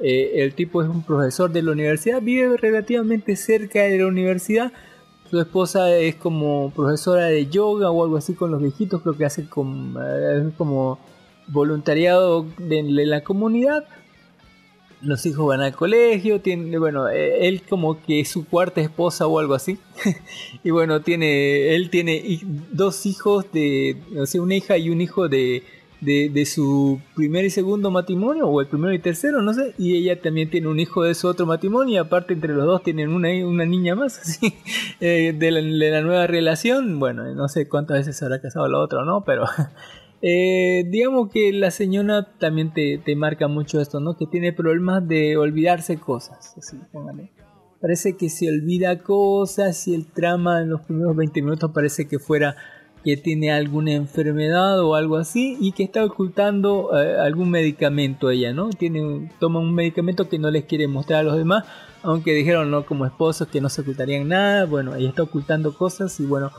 [0.00, 4.72] Eh, el tipo es un profesor de la universidad, vive relativamente cerca de la universidad.
[5.32, 9.24] Su esposa es como profesora de yoga o algo así con los viejitos, creo que
[9.24, 10.98] hace como, eh, como
[11.46, 13.86] voluntariado de, la comunidad.
[15.00, 19.26] Los hijos van al colegio, tiene, bueno, eh, él como que es su cuarta esposa
[19.26, 19.78] o algo así.
[20.64, 22.38] y bueno, tiene, él tiene
[22.70, 25.62] dos hijos de, o sea, una hija y un hijo de,
[26.02, 29.96] de, de su primer y segundo matrimonio, o el primero y tercero, no sé, y
[29.96, 33.10] ella también tiene un hijo de su otro matrimonio, y aparte entre los dos tienen
[33.10, 34.54] una, una niña más, así,
[35.00, 39.04] eh, de, la, nueva relación, bueno, no sé cuántas veces se habrá casado la otra
[39.04, 39.44] no, pero...
[40.24, 44.16] Eh, digamos que la señora también te, te, marca mucho esto, ¿no?
[44.16, 46.54] Que tiene problemas de olvidarse cosas.
[46.56, 47.32] Así, póngale.
[47.80, 52.20] Parece que se olvida cosas y el trama en los primeros 20 minutos parece que
[52.20, 52.54] fuera
[53.04, 58.52] que tiene alguna enfermedad o algo así y que está ocultando eh, algún medicamento ella,
[58.52, 58.70] ¿no?
[58.70, 61.64] Tiene, toma un medicamento que no les quiere mostrar a los demás,
[62.02, 62.86] aunque dijeron, ¿no?
[62.86, 66.52] Como esposos que no se ocultarían nada, bueno, ella está ocultando cosas y bueno,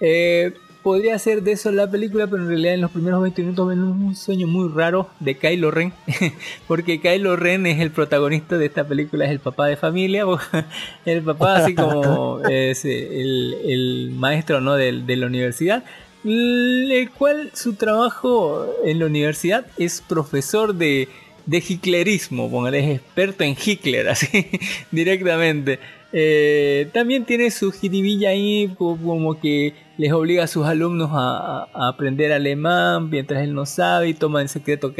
[0.00, 0.54] eh,
[0.86, 3.82] podría ser de eso la película, pero en realidad en los primeros 20 minutos ven
[3.82, 5.92] un sueño muy raro de Kylo Ren,
[6.68, 10.22] porque Kylo Ren es el protagonista de esta película, es el papá de familia,
[11.04, 14.76] el papá así como es el, el maestro ¿no?
[14.76, 15.82] de, de, la universidad,
[16.22, 21.08] el cual su trabajo en la universidad es profesor de,
[21.46, 24.46] de hitlerismo, póngale, es experto en Hitler, así
[24.92, 25.80] directamente.
[26.12, 32.32] Eh, también tiene su jiribilla ahí, como que les obliga a sus alumnos a, aprender
[32.32, 34.94] alemán mientras él no sabe y toma en secreto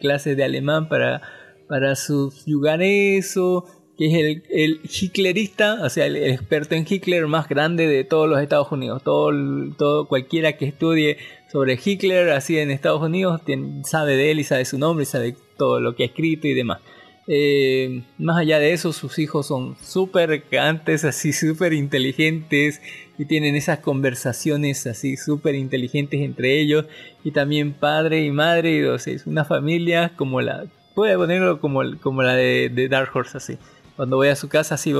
[0.00, 1.22] clases de alemán para,
[1.68, 3.64] para subyugar eso,
[3.96, 8.28] que es el, el hitlerista, o sea, el, experto en Hitler más grande de todos
[8.28, 9.02] los Estados Unidos.
[9.04, 9.30] Todo,
[9.76, 11.18] todo cualquiera que estudie
[11.52, 13.42] sobre Hitler así en Estados Unidos
[13.84, 16.54] sabe de él y sabe su nombre y sabe todo lo que ha escrito y
[16.54, 16.80] demás.
[17.32, 22.82] Eh, más allá de eso, sus hijos son súper cantes, así súper inteligentes
[23.18, 26.86] y tienen esas conversaciones así súper inteligentes entre ellos
[27.22, 30.64] y también padre y madre, o es una familia como la,
[30.96, 33.58] puede ponerlo como, como la de, de Dark Horse así.
[33.94, 34.92] Cuando voy a su casa así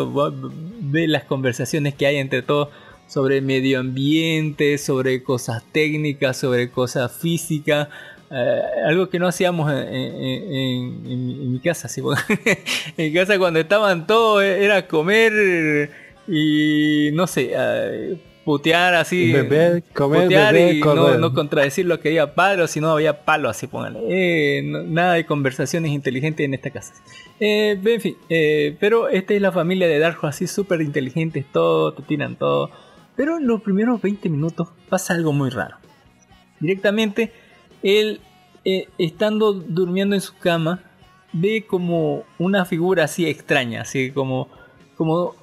[0.82, 2.68] ve las conversaciones que hay entre todos
[3.08, 7.88] sobre medio ambiente, sobre cosas técnicas, sobre cosas físicas,
[8.30, 11.88] eh, algo que no hacíamos en, en, en, en mi casa.
[11.88, 12.00] ¿sí?
[12.96, 15.90] en mi casa cuando estaban todos era comer
[16.28, 19.32] y no sé, uh, putear así.
[19.32, 23.48] Beber, comer, putear beber, y no, no, contradecir lo que diga padre, sino había palo
[23.48, 24.00] así, póngale.
[24.08, 26.94] Eh, no, nada de conversaciones inteligentes en esta casa.
[27.40, 31.92] Eh, en fin, eh, pero esta es la familia de Darjo, así súper inteligentes, todo,
[31.94, 32.70] te tiran todo.
[33.16, 35.76] Pero en los primeros 20 minutos pasa algo muy raro.
[36.60, 37.32] Directamente
[37.82, 38.20] él,
[38.64, 40.82] eh, estando durmiendo en su cama,
[41.32, 44.48] ve como una figura así extraña, así como,
[44.96, 45.34] como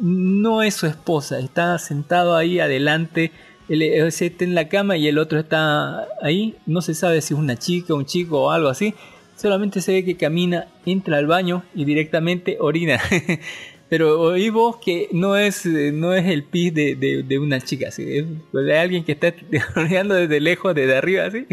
[0.00, 3.32] no es su esposa, está sentado ahí adelante,
[3.68, 7.40] él está en la cama y el otro está ahí, no se sabe si es
[7.40, 8.94] una chica, un chico o algo así,
[9.36, 13.00] solamente se ve que camina, entra al baño y directamente orina.
[13.88, 17.90] Pero oí vos que no es, no es el pis de, de, de una chica,
[17.92, 18.04] ¿sí?
[18.18, 19.32] es de alguien que está
[19.76, 21.46] orinando desde lejos, desde arriba, así.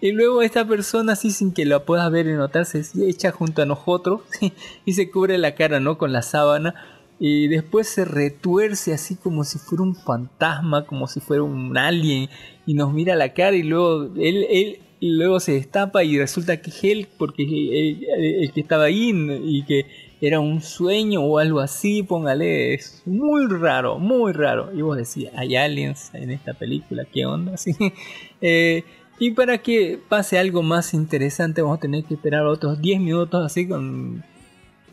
[0.00, 3.62] Y luego esta persona, así sin que la puedas ver y notar, se echa junto
[3.62, 4.52] a nosotros ¿sí?
[4.84, 5.98] y se cubre la cara, ¿no?
[5.98, 6.74] Con la sábana.
[7.18, 12.30] Y después se retuerce así como si fuera un fantasma, como si fuera un alien.
[12.66, 16.62] Y nos mira la cara y luego él, él y luego se destapa y resulta
[16.62, 19.12] que es él, porque el, el, el que estaba ahí
[19.44, 19.86] y que
[20.20, 24.70] era un sueño o algo así, póngale, es muy raro, muy raro.
[24.74, 27.56] Y vos decías, hay aliens en esta película, ¿qué onda?
[27.56, 27.74] ¿Sí?
[28.40, 28.84] Eh,
[29.18, 33.44] y para que pase algo más interesante vamos a tener que esperar otros 10 minutos
[33.44, 34.24] así con...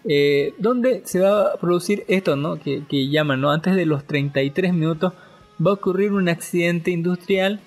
[0.10, 2.58] Eh, donde se va a producir esto, ¿no?
[2.58, 3.52] Que, llaman, ¿no?
[3.52, 5.12] Antes de los 33 minutos
[5.66, 7.60] va a ocurrir un accidente industrial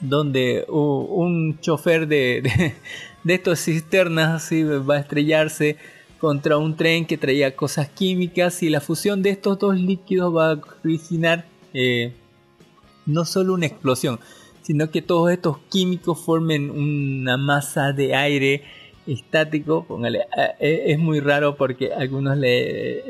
[0.00, 2.74] donde un chofer de, de,
[3.22, 5.76] de estos cisternas así va a estrellarse
[6.18, 10.52] contra un tren que traía cosas químicas y la fusión de estos dos líquidos va
[10.52, 12.12] a originar eh,
[13.06, 14.18] no solo una explosión,
[14.62, 18.62] sino que todos estos químicos formen una masa de aire
[19.06, 19.84] estático.
[19.84, 20.20] Póngale,
[20.58, 23.00] es muy raro porque algunos le,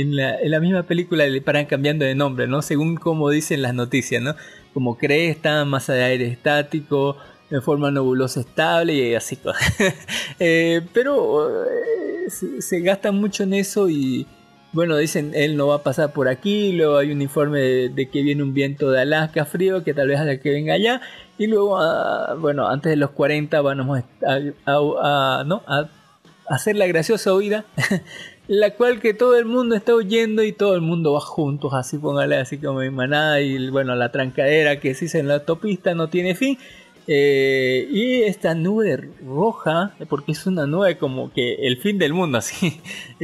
[0.00, 2.62] en, la, en, la, misma película le paran cambiando de nombre, ¿no?
[2.62, 4.34] Según como dicen las noticias, ¿no?
[4.72, 7.16] Como cresta, masa de aire estático,
[7.54, 9.38] en forma nebulosa estable y así.
[10.38, 14.26] eh, pero eh, se, se, gasta mucho en eso y
[14.72, 18.10] bueno, dicen él no va a pasar por aquí, luego hay un informe de, de
[18.10, 21.00] que viene un viento de Alaska frío que tal vez haga que venga allá
[21.38, 24.32] y luego, uh, bueno, antes de los 40 vamos a,
[24.66, 25.62] a, a, ¿no?
[25.68, 25.88] a
[26.48, 27.64] hacer la graciosa huida.
[28.46, 31.96] la cual que todo el mundo está huyendo y todo el mundo va juntos, así
[31.96, 35.94] póngale así como en manada y bueno, la trancadera que se hizo en la autopista
[35.94, 36.58] no tiene fin
[37.06, 42.38] eh, y esta nube roja, porque es una nube como que el fin del mundo,
[42.38, 42.80] así,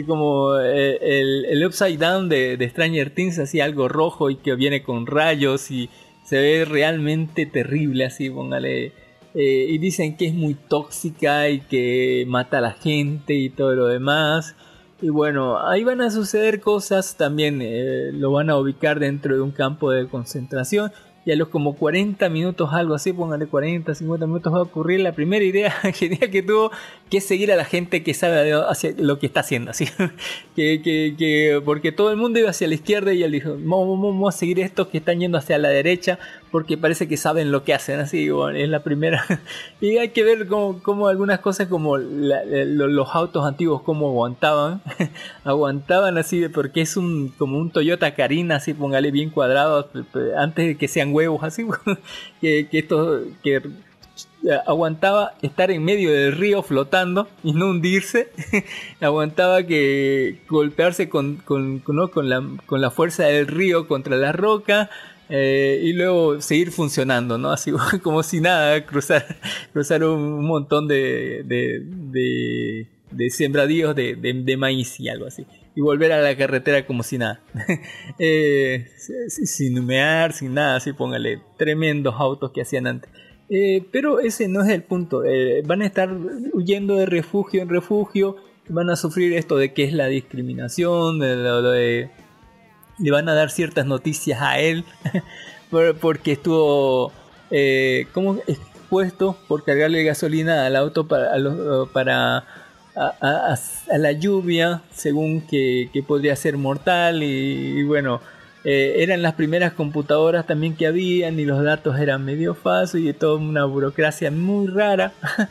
[0.07, 4.55] como eh, el, el, upside down de, de, Stranger Things, así algo rojo y que
[4.55, 5.89] viene con rayos y
[6.25, 8.93] se ve realmente terrible, así, póngale.
[9.35, 13.75] eh, y dicen que es muy tóxica y que mata a la gente y todo
[13.75, 14.57] lo demás.
[15.03, 17.63] Y bueno, ahí van a suceder cosas, también
[18.21, 20.93] lo van a ubicar dentro de un campo de concentración
[21.31, 24.99] y a los como 40 minutos, algo así, póngale 40, 50 minutos, va a ocurrir
[24.99, 26.73] la primera idea genial que tuvo,
[27.09, 29.87] que seguir a la gente que sabe hacia lo que está haciendo, así.
[30.57, 34.35] que, que, porque todo el mundo iba hacia la izquierda y él dijo, vamos, vamos
[34.35, 36.19] a seguir estos que están yendo hacia la derecha,
[36.51, 39.25] porque parece que saben lo que hacen, así, bueno, es la primera.
[39.81, 44.83] y hay que ver cómo, algunas cosas como los autos antiguos, cómo aguantaban,
[45.45, 49.89] aguantaban así, porque es un como un Toyota Carina, así, póngale bien cuadrado,
[50.37, 51.67] antes de que sean huevos, así,
[52.41, 52.87] que, que
[53.43, 53.63] que
[54.67, 58.31] aguantaba estar en medio del río flotando y no hundirse,
[59.01, 64.91] aguantaba que golpearse con, con, con, la, con la fuerza del río contra la roca,
[65.31, 67.51] eh, y luego seguir funcionando, ¿no?
[67.51, 69.37] Así como si nada, cruzar,
[69.73, 75.47] cruzar un, montón de, de, de, sembradíos de, de, maíz y algo así.
[75.77, 77.41] Y volver a la carretera como si nada.
[78.19, 78.89] eh,
[79.29, 81.41] sin humear, sin nada, así póngale.
[81.57, 83.11] Tremendos autos que hacían antes.
[83.49, 85.25] Eh, pero ese no es el punto.
[85.25, 86.11] Eh, van a estar
[86.53, 88.37] huyendo de refugio en refugio.
[88.69, 92.11] Van a sufrir esto de que es la discriminación, de de
[93.01, 94.85] le van a dar ciertas noticias a él
[96.01, 97.13] porque estuvo
[97.51, 98.07] eh,
[98.47, 102.45] expuesto por cargarle gasolina al auto para,
[102.97, 103.59] a,
[103.97, 108.21] la lluvia según que, podría ser mortal y, bueno
[108.63, 113.19] eh, eran las primeras computadoras también que habían y los datos eran medio fáciles y
[113.19, 115.13] toda una burocracia muy rara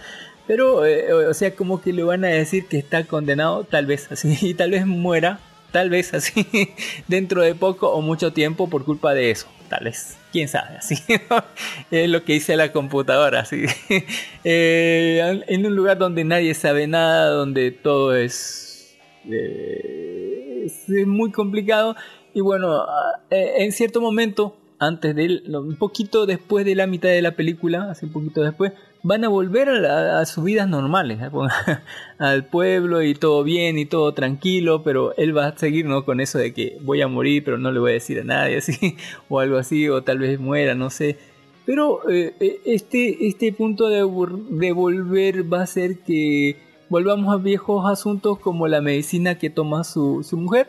[0.47, 4.11] pero eh, o sea como que le van a decir que está condenado tal vez
[4.11, 5.39] así y tal vez muera
[5.71, 6.47] Tal vez así
[7.07, 9.47] dentro de poco o mucho tiempo por culpa de eso.
[9.69, 10.17] Tal vez.
[10.31, 10.95] Quién sabe, así
[11.91, 13.65] es lo que dice la computadora, así.
[14.45, 18.95] Eh, en un lugar donde nadie sabe nada, donde todo es,
[19.29, 21.95] eh, es muy complicado.
[22.33, 22.85] Y bueno,
[23.29, 27.91] eh, en cierto momento, antes de un poquito después de la mitad de la película,
[27.91, 28.72] así un poquito después,
[29.03, 31.30] van a volver a, sus vidas normales, ¿eh?
[32.18, 36.06] al pueblo y todo bien y todo tranquilo, pero él va a seguir ¿no?
[36.06, 38.57] con eso de que voy a morir, pero no le voy a decir a nadie,
[38.60, 38.95] así,
[39.27, 41.18] o algo así, o tal vez muera, no sé.
[41.65, 46.57] Pero eh, eh, este, este punto de, de volver va a ser que
[46.89, 50.68] volvamos a viejos asuntos como la medicina que toma su, su mujer,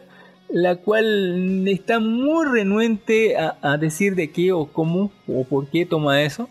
[0.52, 6.22] la cual está muy renuente a, decir de qué o cómo o por qué toma
[6.22, 6.48] eso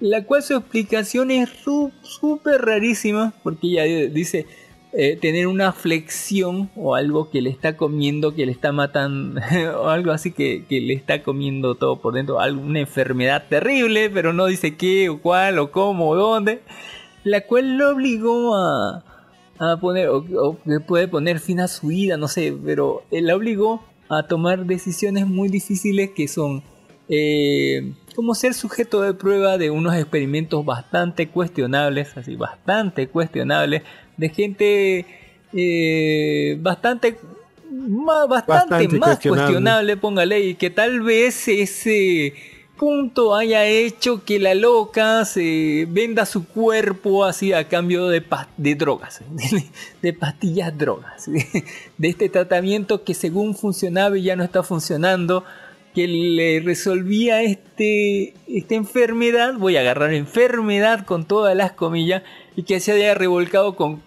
[0.00, 1.50] la cual su explicación es
[2.02, 4.46] súper rarísima, porque ella dice
[4.92, 9.40] eh, tener una flexión o algo que le está comiendo, que le está matando,
[9.82, 14.46] o algo así que, le está comiendo todo por dentro, alguna enfermedad terrible, pero no
[14.46, 16.62] dice qué o cuál o cómo o dónde,
[17.24, 19.04] la cual lo obligó a,
[19.58, 20.56] a poner, o,
[20.86, 25.26] puede poner fin a su vida, no sé, pero él la obligó a tomar decisiones
[25.26, 26.62] muy difíciles que son...
[27.10, 33.82] Eh, como ser sujeto de prueba de unos experimentos bastante cuestionables, así bastante cuestionables,
[34.16, 35.06] de gente
[35.52, 37.16] eh, bastante
[37.70, 39.96] más, bastante, más cuestionable.
[39.96, 42.34] póngale, y que tal vez ese
[42.78, 48.24] punto haya hecho que la loca se venda su cuerpo así a cambio de,
[48.56, 49.22] de drogas,
[50.02, 51.26] de, pastillas drogas,
[51.98, 55.44] de este tratamiento que según funcionaba y ya no está funcionando
[55.94, 62.22] que le resolvía este, esta enfermedad, voy a agarrar enfermedad con todas las comillas,
[62.56, 64.00] y que se haya revolcado con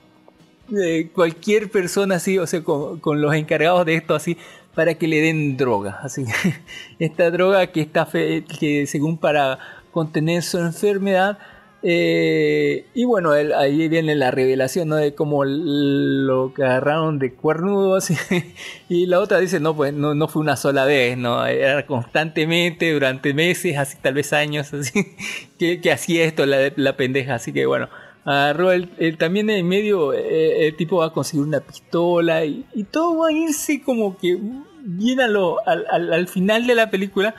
[0.81, 4.37] eh, cualquier persona así, o sea, con, los encargados de esto así,
[4.75, 5.99] para que le den droga.
[6.01, 6.25] Así,
[6.99, 9.59] esta droga que está que según para
[9.91, 11.37] contener su enfermedad,
[11.83, 14.97] eh, y bueno, ahí viene la revelación ¿no?
[14.97, 17.97] de cómo lo agarraron de cuernudo.
[18.89, 21.45] y la otra dice, no, pues no, no, fue una sola vez, ¿no?
[21.45, 25.15] Era constantemente, durante meses, así tal vez años, así,
[25.57, 27.35] que, hacía esto la, la, pendeja.
[27.35, 27.89] Así que bueno,
[28.23, 33.17] agarró el, también en medio, eh, el tipo va a conseguir una pistola y, todo
[33.17, 34.37] va a irse como que
[34.83, 35.35] bien al,
[35.67, 37.35] al final de la película.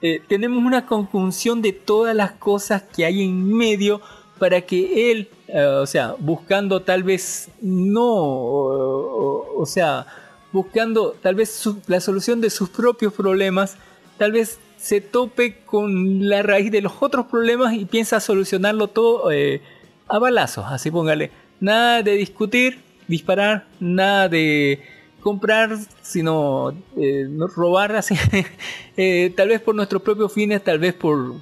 [0.00, 4.00] Eh, tenemos una conjunción de todas las cosas que hay en medio
[4.38, 10.06] para que él, eh, o sea, buscando tal vez no, o, sea,
[10.52, 13.76] buscando tal vez la solución de sus propios problemas,
[14.18, 19.32] tal vez se tope con la raíz de los otros problemas y piensa solucionarlo todo
[19.32, 19.60] eh,
[20.08, 21.30] a balazos, así póngale.
[21.60, 24.80] Nada de discutir, disparar, nada de
[25.20, 28.14] comprar, sino eh, robar así,
[28.96, 31.34] eh, tal vez por nuestros propios fines, tal vez por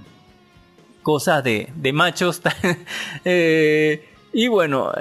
[1.02, 2.40] cosas de, de machos.
[3.24, 4.92] Eh, y bueno,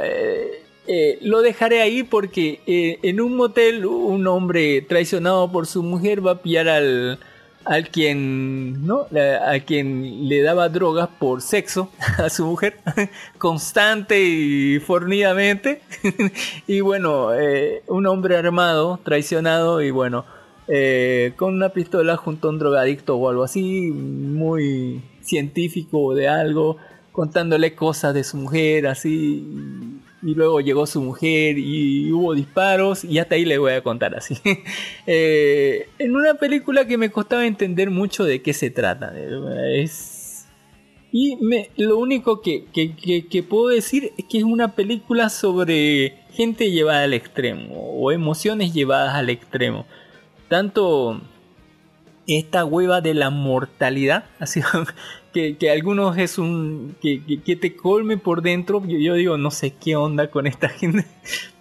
[1.21, 6.41] lo dejaré ahí porque en un motel un hombre traicionado por su mujer va a
[6.41, 7.19] pillar al,
[7.65, 9.07] al quien, ¿no?
[9.45, 12.77] A quien le daba drogas por sexo a su mujer,
[13.37, 15.81] constante y fornidamente.
[16.67, 20.25] y bueno, eh, un hombre armado, traicionado y bueno,
[20.67, 26.77] eh, con una pistola junto a un drogadicto o algo así, muy científico de algo,
[27.11, 30.01] contándole cosas de su mujer, así.
[30.25, 34.15] Y luego llegó su mujer y hubo disparos y hasta ahí le voy a contar
[34.15, 34.35] así.
[35.07, 39.13] Eh, en una película que me costaba entender mucho de qué se trata.
[39.71, 40.47] Es...
[41.11, 45.29] Y me, lo único que, que, que, que puedo decir es que es una película
[45.29, 49.85] sobre gente llevada al extremo o emociones llevadas al extremo.
[50.49, 51.21] Tanto
[52.27, 54.61] esta hueva de la mortalidad, así
[55.35, 58.81] que, que algunos es un que, que, que te colme por dentro.
[58.87, 61.05] Yo, yo, digo, no sé qué onda con esta gente,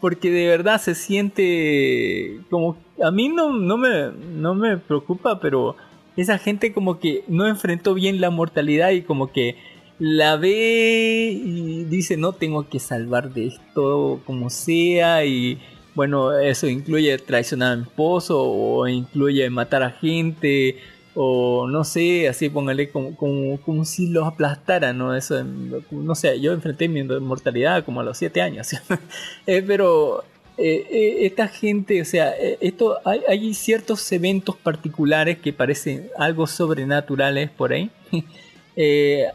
[0.00, 5.74] porque de verdad se siente como a mí no, no, me, no me preocupa, pero
[6.16, 9.56] esa gente como que no enfrentó bien la mortalidad y como que
[9.98, 15.58] la ve y dice, no, tengo que salvar de esto como sea y
[15.96, 20.76] bueno, eso incluye traicionar a mi esposo o incluye matar a gente
[21.14, 25.14] o no sé, así póngale como, como, si los aplastara, ¿no?
[25.14, 25.44] Eso,
[25.90, 28.68] no sé, yo enfrenté mi mortalidad como a los 7 años,
[29.46, 30.24] eh, pero
[30.58, 36.46] eh, eh, esta gente, o sea, esto hay, hay, ciertos eventos particulares que parecen algo
[36.46, 37.90] sobrenaturales por ahí.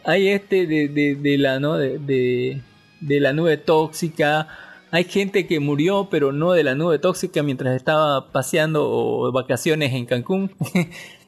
[0.03, 1.77] hay este de, de, de la, ¿no?
[1.77, 2.61] De,
[2.99, 4.47] de la nube tóxica
[4.91, 9.93] hay gente que murió, pero no de la nube tóxica mientras estaba paseando o vacaciones
[9.93, 10.51] en Cancún.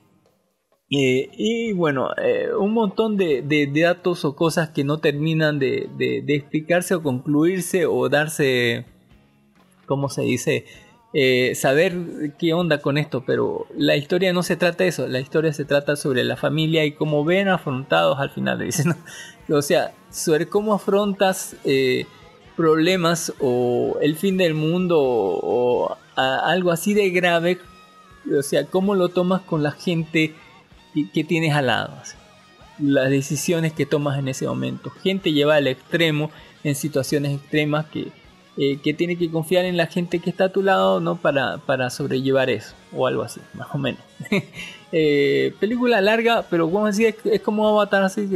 [0.94, 5.90] eh, y bueno, eh, un montón de, de, datos o cosas que no terminan de,
[5.96, 8.86] de, explicarse o concluirse o darse,
[9.86, 10.66] ¿cómo se dice?
[11.14, 15.22] Eh, saber qué onda con esto, pero la historia no se trata de eso, la
[15.22, 18.94] historia se trata sobre la familia y cómo ven afrontados al final, dicen,
[19.50, 21.56] o sea, sobre cómo afrontas...
[22.58, 27.58] Problemas o el fin del mundo o, algo así de grave,
[28.38, 30.36] o sea, cómo lo tomas con la gente
[30.94, 31.94] que, tienes al lado,
[32.80, 34.90] las decisiones que tomas en ese momento.
[35.04, 36.32] Gente lleva al extremo
[36.64, 38.08] en situaciones extremas que,
[38.58, 41.58] eh, que tiene que confiar en la gente que está a tu lado no para,
[41.60, 44.02] para sobrellevar eso o algo así, más o menos.
[44.92, 48.28] eh, película larga, pero como decía, es, es como Avatar, así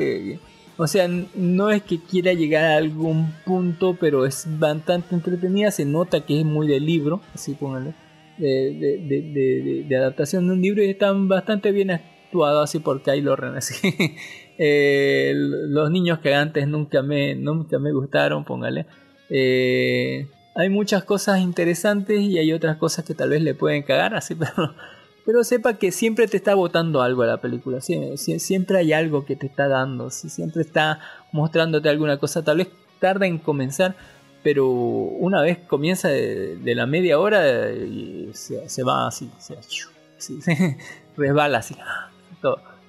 [0.77, 5.71] o sea, no es que quiera llegar a algún punto, pero es bastante entretenida.
[5.71, 7.93] Se nota que es muy de libro, así póngale,
[8.37, 11.91] de, de, de, de, adaptación de un libro y están bastante bien
[12.43, 13.55] así por Kylo Ren.
[13.55, 13.75] Así.
[14.57, 18.85] eh, los niños que antes nunca me, nunca me gustaron, póngale.
[19.29, 24.15] Eh, hay muchas cosas interesantes y hay otras cosas que tal vez le pueden cagar,
[24.15, 24.73] así, pero
[25.25, 29.35] pero sepa que siempre te está botando algo a la película, siempre hay algo que
[29.35, 30.99] te está dando, siempre está
[31.31, 32.67] mostrándote alguna cosa, tal vez
[32.99, 33.95] tarda en comenzar,
[34.43, 40.37] pero una vez comienza de, la media hora y se, va así, se
[41.17, 41.75] resbala así,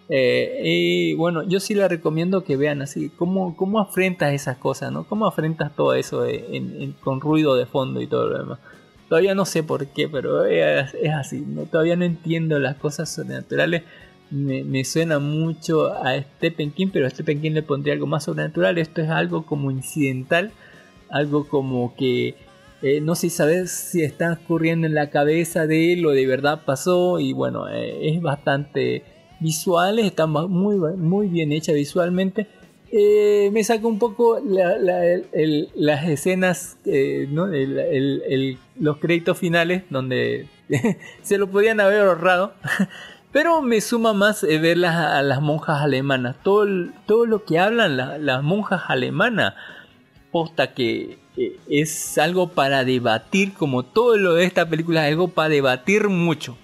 [0.09, 4.93] Eh, y bueno, yo sí le recomiendo que vean así, cómo, cómo afrentas esas cosas,
[4.93, 5.05] ¿no?
[5.05, 6.24] Cómo afrentas todo eso
[7.01, 8.59] con ruido de fondo y todo lo demás.
[9.09, 11.45] Todavía no sé por qué, pero es, así.
[11.70, 13.83] Todavía no entiendo las cosas sobrenaturales.
[14.31, 18.24] Me, me, suena mucho a Stephen King, pero a Stephen King le pondría algo más
[18.24, 18.78] sobrenatural.
[18.78, 20.51] Esto es algo como incidental,
[21.09, 22.35] algo como que
[22.83, 26.62] eh, no sé saber si está ocurriendo en la cabeza de él o de verdad
[26.65, 27.20] pasó.
[27.20, 29.05] Y bueno, eh, es bastante
[29.41, 32.47] visual, está muy, muy bien hecha visualmente
[32.93, 37.47] eh, me saca un poco la, la, el, las escenas, eh, ¿no?
[38.79, 40.47] los créditos finales, donde
[41.23, 42.55] se lo podían haber ahorrado.
[43.33, 46.37] Pero me suma más eh, ver las, a las monjas alemanas.
[46.43, 46.67] Todo,
[47.07, 49.55] todo lo que hablan la, las monjas alemanas,
[50.31, 51.19] posta que
[51.69, 56.57] es algo para debatir, como todo lo de esta película, es algo para debatir mucho.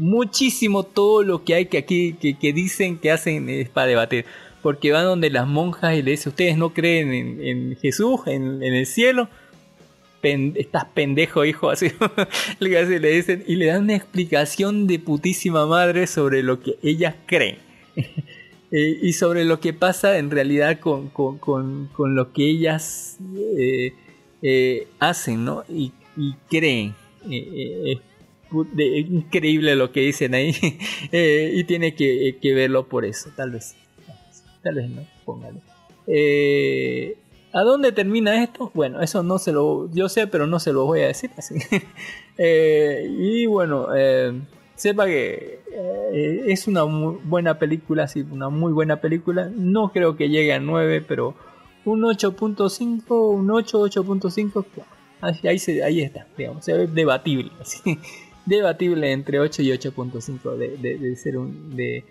[0.00, 4.24] Muchísimo todo lo que hay que aquí, que, que dicen que hacen es para debatir
[4.62, 8.62] porque van donde las monjas y le dice, ustedes no creen en, en Jesús, en,
[8.62, 9.28] en, el cielo,
[10.20, 11.90] Pen, estás pendejo hijo, así
[12.60, 17.56] le dicen, y le dan una explicación de putísima madre sobre lo que ellas creen.
[17.96, 23.18] eh, y sobre lo que pasa en realidad con, con, con, con lo que ellas
[23.56, 23.94] eh,
[24.42, 25.64] eh, hacen, ¿no?
[25.68, 25.92] Y,
[26.50, 26.94] creen.
[28.52, 30.54] Increíble lo que dicen ahí
[31.12, 33.76] y tiene que, que verlo por eso, tal vez
[34.62, 35.02] tal vez no.
[35.24, 35.60] póngale.
[36.06, 37.16] Eh,
[37.52, 38.70] ¿A dónde termina esto?
[38.74, 39.90] Bueno, eso no se lo.
[39.92, 41.30] Yo sé, pero no se lo voy a decir.
[41.36, 41.54] Así.
[42.42, 44.32] Eh, y bueno, eh,
[44.74, 49.50] sepa que eh, es una muy buena película, sí, una muy buena película.
[49.54, 51.34] No creo que llegue a 9, pero
[51.84, 54.64] un 8.5, un 8, 8.5,
[55.20, 57.50] ahí, ahí, ahí está, digamos, ve debatible,
[58.46, 62.04] debatible entre 8 y 8.5 de, de, de ser un, de,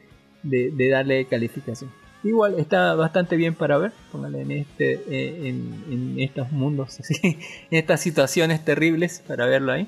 [0.43, 1.91] de, darle calificación.
[2.23, 7.15] Igual está bastante bien para ver, póngale en este, eh, en, en estos mundos, así,
[7.23, 7.37] en
[7.77, 9.87] estas situaciones terribles para verlo ahí.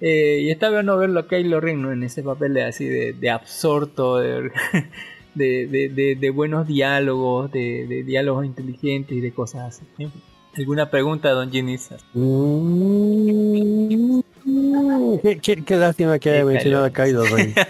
[0.00, 1.92] Eh, y está bueno verlo a Kylo Ren ¿no?
[1.92, 4.16] en ese papel de, así de, absorto,
[5.34, 9.84] de, de, buenos diálogos, de, diálogos inteligentes y de cosas así.
[9.98, 10.10] ¿sí?
[10.56, 11.90] ¿Alguna pregunta, Don Ginis?
[14.70, 17.54] Mm, Qué, qué- qué lástima que haya mencionado a Kaido Ren.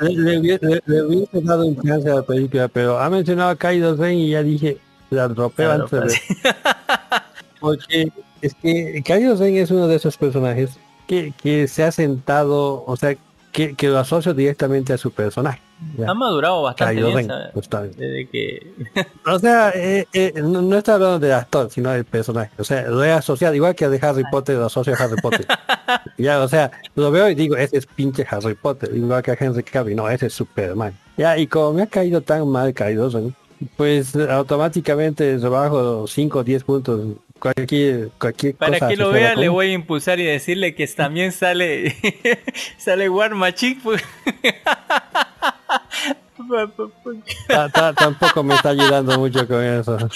[0.00, 3.94] Le, le le- hubiese dado un chance a la película, pero ha mencionado a Kaido
[3.94, 4.78] Ren y ya dije,
[5.10, 6.18] la dropeo antes de.
[7.60, 8.08] Porque
[8.40, 10.70] es que Kaido Ren es uno de esos personajes
[11.06, 13.14] que, que se ha sentado, o sea,
[13.52, 15.60] que, que lo asocio directamente a su personaje.
[15.98, 16.10] Ya.
[16.10, 17.28] Ha madurado bastante bien.
[17.96, 18.72] Desde que...
[19.26, 22.50] O sea, eh, eh, no, no está hablando del actor, sino del personaje.
[22.58, 25.20] O sea, lo he asociado, igual que a de Harry Potter, lo asocio a Harry
[25.20, 25.46] Potter.
[26.18, 29.36] ya, o sea, lo veo y digo, ese es pinche Harry Potter, igual que a
[29.38, 30.96] Henry Cavill, no, ese es Superman.
[31.16, 33.32] Ya, y como me ha caído tan mal caído, ¿no?
[33.76, 37.00] pues automáticamente rebajo 5 o 10 puntos.
[37.42, 41.32] Cualquier, cualquier Para cosa que lo vea, le voy a impulsar y decirle que también
[41.32, 41.92] sale
[42.78, 43.80] sale War Machine.
[43.82, 44.00] pues.
[47.48, 49.98] Ta- ta- tampoco me está ayudando mucho con eso.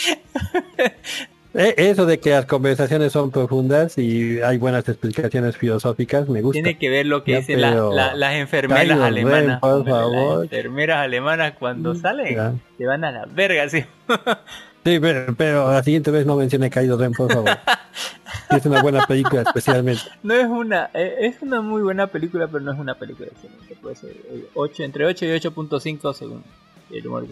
[1.59, 6.53] Eh, Eso de que las conversaciones son profundas y hay buenas explicaciones filosóficas, me gusta.
[6.53, 9.61] Tiene que ver lo que Ya, dicen la- la- las enfermeras alemanas.
[9.61, 10.35] por Póngale, favor.
[10.44, 12.53] Las enfermeras alemanas cuando salen Ya.
[12.77, 13.82] se van a la verga, sí.
[14.86, 17.50] Sí, pero, pero la siguiente vez no mencione Kaido Ren, por favor.
[18.50, 20.02] es una buena película especialmente.
[20.22, 23.74] No es una, eh, es una muy buena película, pero no es una película excelente.
[23.82, 26.44] Puede ser eh, 8, entre 8 y 8.5 según
[26.92, 27.26] el humor.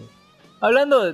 [0.59, 1.13] Hablando,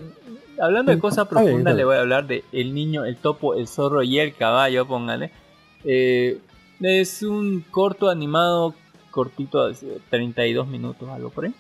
[0.60, 4.02] hablando de cosas profundas, le voy a hablar de El niño, el topo, el zorro
[4.02, 5.30] y el caballo, póngale.
[5.84, 6.40] Eh,
[6.82, 8.74] es un corto animado,
[9.12, 11.54] cortito, así, 32 minutos, algo por ahí.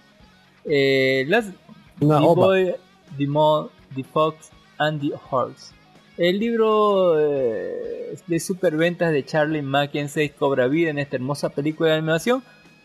[0.65, 1.51] Eh, las,
[1.99, 2.25] Una The.
[2.25, 2.75] Boy,
[3.19, 4.49] The Mole, The Fox
[4.81, 5.73] and the Horse.
[6.17, 11.97] El libro eh, de superventas de Charlie Mackenzie cobra vida en esta hermosa película de
[11.97, 12.43] animación.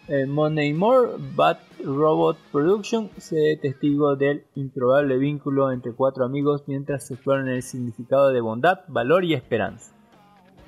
[0.08, 7.06] Eh, Money More, Bad Robot Production, se testigo del improbable vínculo entre cuatro amigos mientras
[7.06, 9.92] se exploran el significado de bondad, valor y esperanza.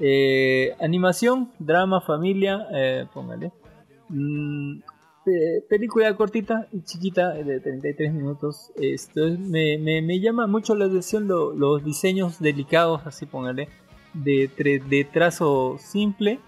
[0.01, 2.67] Eh, animación, drama, familia,
[3.15, 3.53] póngale.
[4.09, 4.81] Mm,
[5.25, 8.71] pe- película cortita y chiquita de 33 minutos.
[8.77, 13.69] Esto es- me, me- llama mucho la atención lo- los diseños delicados, así póngale,
[14.15, 14.51] de,
[14.89, 16.41] de trazo simple.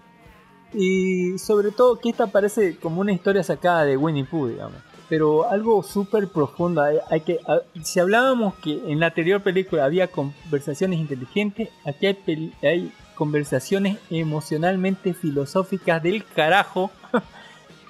[0.73, 4.77] Y sobre todo que esta parece como una historia sacada de Winnie Pooh, digamos.
[5.09, 6.81] Pero algo súper profundo.
[6.81, 12.05] Hay, hay que, a- si hablábamos que en la anterior película había conversaciones inteligentes, aquí
[12.07, 16.89] hay, hay conversaciones emocionalmente filosóficas del carajo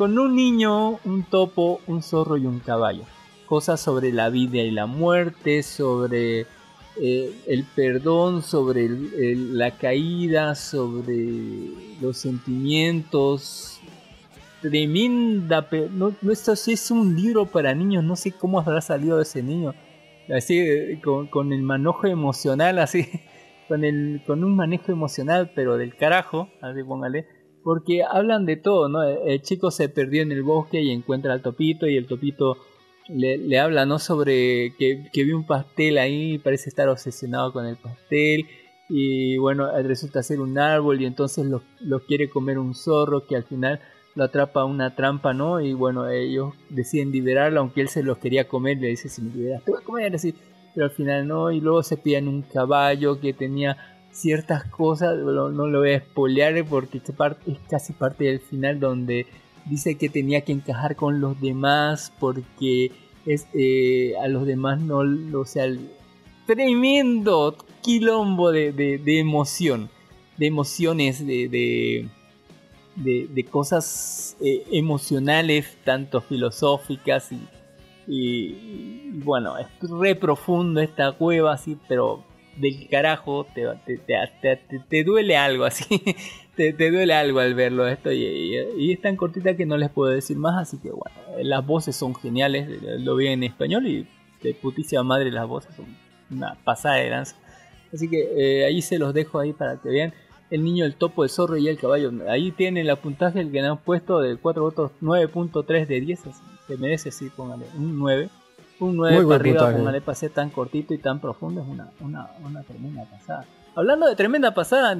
[0.01, 3.03] con un niño, un topo, un zorro y un caballo.
[3.45, 6.47] Cosas sobre la vida y la muerte, sobre
[6.99, 11.27] eh, el perdón, sobre la caída, sobre
[12.01, 13.79] los sentimientos.
[14.63, 19.21] Tremenda, no, no, esto sí es un libro para niños, no sé cómo habrá salido
[19.21, 19.75] ese niño.
[20.35, 23.07] Así, eh, con, con el manojo emocional, así,
[23.67, 27.40] con, el, con un manejo emocional, pero del carajo, así póngale.
[27.63, 29.03] Porque hablan de todo, ¿no?
[29.03, 32.57] El chico se perdió en el bosque y encuentra al topito y el topito
[33.07, 33.99] le, le habla, ¿no?
[33.99, 38.47] Sobre que, que vio un pastel ahí y parece estar obsesionado con el pastel.
[38.89, 43.35] Y bueno, resulta ser un árbol y entonces lo, lo quiere comer un zorro que
[43.35, 43.79] al final
[44.15, 45.61] lo atrapa una trampa, ¿no?
[45.61, 49.33] Y bueno, ellos deciden liberarlo, aunque él se los quería comer, le dice, si me
[49.33, 50.35] liberas, te voy a comer, así.
[50.73, 53.77] Pero al final no, y luego se piden un caballo que tenía
[54.11, 58.79] ciertas cosas, no, lo voy a spoilear porque esta parte es casi parte del final
[58.79, 59.25] donde
[59.65, 62.91] dice que tenía que encajar con los demás porque
[63.25, 64.99] es, eh, a los demás no,
[65.39, 65.65] o sea,
[66.45, 69.89] tremendo quilombo de, de, emoción,
[70.37, 72.09] de emociones, de,
[72.95, 77.29] de, cosas eh, emocionales, tanto filosóficas
[78.07, 82.25] y bueno, es re profundo esta cueva así, pero
[82.57, 86.01] del carajo te, te, te, te, duele algo así,
[86.55, 90.11] te, duele algo al verlo esto y, y, es tan cortita que no les puedo
[90.11, 92.67] decir más, así que bueno, las voces son geniales,
[92.99, 94.07] lo vi en español y
[94.43, 95.85] de putísima madre las voces, son
[96.29, 97.35] una pasada de lanza.
[97.93, 100.13] Así que eh, ahí se los dejo ahí para que vean.
[100.49, 102.11] El niño, el topo, el zorro y el caballo.
[102.27, 106.27] Ahí tienen la puntaje el que han puesto de 4 votos 9.3 de 10.
[106.27, 108.29] así, Se merece, sí, póngale un 9.
[108.81, 111.61] Un 9 Muy para arriba, póngale para ser tan cortito y tan profundo.
[111.61, 113.45] Es una, una, una tremenda pasada.
[113.75, 114.97] Hablando de tremenda pasada,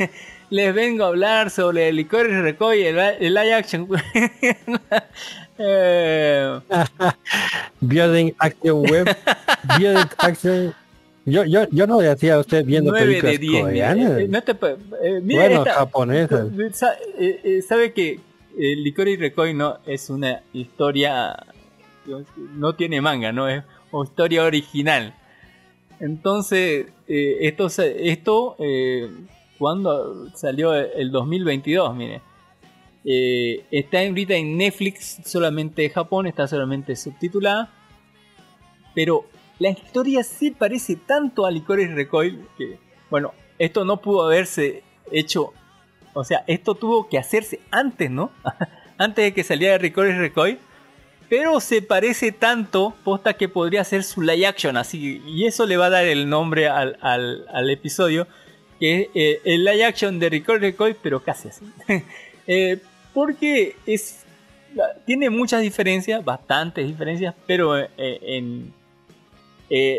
[0.50, 3.88] les vengo a hablar sobre el licor y recoy, el, el live action.
[5.58, 6.60] Eh,
[7.80, 9.16] Building Action Web.
[9.78, 10.74] Building Action.
[11.24, 13.50] Yo, yo, yo no le decía a usted viendo 9 películas de 10.
[13.50, 14.18] mire, coreanas.
[14.20, 16.46] eh, no te eh, mire bueno, esta- japonesas.
[16.74, 18.20] Sa- eh, eh, sabe que
[18.58, 21.34] el licor y recoy no es una historia
[22.54, 23.62] no tiene manga no es
[24.04, 25.14] historia original.
[26.00, 29.10] Entonces eh, esto se- esto eh,
[29.58, 32.20] cuando salió el 2022 mire.
[33.08, 37.70] Eh, está ahorita en Netflix solamente de Japón está solamente subtitulada.
[38.94, 39.26] Pero
[39.58, 42.78] la historia sí parece tanto a Licorice Recoil que,
[43.10, 45.52] bueno, esto no pudo haberse hecho,
[46.14, 48.30] o sea, esto tuvo que hacerse antes, ¿no?
[48.98, 50.58] antes de que saliera Licorice Recoil,
[51.28, 55.76] pero se parece tanto, posta que podría ser su live action, así, y eso le
[55.76, 58.26] va a dar el nombre al, al- al episodio,
[58.78, 61.64] que es eh, el live action de Licorice Recoil, pero casi así.
[62.48, 62.78] Eh,
[63.12, 64.22] porque es
[65.04, 68.72] tiene muchas diferencias, bastantes diferencias, pero eh, en,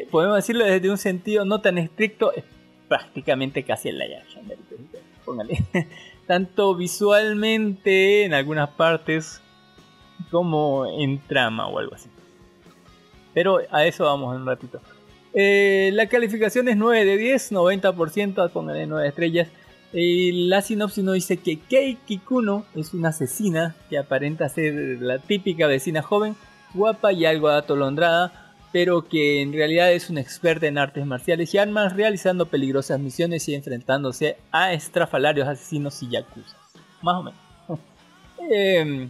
[0.10, 2.46] podemos decirlo desde un sentido no tan estricto, es
[2.88, 4.48] prácticamente casi el live action.
[4.48, 5.64] del Licorice Recoil, Póngale.
[6.28, 9.42] Tanto visualmente en algunas partes
[10.32, 12.10] como en trama o algo así.
[13.34, 14.82] Pero a eso vamos en un ratito.
[15.34, 19.50] Eh, la calificación es 9 de 10, 90%, póngale 9 estrellas.
[19.94, 25.68] La sinopsis nos dice que Kei Kikuno es una asesina que aparenta ser la típica
[25.68, 26.36] vecina joven,
[26.74, 31.58] guapa y algo atolondrada, pero que en realidad es una experta en artes marciales y
[31.58, 36.58] armas, realizando peligrosas misiones y enfrentándose a estrafalarios asesinos y yakuza.
[37.02, 37.40] Más o menos.
[38.50, 39.10] Em,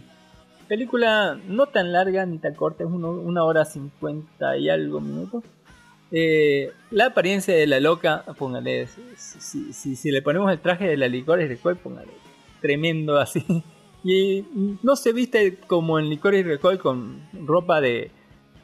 [0.68, 5.42] película no tan larga ni tan corta, es uno- una hora cincuenta y algo minutos.
[6.10, 9.02] Eh, la apariencia de la loca, póngale, si,
[9.40, 12.12] si- si- si le ponemos el traje de la licores recoil, póngale,
[12.60, 13.44] tremendo así.
[14.04, 14.44] Y
[14.84, 18.12] no se viste como en licores recoil con ropa de,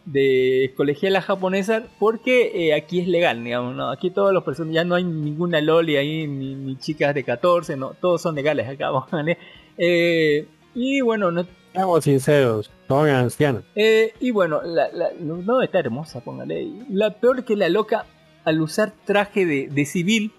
[0.06, 3.90] de colegiala japonesa, porque eh, aquí es legal, digamos, ¿no?
[3.90, 7.76] aquí todos los personas, ya no hay ninguna loli ahí, ni, ni chicas de 14,
[7.76, 9.36] no, todos son legales acá, póngale.
[9.76, 11.44] Eh, y bueno, no,
[11.74, 13.64] Seamos sinceros, son ancianos.
[13.74, 16.68] eh, y bueno, la, la- no, está hermosa, póngale.
[16.88, 18.06] La peor que la loca,
[18.44, 20.30] al usar traje de, de civil,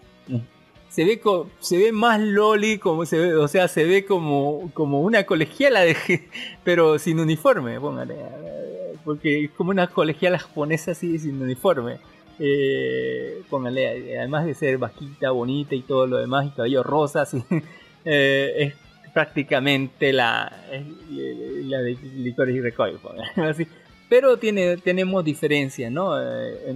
[0.89, 4.71] se ve co- se ve más loli, como se ve, o sea, se ve como,
[4.73, 5.97] como una colegiala, de,
[6.63, 8.15] pero sin uniforme, póngale.
[9.03, 11.97] Porque es como una colegiala japonesa así, sin uniforme.
[12.39, 17.43] Eh, póngale, además de ser bajita, bonita y todo lo demás, y cabello rosa, así,
[18.05, 18.73] eh, es
[19.15, 20.83] prácticamente la, es
[21.65, 23.65] la de Licorice Recoil, póngale, así.
[24.09, 26.21] Pero tiene, tenemos diferencias, ¿no?
[26.21, 26.69] Eh,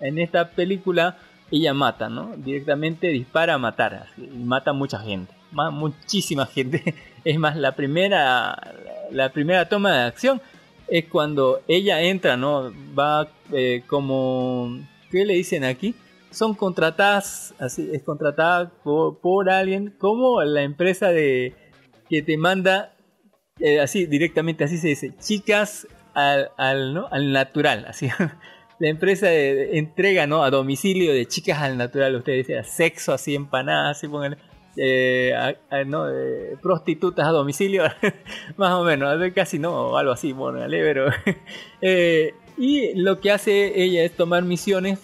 [0.00, 1.16] En, esta película
[1.52, 2.34] ella mata, ¿no?
[2.36, 6.94] Directamente dispara a matar, y mata mucha gente, ma- muchísima gente.
[7.24, 8.74] Es más, la primera,
[9.10, 10.42] la primera toma de acción
[10.88, 12.70] es cuando ella entra, ¿no?
[12.98, 14.78] Va eh, como,
[15.10, 15.94] ¿qué le dicen aquí?
[16.30, 21.54] Son contratadas, así, es contratada por, por alguien como la empresa de
[22.14, 22.94] que te manda
[23.60, 27.08] eh, así directamente así se dice chicas al, ¿no?
[27.10, 28.08] al natural así.
[28.80, 33.34] La empresa de- entrega no a domicilio de chicas al natural ustedes dicen sexo así
[33.34, 34.36] empanadas así pongan
[34.76, 35.32] eh,
[35.86, 37.84] no, eh, prostitutas a domicilio
[38.56, 41.06] más o menos casi no algo así póngale, pero
[41.80, 45.00] eh, y lo que hace ella es tomar misiones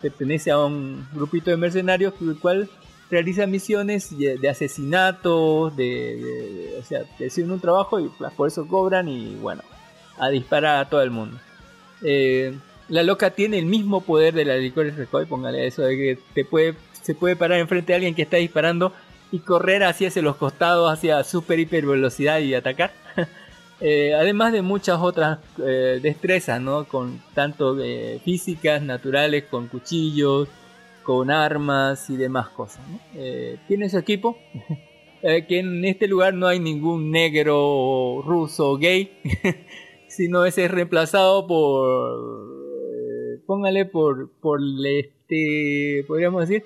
[0.00, 2.68] pertenece a un grupito de mercenarios el cual
[3.14, 9.08] realiza misiones de, asesinatos, de, o sea, te hacen un trabajo y por eso cobran
[9.08, 9.62] y bueno,
[10.18, 11.38] a disparar a todo el mundo.
[12.02, 12.58] Eh,
[12.88, 16.44] la loca tiene el mismo poder de la Licorice Recoil, póngale eso de que te
[16.44, 18.92] puede, se puede parar enfrente de alguien que está disparando
[19.30, 22.92] y correr hacia los costados, hacia super hiper velocidad y atacar.
[23.80, 26.84] Eh, además de muchas otras eh, destrezas, ¿no?
[26.84, 27.76] Con tanto
[28.24, 30.48] físicas, naturales, con cuchillos,
[31.04, 32.80] con armas y demás cosas.
[32.88, 32.98] ¿no?
[33.14, 34.36] Eh, tiene su equipo,
[35.22, 39.12] eh, que en este lugar no hay ningún negro, ruso, gay,
[40.08, 42.40] sino ese es reemplazado por,
[42.92, 46.64] eh, póngale por, por este, podríamos decir,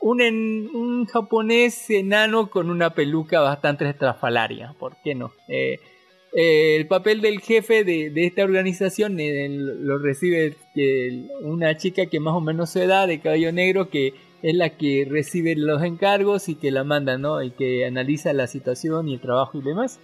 [0.00, 5.32] un, en- un japonés enano con una peluca bastante estrafalaria, ¿por qué no?
[5.48, 5.80] Eh,
[6.32, 12.06] eh, el papel del jefe de, de esta organización eh, lo recibe eh, una chica
[12.06, 15.82] que más o menos su edad, de cabello negro, que es la que recibe los
[15.82, 17.42] encargos y que la manda, ¿no?
[17.42, 20.00] Y que analiza la situación y el trabajo y demás.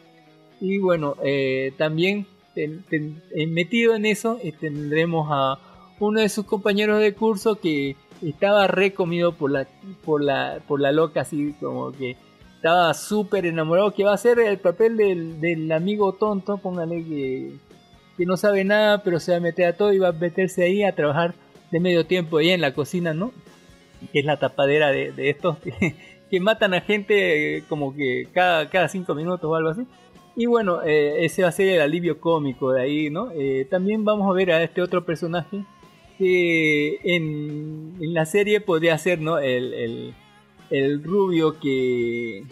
[0.61, 2.27] Y bueno, eh, también
[3.49, 5.59] metido en eso tendremos a
[5.99, 9.67] uno de sus compañeros de curso que estaba recomido por la,
[10.05, 12.17] por la, por la loca, así como que
[12.65, 17.53] estaba súper enamorado, que va a ser el papel del, amigo tonto, póngale que,
[18.16, 20.65] que no sabe nada, pero se va a meter a todo y va a meterse
[20.65, 21.35] ahí a trabajar
[21.70, 23.32] de medio tiempo ahí en la cocina, ¿no?
[24.15, 25.59] Que es la tapadera de, estos
[26.31, 29.82] que, matan a gente eh, como que cada, cada cinco minutos o algo así.
[30.35, 33.31] Y bueno, eh, ese va a ser el alivio cómico de ahí, ¿no?
[33.32, 35.66] Eh, también vamos a ver a este otro personaje
[36.16, 39.36] que en, la serie podría ser, ¿no?
[39.36, 40.15] el
[41.03, 42.45] rubio que,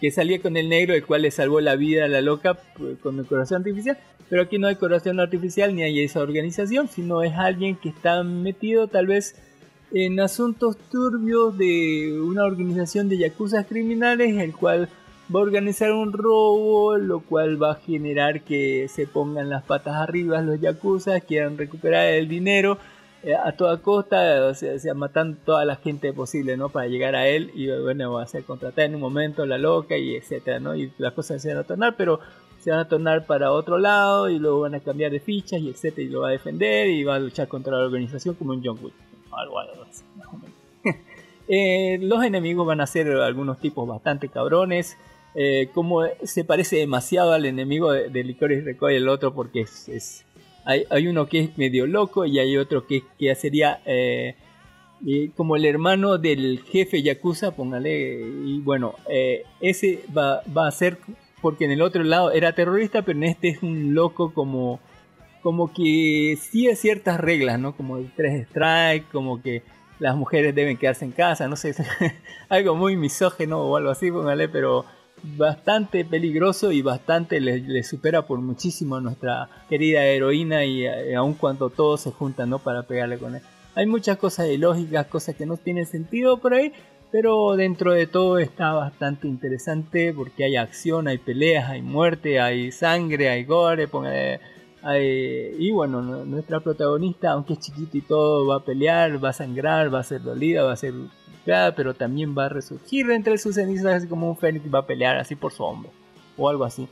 [0.00, 2.98] que, salía con el negro, el cual le salvó la vida a la loca pues,
[2.98, 3.98] con el corazón artificial.
[4.28, 8.22] Pero aquí no hay corazón artificial ni hay esa organización, sino es alguien que está
[8.22, 9.34] metido tal vez
[9.92, 14.88] en asuntos turbios de una organización de yakuza criminales, el cual
[15.34, 19.96] va a organizar un robo, lo cual va a generar que se pongan las patas
[19.96, 22.78] arriba los yakuza, quieran recuperar el dinero
[23.44, 26.70] a toda costa, o sea, matando toda la gente posible, ¿no?
[26.70, 29.96] Para llegar a él y bueno, va a ser contratada en un momento la loca
[29.96, 30.74] y etcétera, ¿no?
[30.74, 32.20] Y las cosas se van a tornar, pero
[32.60, 35.68] se van a tornar para otro lado y luego van a cambiar de fichas y
[35.68, 38.64] etcétera, y lo va a defender y va a luchar contra la organización como en
[38.64, 38.94] John Wick,
[39.32, 40.50] algo, así, más o menos.
[41.52, 44.96] Eh, los enemigos van a ser algunos tipos bastante cabrones.
[45.34, 50.24] Eh, como se parece demasiado al enemigo de, de Licorice Recoil el otro porque es
[50.70, 54.34] hay, uno que es medio loco y hay otro que, que sería eh,
[55.36, 58.20] como el hermano del jefe Yakuza, póngale.
[58.44, 60.98] Y bueno, eh, ese va, va, a ser,
[61.40, 64.80] porque en el otro lado era terrorista, pero en este es un loco como,
[65.42, 67.76] como que sigue ciertas reglas, ¿no?
[67.76, 69.62] Como el 3 strike, como que
[69.98, 71.74] las mujeres deben quedarse en casa, no sé,
[72.48, 74.86] algo muy misógeno o algo así, póngale, pero
[75.22, 81.34] bastante peligroso y bastante le, supera por muchísimo a nuestra querida heroína y, eh, aun
[81.34, 82.58] cuando todos se juntan ¿no?
[82.58, 83.42] para pegarle con él.
[83.74, 86.72] Hay muchas cosas ilógicas, cosas que no tienen sentido por ahí,
[87.12, 92.72] pero dentro de todo está bastante interesante porque hay acción, hay peleas, hay muerte, hay
[92.72, 93.88] sangre, hay gore,
[95.58, 99.92] y bueno, nuestra protagonista, aunque es chiquita y todo, va a pelear, va a sangrar,
[99.92, 100.94] va a ser dolida, va a ser
[101.44, 105.16] pero también va a resurgir entre sus cenizas así como un fénix va a pelear
[105.16, 105.90] así por su hombro
[106.36, 106.88] o algo así.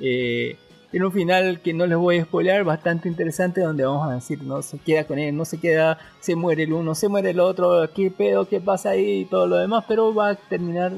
[0.00, 0.56] Eh,
[0.92, 4.42] en un final que no les voy a spoilear, bastante interesante, donde vamos a decir,
[4.42, 7.38] no se queda con él, no se queda, se muere el uno, se muere el
[7.38, 10.92] otro, qué pedo, qué pasa ahí y todo lo demás, pero va a terminar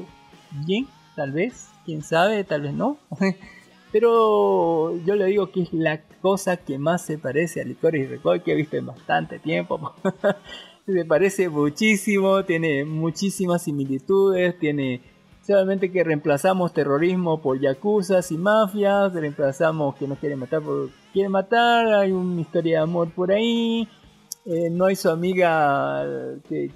[0.65, 2.97] bien, tal vez, quién sabe, tal vez no.
[3.91, 8.41] pero yo le digo que es la cosa que más se parece a Licorice Recoil
[8.41, 9.93] que he visto en bastante tiempo.
[10.85, 15.01] se parece muchísimo, tiene muchísimas similitudes, tiene
[15.45, 21.31] solamente que reemplazamos terrorismo por yacuzas y mafias, reemplazamos que nos quieren matar por quieren
[21.31, 23.87] matar, hay una historia de amor por ahí,
[24.45, 26.03] eh, no hay su amiga
[26.49, 26.69] que,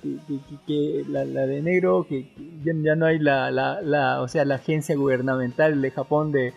[1.09, 2.31] la, de negro, que
[2.63, 6.53] ya, no hay la, la, o sea, la agencia gubernamental de Japón de,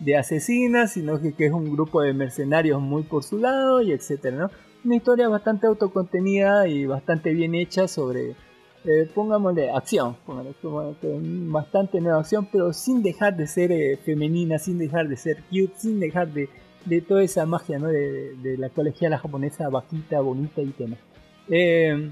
[0.00, 3.92] de asesinas, sino que, que, es un grupo de mercenarios muy por su lado y
[3.92, 4.50] etcétera, ¿no?
[4.84, 8.36] Una historia bastante autocontenida y bastante bien hecha sobre,
[8.84, 10.16] eh, pongámosle, acción,
[11.50, 15.72] bastante nueva acción, pero sin dejar de ser eh, femenina, sin dejar de ser cute,
[15.76, 16.48] sin dejar de,
[16.84, 17.88] de toda esa magia ¿no?
[17.88, 20.96] de, la colegiala japonesa bajita, bonita y tema.
[21.48, 22.10] Eh,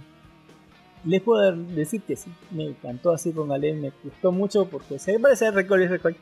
[1.05, 5.47] les puedo decir que sí, me encantó así, póngale, me gustó mucho porque se parece
[5.47, 6.15] a Record Record.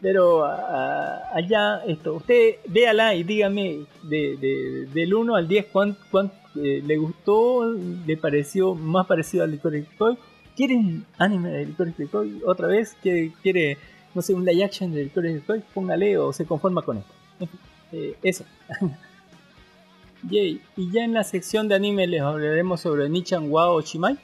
[0.00, 6.96] Pero allá, esto, usted véala y dígame de, del 1 al 10 cuánto, eh, le
[6.96, 10.16] gustó, le pareció más parecido al Licorice Toy.
[10.56, 12.96] ¿Quiere un anime de Licorice Toy otra vez?
[13.02, 13.78] ¿Quiere, quiere,
[14.14, 15.62] no sé, un live action de Licorice Toy?
[15.74, 17.14] Póngale o se conforma con esto.
[17.90, 18.44] Eh, eso.
[20.28, 20.60] Yay.
[20.76, 24.18] Y ya en la sección de anime les hablaremos sobre Nichan Wao Shimai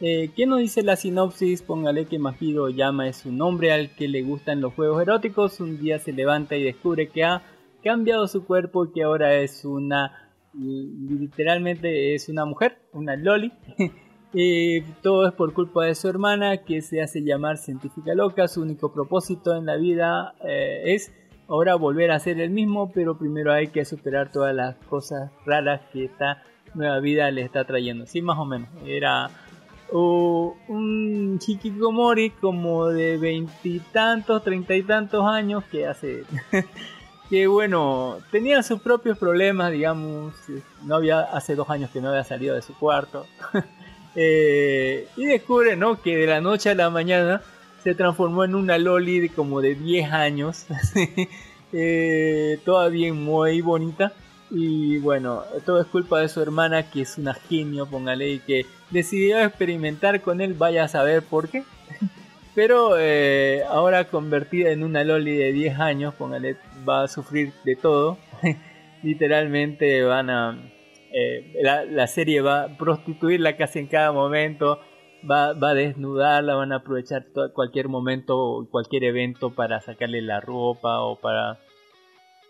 [0.00, 1.62] eh, ¿Qué nos dice la sinopsis?
[1.62, 5.58] Póngale que Mahiro llama es su nombre al que le gustan los juegos eróticos.
[5.60, 7.42] Un día se levanta y descubre que ha
[7.82, 10.30] cambiado su cuerpo y que ahora es una.
[10.54, 13.52] literalmente es una mujer, una Loli.
[14.32, 18.46] y todo es por culpa de su hermana que se hace llamar científica loca.
[18.46, 21.12] Su único propósito en la vida eh, es
[21.48, 25.80] ahora volver a ser el mismo, pero primero hay que superar todas las cosas raras
[25.92, 26.44] que esta
[26.74, 28.06] nueva vida le está trayendo.
[28.06, 28.68] Sí, más o menos.
[28.86, 29.30] Era
[29.92, 36.24] un un hikikomori como de veintitantos, treinta y tantos años que hace
[37.30, 40.34] que bueno, tenía sus propios problemas, digamos,
[40.84, 43.26] no había hace dos años que no había salido de su cuarto.
[44.20, 46.02] Eh, y descubre, ¿no?
[46.02, 47.40] Que de la noche a la mañana
[47.84, 50.66] se transformó en una loli de como de 10 años,
[51.72, 54.12] eh, todavía muy bonita.
[54.50, 58.66] Y bueno, todo es culpa de su hermana, que es una genio, póngale, y que
[58.90, 61.64] decidió experimentar con él, vaya a saber por qué.
[62.54, 66.56] Pero eh, ahora convertida en una loli de 10 años, póngale,
[66.88, 68.18] va a sufrir de todo.
[69.02, 70.72] Literalmente van a...
[71.12, 74.80] Eh, la, serie va a prostituirla casi en cada momento,
[75.28, 81.00] va, va a desnudarla, van a aprovechar cualquier momento, cualquier evento para sacarle la ropa
[81.00, 81.60] o para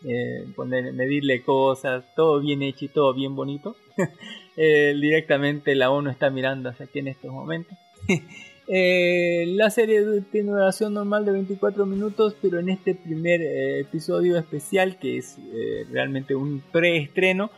[0.04, 3.76] eh, poner, medirle cosas, todo bien hecho y todo bien bonito.
[4.56, 7.76] eh, directamente la ONU está mirando hacia aquí en estos momentos.
[8.70, 13.80] Eh, la serie tiene una duración normal de 24 minutos, pero en este primer eh,
[13.80, 17.50] episodio especial, que es eh, realmente un preestreno,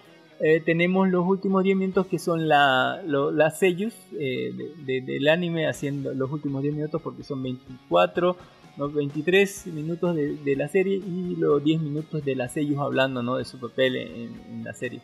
[0.65, 6.63] tenemos los últimos 10 minutos que son la, las sellos del anime haciendo los últimos
[6.63, 8.39] 10 minutos porque son 24,
[8.81, 13.37] no, 23 minutos de, la serie y los 10 minutos de las sellos hablando ¿no?
[13.37, 15.03] de su papel en, la serie.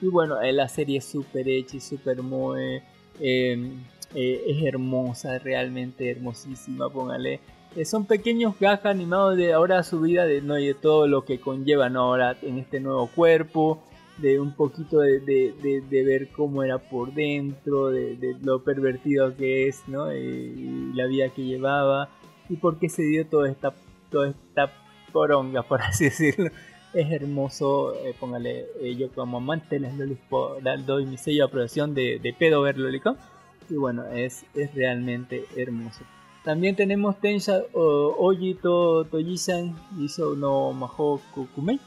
[0.00, 2.80] Y bueno, la serie es súper hecha y súper muy...
[3.18, 3.72] Eh,
[4.14, 7.40] es hermosa, realmente hermosísima, póngale.
[7.74, 10.54] Eh, son pequeños gajas animados de ahora su vida, de, ¿no?
[10.54, 13.82] de todo lo que conllevan ahora en este nuevo cuerpo,
[14.18, 19.82] de un poquito de, de, ver cómo era por dentro, de, lo pervertido que es,
[19.88, 20.14] ¿no?
[20.14, 22.08] y la vida que llevaba,
[22.48, 23.74] y por qué se dio toda esta,
[24.10, 24.72] toda esta
[25.12, 26.50] poronga, por así decirlo.
[26.94, 28.66] Es hermoso, eh, póngale,
[28.96, 30.18] yo como amante lolis,
[30.86, 33.18] doy mi sello de aprobación de, de pedo ver lolicón
[33.68, 36.04] y bueno, es, es realmente hermoso.
[36.44, 41.80] También tenemos Tensha Oji to Iso no Maho Kukumei.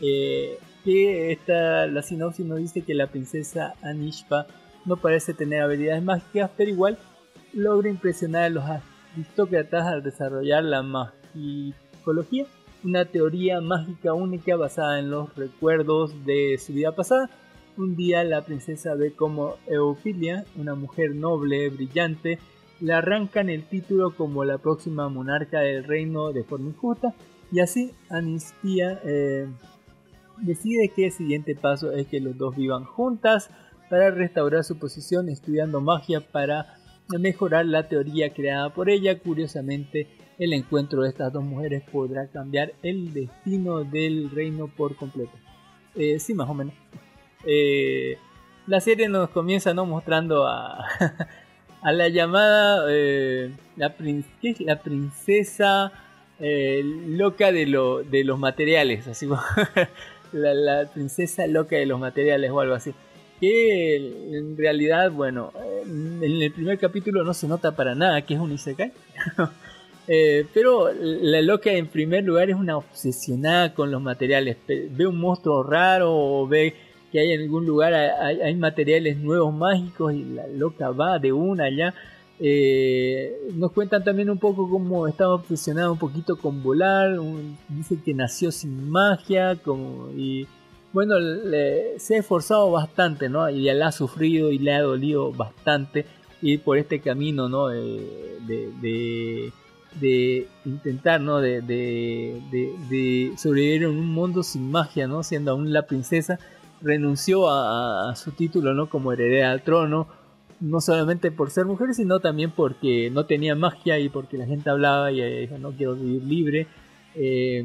[0.00, 4.46] Eh, que esta, la sinopsis nos dice que la princesa Anishpa
[4.86, 6.98] no parece tener habilidades mágicas, pero igual
[7.52, 8.64] logra impresionar a los
[9.12, 12.46] aristócratas al desarrollar la magicología,
[12.84, 17.30] una teoría mágica única basada en los recuerdos de su vida pasada.
[17.76, 22.38] Un día la princesa ve como Eufilia, una mujer noble, brillante,
[22.80, 27.14] le arrancan el título como la próxima monarca del reino de forma injusta
[27.52, 29.46] y así Anistía eh,
[30.38, 33.50] decide que el siguiente paso es que los dos vivan juntas
[33.90, 36.79] para restaurar su posición estudiando magia para
[37.18, 39.18] mejorar la teoría creada por ella.
[39.18, 40.06] Curiosamente,
[40.38, 45.32] el encuentro de estas dos mujeres podrá cambiar el destino del reino por completo.
[45.94, 46.74] Eh, sí, más o menos.
[47.44, 48.16] Eh,
[48.66, 49.86] la serie nos comienza ¿no?
[49.86, 50.86] mostrando a,
[51.82, 53.94] a la llamada eh, la,
[54.60, 55.92] la princesa
[56.38, 59.26] eh, loca de, lo, de los materiales, así
[60.32, 62.94] la, la, princesa loca de los materiales o algo así.
[63.40, 63.96] Que
[64.36, 65.52] en realidad, bueno,
[65.84, 68.92] en el primer capítulo no se nota para nada que es un Isekai.
[70.52, 74.56] pero la loca en primer lugar es una obsesionada con los materiales.
[74.66, 76.74] Ve un monstruo raro o ve
[77.10, 81.64] que hay en algún lugar, hay, materiales nuevos mágicos y la loca va de una
[81.64, 81.94] allá.
[82.38, 87.16] Eh, nos cuentan también un poco cómo estaba obsesionado un poquito con volar,
[87.68, 90.46] dice que nació sin magia, como, y
[90.92, 91.14] bueno,
[91.98, 93.48] se ha esforzado bastante, ¿no?
[93.48, 96.06] Y la ha sufrido y le ha dolido bastante
[96.42, 97.68] ir por este camino, ¿no?
[97.68, 99.52] de,
[100.64, 101.40] intentar, ¿no?
[101.40, 101.62] De,
[103.36, 105.22] sobrevivir en un mundo sin magia, ¿no?
[105.22, 106.38] Siendo aún la princesa
[106.82, 108.88] renunció a, su título ¿no?
[108.88, 110.08] como heredera al trono,
[110.60, 114.70] no solamente por ser mujer, sino también porque no tenía magia y porque la gente
[114.70, 116.66] hablaba y ella dijo, no quiero vivir libre.
[117.14, 117.64] Eh,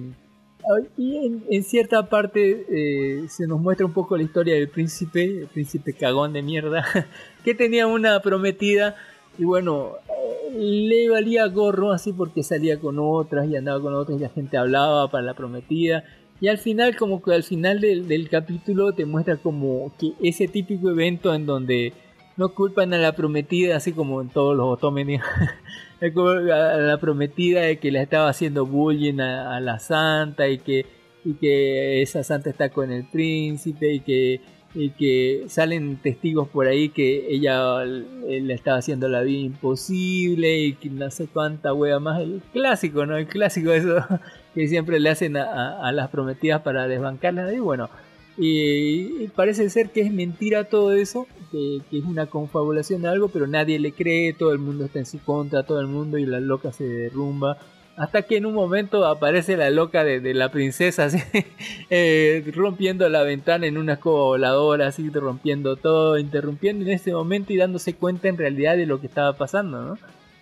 [0.98, 5.48] y en, cierta parte eh, se nos muestra un poco la historia del príncipe, el
[5.48, 6.86] príncipe cagón de mierda,
[7.44, 8.96] que tenía una prometida
[9.38, 14.18] y bueno, eh, le valía gorro así porque salía con otras y andaba con otras
[14.18, 16.04] y la gente hablaba para la prometida.
[16.42, 20.90] Y al final, como que al final del, capítulo te muestra como que ese típico
[20.90, 21.94] evento en donde
[22.38, 25.22] no culpan a la prometida, así como en todos los otomenes,
[26.02, 30.86] a la prometida de que le estaba haciendo bullying a, la santa y que,
[31.24, 34.42] y que esa santa está con el príncipe y que,
[34.74, 40.74] y que salen testigos por ahí que ella le estaba haciendo la vida imposible y
[40.74, 43.16] que no sé cuánta wea más, el clásico, ¿no?
[43.16, 43.96] El clásico eso
[44.54, 47.54] que siempre le hacen a, las prometidas para desbancarlas.
[47.54, 47.90] Y bueno,
[48.38, 53.48] y, parece ser que es mentira todo eso, que, es una confabulación de algo, pero
[53.48, 56.40] nadie le cree, todo el mundo está en su contra, todo el mundo y la
[56.40, 57.58] loca se derrumba.
[57.98, 61.18] Hasta que en un momento aparece la loca de, de la princesa, así,
[61.90, 67.54] eh, rompiendo la ventana en una escoba voladora, así rompiendo todo, interrumpiendo en ese momento
[67.54, 69.98] y dándose cuenta en realidad de lo que estaba pasando, ¿no?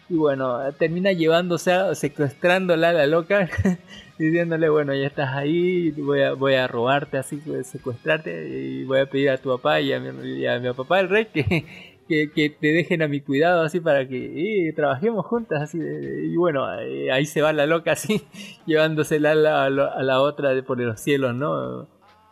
[0.09, 3.49] Y bueno, termina llevándose, a, secuestrándola a la loca,
[4.17, 9.05] diciéndole, bueno, ya estás ahí, voy a, voy a robarte, así, secuestrarte, y voy a
[9.05, 11.65] pedir a tu papá y a mi, a mi papá, el rey, que,
[12.07, 16.67] que, que, te dejen a mi cuidado, así, para que trabajemos juntas, así, y bueno,
[16.81, 18.23] eh, ahí se va la loca, así,
[18.65, 21.87] llevándosela a la, a la otra de por los cielos, ¿no?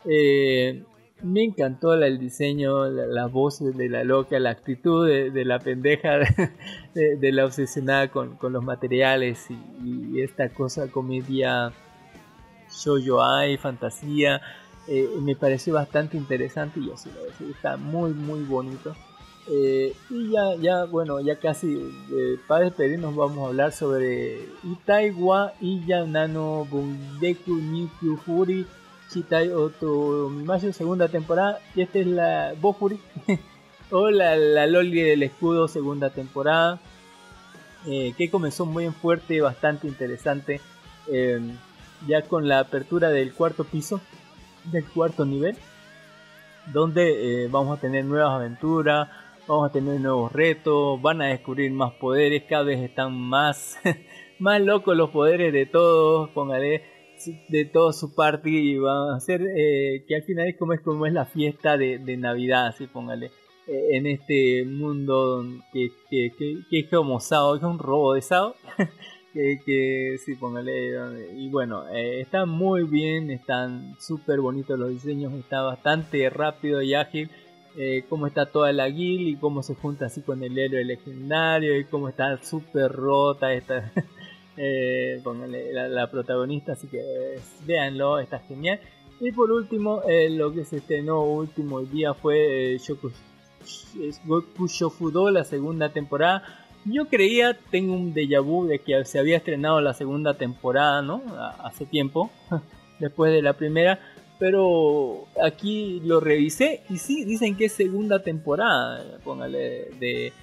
[0.06, 0.84] Eh,
[1.24, 6.20] me encantó el diseño, la, las voces de la loca, la actitud de, la pendeja,
[6.94, 11.72] de, la obsesionada con, los materiales y, esta cosa comedia
[12.86, 13.20] yo
[13.60, 14.42] fantasía.
[14.88, 18.96] Eh, me pareció bastante interesante y yo sí lo decir, está muy muy bonito.
[19.48, 21.74] Eh, y ya, ya, bueno, ya casi
[22.12, 28.66] eh, para despedirnos vamos a hablar sobre Itaiwa Iyanano Bundeku Nikyu Furi
[29.12, 31.60] Chitai Otomimayo, segunda temporada.
[31.76, 32.98] Y esta es la Bofuri,
[33.92, 36.80] o la, la, Loli del Escudo, segunda temporada.
[37.88, 40.62] Eh, que comenzó muy en fuerte, bastante interesante.
[41.08, 41.58] Em,
[42.08, 44.00] ya con la apertura del cuarto piso,
[44.72, 45.58] del cuarto nivel.
[46.68, 49.10] Donde eh, vamos a tener nuevas aventuras,
[49.46, 53.78] vamos a tener nuevos retos, van a descubrir más poderes, cada vez están más,
[54.40, 56.30] más locos los poderes de todos.
[56.30, 56.91] Póngale
[57.50, 60.82] de todo su parte y va a hacer eh, que al final es como es
[60.82, 63.32] como es la fiesta de, Navidad, así póngale,
[63.68, 66.32] eh, en este mundo que, que,
[66.70, 68.56] que, es como Sao, es un robo de Sao,
[69.34, 75.34] que, que sí, póngale, y bueno, eh, está muy bien, están súper bonitos los diseños,
[75.34, 77.30] está bastante rápido y ágil.
[78.10, 81.86] cómo está toda la guild y cómo se junta así con el héroe legendario y
[81.86, 83.94] cómo está súper rota esta
[84.64, 85.20] eh,
[85.90, 87.02] la, protagonista, así que
[87.66, 88.80] véanlo, está genial.
[89.20, 92.80] Y por último, eh, lo que se estrenó último día fue eh,
[94.24, 96.44] Goku Shofudo, la segunda temporada.
[96.86, 101.24] Yo creía, tengo un déjà vu de que se había estrenado la segunda temporada, ¿no?
[101.64, 102.30] Hace tiempo,
[103.00, 104.00] después de la primera.
[104.38, 110.34] Pero aquí lo revisé y sí, dicen que es segunda temporada, póngale, de,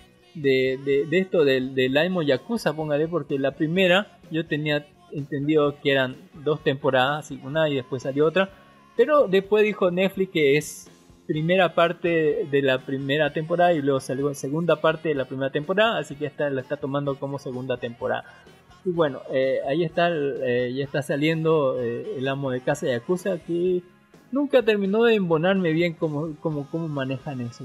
[0.42, 5.92] de, de, esto del, del Aimo Yakuza, póngale, porque la primera yo tenía entendido que
[5.92, 8.50] eran dos temporadas, una y después salió otra,
[8.96, 10.90] pero después dijo Netflix que es
[11.26, 15.98] primera parte de la primera temporada y luego salió segunda parte de la primera temporada,
[15.98, 18.24] así que esta la está tomando como segunda temporada.
[18.84, 23.38] Y bueno, eh, ahí está, eh, ya está saliendo eh, el amo de casa Yakuza
[23.38, 23.82] que
[24.32, 27.64] nunca terminó de embonarme bien cómo, cómo, cómo manejan eso.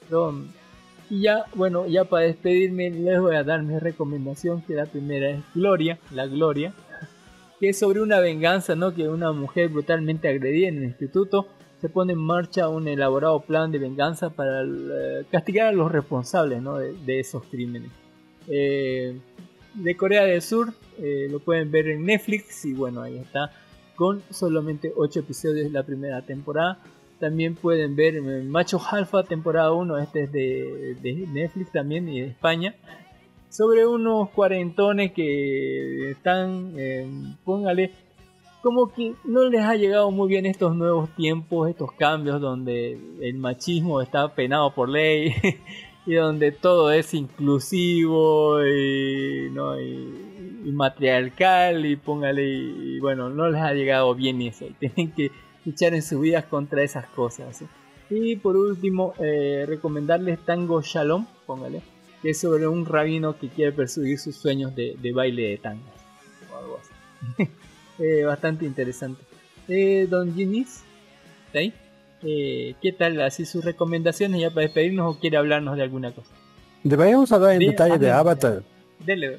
[0.00, 0.34] Pero,
[1.10, 5.30] y ya, bueno, ya para despedirme les voy a dar mi recomendación, que la primera
[5.30, 6.72] es Gloria, la Gloria,
[7.60, 8.94] que es sobre una venganza, ¿no?
[8.94, 11.46] Que una mujer brutalmente agredida en el instituto
[11.84, 16.62] se pone en marcha un elaborado plan de venganza para eh, castigar a los responsables,
[16.62, 16.78] ¿no?
[16.78, 17.90] de, esos crímenes.
[18.48, 19.18] Eh,
[19.74, 23.50] de Corea del Sur, eh, lo pueden ver en Netflix y bueno, ahí está,
[23.96, 26.80] con solamente 8 episodios de la primera temporada.
[27.18, 32.28] También pueden ver eh, Macho Alfa temporada 1, este es de, Netflix también y de
[32.28, 32.74] España.
[33.48, 37.08] Sobre unos cuarentones que están, eh,
[37.44, 37.92] póngale,
[38.64, 43.34] como que no les ha llegado muy bien estos nuevos tiempos, estos cambios donde el
[43.34, 45.34] machismo está penado por ley
[46.06, 49.78] y donde todo es inclusivo y, ¿no?
[49.78, 54.66] y, matriarcal y póngale, y, bueno, no les ha llegado bien eso.
[54.78, 55.30] Tienen que
[55.64, 57.62] luchar en sus vidas contra esas cosas.
[58.10, 61.82] Y por último, eh, recomendarles Tango Shalom, póngale,
[62.22, 65.84] que es sobre un rabino que quiere perseguir sus sueños de, baile de tango.
[66.52, 67.50] O algo así.
[68.00, 69.22] Eh, bastante interesante.
[69.68, 70.82] Eh, don Ginis,
[71.46, 71.60] ¿está
[72.20, 73.22] ¿Qué tal?
[73.22, 76.34] ¿Así sus recomendaciones ya para despedirnos o quiere hablarnos de alguna cosa?
[76.82, 78.64] Deberíamos hablar en detalle de Avatar.
[78.98, 79.38] Dele.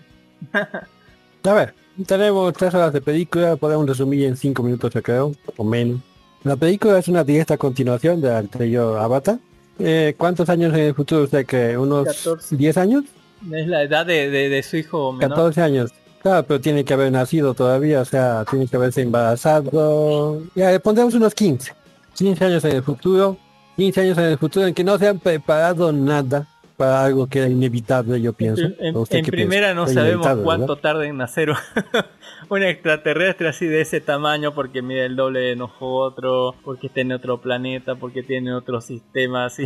[1.43, 1.73] A ver,
[2.07, 5.99] tenemos tres horas de película, podemos resumir en cinco minutos, creo, o menos.
[6.45, 9.39] La película es una directa continuación del anterior Avatar.
[9.79, 13.03] Eh, ¿Cuántos años en el futuro usted que ¿Unos 10 años?
[13.51, 15.29] Es la edad de, su hijo menor.
[15.31, 15.91] 14 años.
[16.21, 20.43] Claro, pero tiene que haber nacido todavía, o sea, tiene que haberse embarazado.
[20.53, 21.73] Ya, pondremos unos 15.
[22.13, 23.37] 15 años en el futuro.
[23.77, 26.47] 15 años en el futuro en que no se han preparado nada
[26.77, 28.63] para algo que era inevitable, yo pienso.
[28.79, 31.51] En, primera no sabemos cuánto tarda en nacer
[32.49, 37.39] un extraterrestre así de ese tamaño porque mide el doble de nosotros, porque tiene otro
[37.39, 39.65] planeta, porque tiene otro sistema así.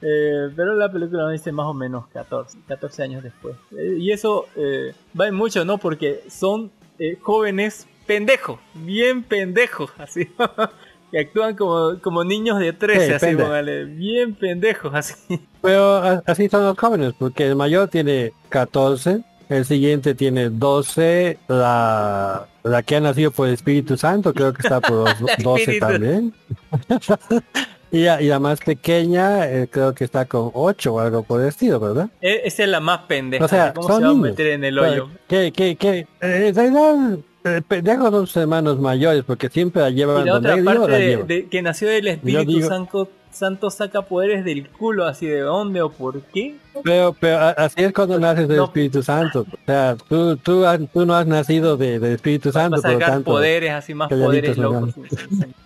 [0.00, 3.56] Eh, pero la película nos dice más o menos 14, 14 años después.
[3.76, 5.78] Eh, y eso eh, va en mucho, ¿no?
[5.78, 10.28] Porque son eh, jóvenes pendejos, bien pendejos, así.
[11.10, 15.14] que actúan como, como niños de 13, Sí, así, pende- póngale, bien pendejos, así.
[15.62, 22.46] Pero así son los jóvenes, porque el mayor tiene 14, el siguiente tiene 12, la,
[22.62, 25.60] la que ha nacido por el Espíritu Santo creo que está por los La 12
[25.62, 25.86] Espíritu.
[25.86, 26.34] también.
[27.90, 31.40] y, la, y la más pequeña eh, creo que está con 8 o algo por
[31.40, 32.08] el estilo, ¿verdad?
[32.20, 33.44] E- Esa es la más pendeja.
[33.44, 35.08] O sea, ¿Cómo son se va a meter en el hoyo?
[35.26, 37.18] Que, que, que, eh, en realidad,
[37.66, 40.90] pendejos son sus hermanos mayores, porque siempre la llevan Y la otra él digo, parte
[40.92, 45.26] la de, de- que nació del Espíritu digo- Santo, Santo saca poderes del culo, así
[45.26, 46.56] de dónde o por qué.
[46.82, 48.64] Pero, pero así es cuando naces del No.
[48.64, 49.40] Espíritu Santo.
[49.52, 52.92] O sea, tú, tú, tú no has nacido de- del Espíritu Va Santo, a por
[52.92, 53.30] lo tanto.
[53.30, 54.94] poderes, así más poderes locos.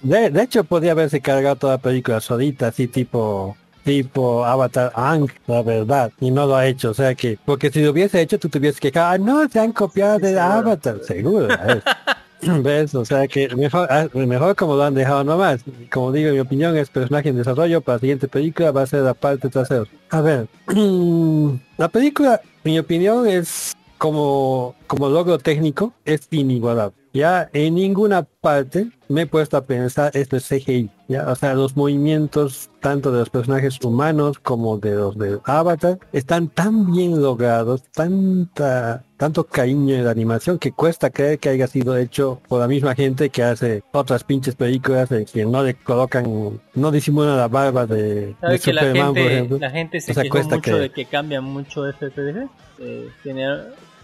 [0.03, 5.29] De, de hecho, podría haberse cargado toda la película solita, así tipo tipo Avatar Ang,
[5.47, 8.39] la verdad, y no lo ha hecho, o sea que, porque si lo hubiese hecho,
[8.39, 11.49] tú te hubieses quejado, ah, no, se han copiado de Avatar, seguro,
[12.63, 12.95] ¿ves?
[12.95, 15.65] O sea que mejor, ah, mejor como lo han dejado nomás.
[15.91, 19.03] Como digo, mi opinión es personaje en desarrollo para la siguiente película va a ser
[19.03, 19.85] la parte trasera.
[20.11, 20.49] A ver,
[21.77, 27.02] la película, en mi opinión, es como, como logro técnico, es inigualable.
[27.15, 30.91] Ya en ninguna parte me he puesto a pensar esto es CGI.
[31.09, 35.99] Ya, o sea, los movimientos tanto de los personajes humanos como de los de Avatar
[36.13, 41.67] están tan bien logrados, tanta, tanto cariño en la animación que cuesta creer que haya
[41.67, 45.75] sido hecho por la misma gente que hace otras pinches películas de que no le
[45.75, 49.59] colocan, no disimulan la barba de, de ¿Sabes que la Superman, por gente, ejemplo.
[49.59, 50.81] la gente se O sea, quejó mucho creer.
[50.81, 52.49] de que cambian mucho FPS?
[52.79, 53.47] Eh, tiene,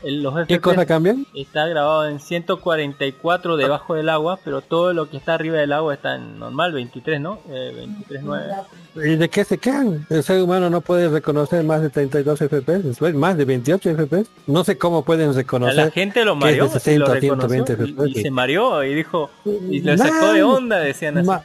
[0.05, 1.27] los ¿Qué FPS cosa cambian?
[1.35, 5.95] está grabado en 144 debajo del agua, pero todo lo que está arriba del agua
[5.95, 7.39] está en normal, 23, ¿no?
[7.51, 8.65] Eh, 23.9.
[8.97, 10.07] ¿Y de qué se quejan?
[10.11, 14.27] El ser humano no puede reconocer más de 32 FPS, más de 28 FPS.
[14.47, 15.77] No sé cómo pueden A reconocer.
[15.77, 18.95] la gente lo mareó, y 60 lo a 120 reconoció, y, y se mareó y
[18.95, 21.27] dijo, y lo sacó de onda, decían así.
[21.29, 21.43] Ma-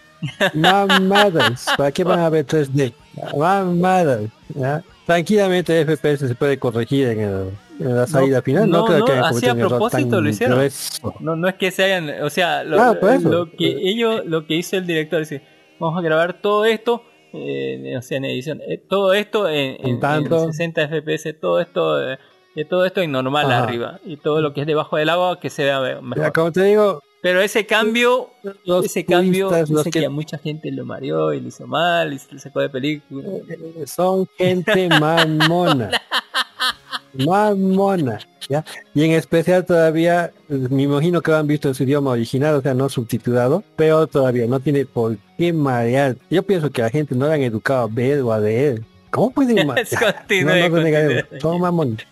[0.54, 1.68] mamadas.
[1.78, 2.94] ¿Para qué van a ver 3D?
[3.38, 4.22] Mamadas.
[4.56, 4.84] ¿ya?
[5.06, 8.70] Tranquilamente FPS se puede corregir en, el- en la salida final.
[8.70, 10.58] No, no, creo no, que hayan así a propósito lo hicieron.
[10.58, 11.14] grueso.
[11.20, 14.56] No, no es que se hayan, o sea, lo, Ah, lo que ellos, lo que
[14.56, 15.42] hizo el director, dice,
[15.80, 19.88] vamos a grabar todo esto, eh, o sea, en edición, eh, todo esto en, en-
[19.88, 20.44] En tanto.
[20.46, 22.18] en 60 FPS, todo esto, eh,
[22.56, 23.64] y todo esto en normal Ajá.
[23.64, 26.18] arriba, y todo lo que es debajo del agua que se vea mejor.
[26.24, 28.30] Ya, como te digo, Pero ese cambio,
[28.66, 29.90] los ese cambio, los que...
[29.92, 33.24] que a mucha gente lo mareó y lo hizo mal, y se sacó de película.
[33.88, 35.90] son gente mamona.
[37.14, 38.20] Mamona.
[38.50, 38.64] ¿ya?
[38.94, 42.56] Y en especial todavía, eh, me imagino que lo han visto en su idioma original,
[42.56, 46.18] o sea, no subtitulado, pero todavía no tiene por qué marear.
[46.30, 48.82] Yo pienso que la gente no la han educado a ver o a leer.
[49.10, 49.88] ¿Cómo pueden marear?
[49.88, 52.10] Continúe, no, no continúe.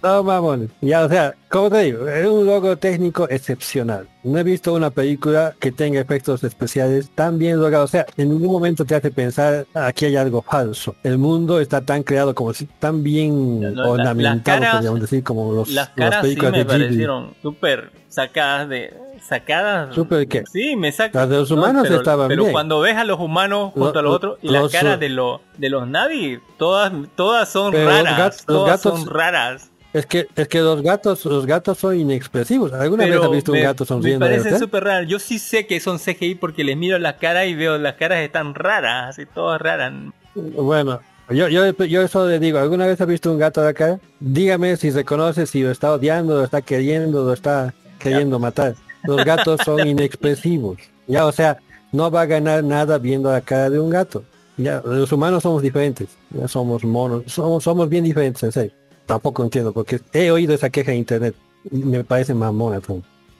[0.00, 0.70] Todo mamón.
[0.80, 4.08] Ya, o sea, como te digo, es un logro técnico excepcional.
[4.24, 7.90] No he visto una película que tenga efectos especiales tan bien logrados.
[7.90, 10.96] O sea, en ningún momento te hace pensar aquí hay algo falso.
[11.02, 14.74] El mundo está tan creado como si tan bien No, no, la- ornamentado, las caras-
[14.76, 18.92] podríamos decir, como los, Las las caras sí películas me de parecieron súper sacadas de...
[19.26, 19.94] ¿Sacadas?
[19.94, 20.44] ¿Súper qué?
[20.52, 21.20] Sí, me saca.
[21.20, 22.52] Las de los humanos pero, estaban Pero bien.
[22.52, 25.40] cuando ves a los humanos junto Lo- a los otros y las caras de, los
[25.58, 28.18] de los Navi, todas, todas son Pero raras.
[28.18, 29.70] los todas gatos- son raras.
[29.92, 32.72] Es que, es que los gatos, los gatos son inexpresivos.
[32.74, 34.26] ¿Alguna vez has visto un me, gato me sonriendo?
[34.26, 34.58] parecen usted?
[34.64, 35.08] súper raras.
[35.08, 38.18] Yo sí sé que son CGI porque les miro las caras y veo las caras
[38.20, 39.92] están raras, así todas raras.
[40.34, 41.00] Bueno,
[41.30, 43.98] yo, yo, yo eso le digo, ¿alguna vez has visto un gato de acá?
[44.20, 48.74] Dígame si reconoce si lo está odiando, lo está queriendo, lo está queriendo matar.
[49.06, 50.78] Los gatos son inexpresivos.
[51.06, 51.58] Ya, o sea,
[51.92, 54.24] no va a ganar nada viendo la cara de un gato.
[54.56, 56.08] Ya, los humanos somos diferentes.
[56.30, 58.72] Ya somos monos, somos, somos bien diferentes, en serio.
[59.06, 61.34] Tampoco entiendo, porque he oído esa queja en internet.
[61.70, 62.80] Y me parece mamona.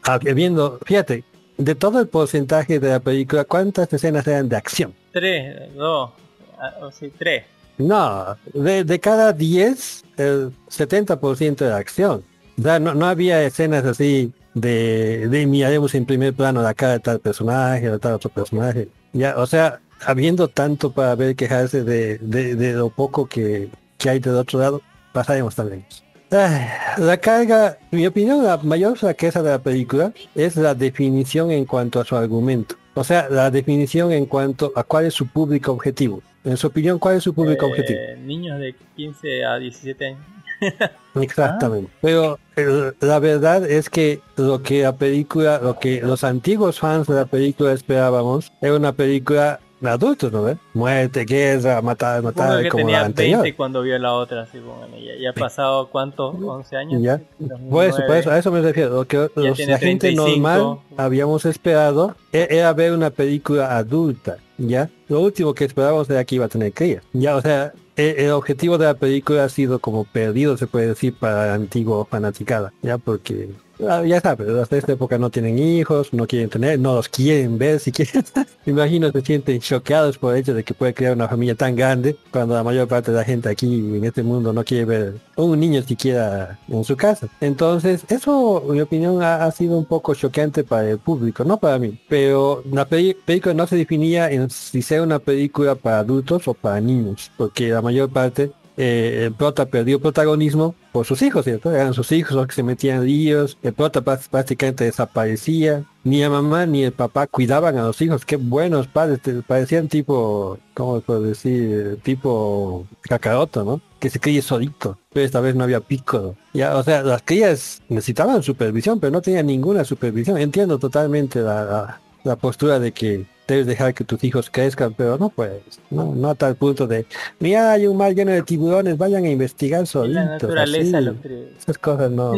[0.05, 1.25] Ah, viendo, fíjate,
[1.57, 4.95] de todo el porcentaje de la película, ¿cuántas escenas eran de acción?
[5.13, 6.11] Tres, dos,
[6.59, 7.45] ah, o sí, tres.
[7.79, 12.25] No, de, de cada 10, el 70% de acción.
[12.59, 16.93] O sea, no, no había escenas así de, de miraremos en primer plano la cara
[16.95, 18.89] de tal personaje de tal otro personaje.
[19.13, 23.69] Ya, o sea, habiendo tanto para ver quejarse de, de, de lo poco que,
[23.99, 25.85] que hay del otro lado, pasaremos también.
[26.31, 32.01] La carga, mi opinión, la mayor fraqueza de la película es la definición en cuanto
[32.01, 32.77] a su argumento.
[32.95, 36.23] O sea, la definición en cuanto a cuál es su público objetivo.
[36.45, 38.01] En su opinión, ¿cuál es su público Eh, objetivo?
[38.25, 40.21] Niños de 15 a 17 años.
[41.15, 41.91] Exactamente.
[42.03, 47.07] Pero eh, la verdad es que lo que la película, lo que los antiguos fans
[47.07, 50.57] de la película esperábamos, era una película adultos, ¿no ves?
[50.75, 53.43] Muerte, guerra, matar, matar, que como tenía la anterior.
[53.43, 56.33] 20 cuando vio la otra, así, bueno, ya, ya ha pasado, ¿cuánto?
[56.33, 57.03] ¿11 años?
[57.03, 57.21] Ya.
[57.39, 57.71] 2009.
[57.71, 58.95] Por eso, por eso, a eso me refiero.
[58.95, 60.33] Lo que los- la gente 35.
[60.33, 64.89] normal habíamos esperado e- era ver una película adulta, ¿ya?
[65.09, 67.37] Lo último que esperábamos era que iba a tener crías, ¿ya?
[67.37, 71.47] O sea, el, objetivo de la película ha sido como perdido, se puede decir, para
[71.47, 72.99] la antigua fanaticada, ¿ya?
[72.99, 73.51] Porque,
[73.89, 77.59] ah, ya sabes, hasta esta época no tienen hijos, no quieren tener, no los quieren
[77.59, 78.13] ver siquiera.
[78.65, 81.77] Me imagino se sienten choqueados por el hecho de que puede crear una familia tan
[81.77, 85.15] grande cuando la mayor parte de la gente aquí en este mundo no quiere ver
[85.37, 87.29] un niño siquiera en su casa.
[87.41, 91.59] Entonces, eso, en mi opinión, ha, ha sido un poco choqueante para el público, no
[91.59, 91.99] para mí.
[92.09, 96.81] Pero la película no se definía en si sea una película para adultos o para
[96.81, 101.73] niños, porque la mayor parte eh, el prota perdió protagonismo por sus hijos, ¿cierto?
[101.73, 106.21] Eran sus hijos los que se metían en líos, el prota prá- prácticamente desaparecía, ni
[106.21, 111.01] la mamá ni el papá cuidaban a los hijos, qué buenos padres, parecían tipo, ¿cómo
[111.01, 111.99] puedo decir?
[112.03, 113.81] Tipo cacaroto, ¿no?
[113.99, 116.37] Que se críe solito, pero esta vez no había pico.
[116.53, 120.39] Ya, o sea, las crías necesitaban supervisión, pero no tenían ninguna supervisión.
[120.39, 125.63] Entiendo totalmente la postura de que debes dejar que tus hijos crezcan, pero no puedes,
[125.91, 127.07] no, no a tal punto de,
[127.39, 130.25] mira, hay un mar lleno de tiburones, vayan a investigar solitos.
[130.25, 131.07] la naturaleza así.
[131.07, 131.53] lo cree.
[131.59, 132.33] Esas cosas no.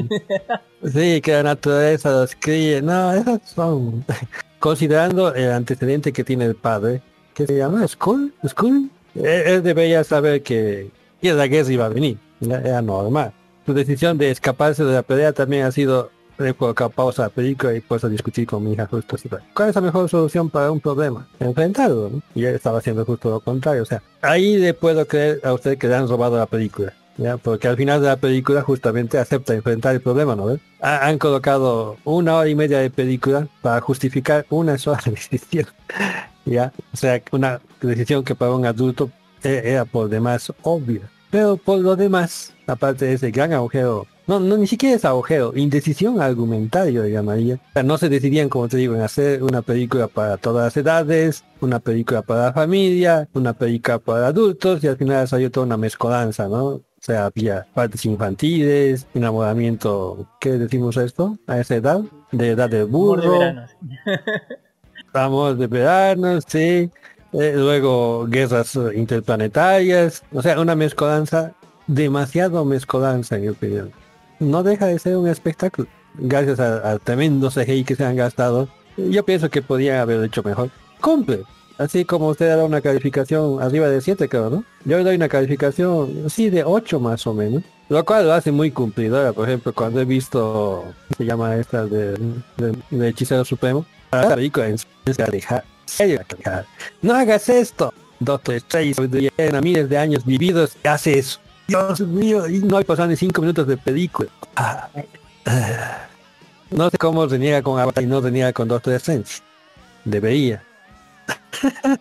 [0.92, 2.82] sí, que la naturaleza los críe.
[2.82, 4.04] No, esas son.
[4.58, 7.00] Considerando el antecedente que tiene el padre,
[7.34, 10.90] que se llama Skull, Skull, él, él debería saber que,
[11.22, 12.18] la guerra iba a venir.
[12.40, 13.32] Era normal.
[13.66, 17.74] Su decisión de escaparse de la pelea también ha sido de colocar pausa la película
[17.74, 19.16] y puesto a discutir con mi hija justo.
[19.54, 21.26] ¿Cuál es la mejor solución para un problema?
[21.40, 22.22] Enfrentarlo, ¿no?
[22.34, 23.82] Y él estaba haciendo justo lo contrario.
[23.82, 26.92] O sea, ahí le puedo creer a usted que le han robado la película.
[27.16, 27.36] ¿ya?
[27.36, 30.46] Porque al final de la película justamente acepta enfrentar el problema, ¿no?
[30.46, 30.60] ves?
[30.80, 35.66] Ha- han colocado una hora y media de película para justificar una sola decisión.
[36.44, 36.72] ¿ya?
[36.92, 39.10] O sea, una decisión que para un adulto
[39.42, 41.10] e- era por demás obvia.
[41.30, 45.54] Pero por lo demás, aparte de ese gran agujero, no, no ni siquiera es agujero,
[45.56, 47.54] indecisión argumentario le llamaría.
[47.54, 50.76] O sea, no se decidían, como te digo, en hacer una película para todas las
[50.76, 55.64] edades, una película para la familia, una película para adultos, y al final salió toda
[55.64, 56.64] una mezcolanza, ¿no?
[56.66, 61.38] O sea, había partes infantiles, enamoramiento, ¿qué decimos esto?
[61.46, 63.40] A esa edad, de edad de burro.
[65.14, 66.90] Amor de verano, sí.
[67.32, 70.22] Eh, luego guerras interplanetarias.
[70.34, 71.54] O sea, una mezcolanza,
[71.86, 73.90] demasiado mezcolanza en mi opinión.
[74.40, 75.88] No deja de ser un espectáculo.
[76.14, 78.68] Gracias a- al tremendo CGI que se han gastado.
[78.96, 80.70] Yo pienso que podían haber hecho mejor.
[81.00, 81.42] Cumple.
[81.78, 84.64] Así como usted da una calificación arriba de 7, creo, ¿no?
[84.84, 87.62] Yo le doy una calificación, sí, de 8 más o menos.
[87.88, 89.32] Lo cual lo hace muy cumplidora.
[89.32, 90.84] Por ejemplo, cuando he visto,
[91.16, 92.14] se llama esta de,
[92.56, 94.76] de, de Hechicero Supremo, la película en.
[97.00, 97.94] No hagas esto.
[98.20, 101.38] Doctor sabiduría llena, miles de años vividos hace eso.
[101.68, 104.30] Dios mío, y no hay pasado ni cinco minutos de película.
[104.56, 104.88] Ah,
[105.44, 106.08] ah.
[106.70, 109.42] No sé cómo reniega con Avatar y no reniega con Doctor Strange.
[110.04, 110.64] Debería.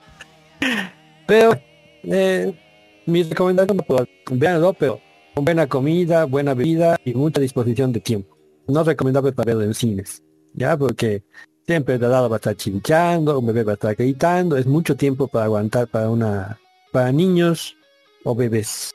[1.28, 1.60] pero
[2.04, 2.58] eh,
[3.06, 5.02] mi recomendación pues, véanlo, pero
[5.36, 8.38] con buena comida, buena bebida y mucha disposición de tiempo.
[8.68, 10.24] No es recomendable para verlo en cines.
[10.54, 11.24] Ya, porque
[11.66, 14.96] siempre el lado va a estar chinchando, un bebé va a estar gritando, es mucho
[14.96, 16.58] tiempo para aguantar para una
[16.94, 17.76] para niños
[18.24, 18.94] o bebés.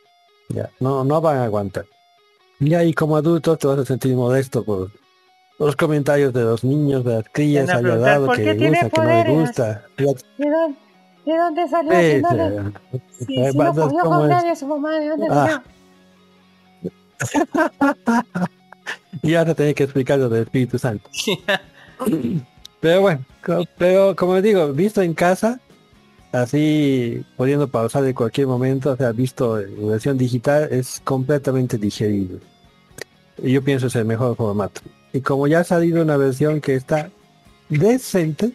[0.53, 1.85] Ya, no, no van a aguantar.
[2.61, 4.91] Ya, y como adulto te vas a sentir modesto por
[5.59, 9.01] los comentarios de los niños, de las crías allá lado ¿por que le gusta, que
[9.01, 9.41] no le poderes?
[9.41, 9.83] gusta.
[9.97, 10.05] ¿De
[10.51, 10.77] dónde,
[11.25, 11.93] de dónde salió?
[11.93, 12.73] Sí, Si no le-
[13.19, 13.25] sí.
[13.27, 15.47] si, Eh, no como con nadie a su mamá, ¿de dónde Ah.
[15.47, 15.63] salió?
[19.23, 21.09] y ahora tener que explicar lo del Espíritu Santo.
[22.81, 23.25] Pero bueno,
[23.79, 25.61] pero como digo, visto en casa,
[26.33, 32.41] así pudiendo pausar en cualquier momento, o sea, visto en versión digital, es completamente digerible.
[33.43, 34.81] Y yo pienso es el mejor formato.
[35.13, 37.11] Y como ya ha salido una versión que está
[37.69, 38.53] decente,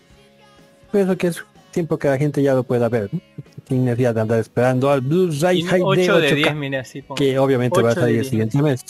[0.91, 3.21] pienso que es tiempo que la gente ya lo pueda ver, ¿no?
[3.67, 7.15] sin necesidad de andar esperando al Blu-ray High 8 de 8K, 10, mira, pongo.
[7.15, 8.29] que obviamente va a 8 de salir el 10.
[8.29, 8.85] siguiente mes.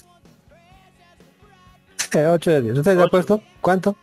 [2.14, 2.77] Eh, 8 de 10.
[2.77, 3.41] ¿Usted ha puesto?
[3.59, 3.95] ¿Cuánto?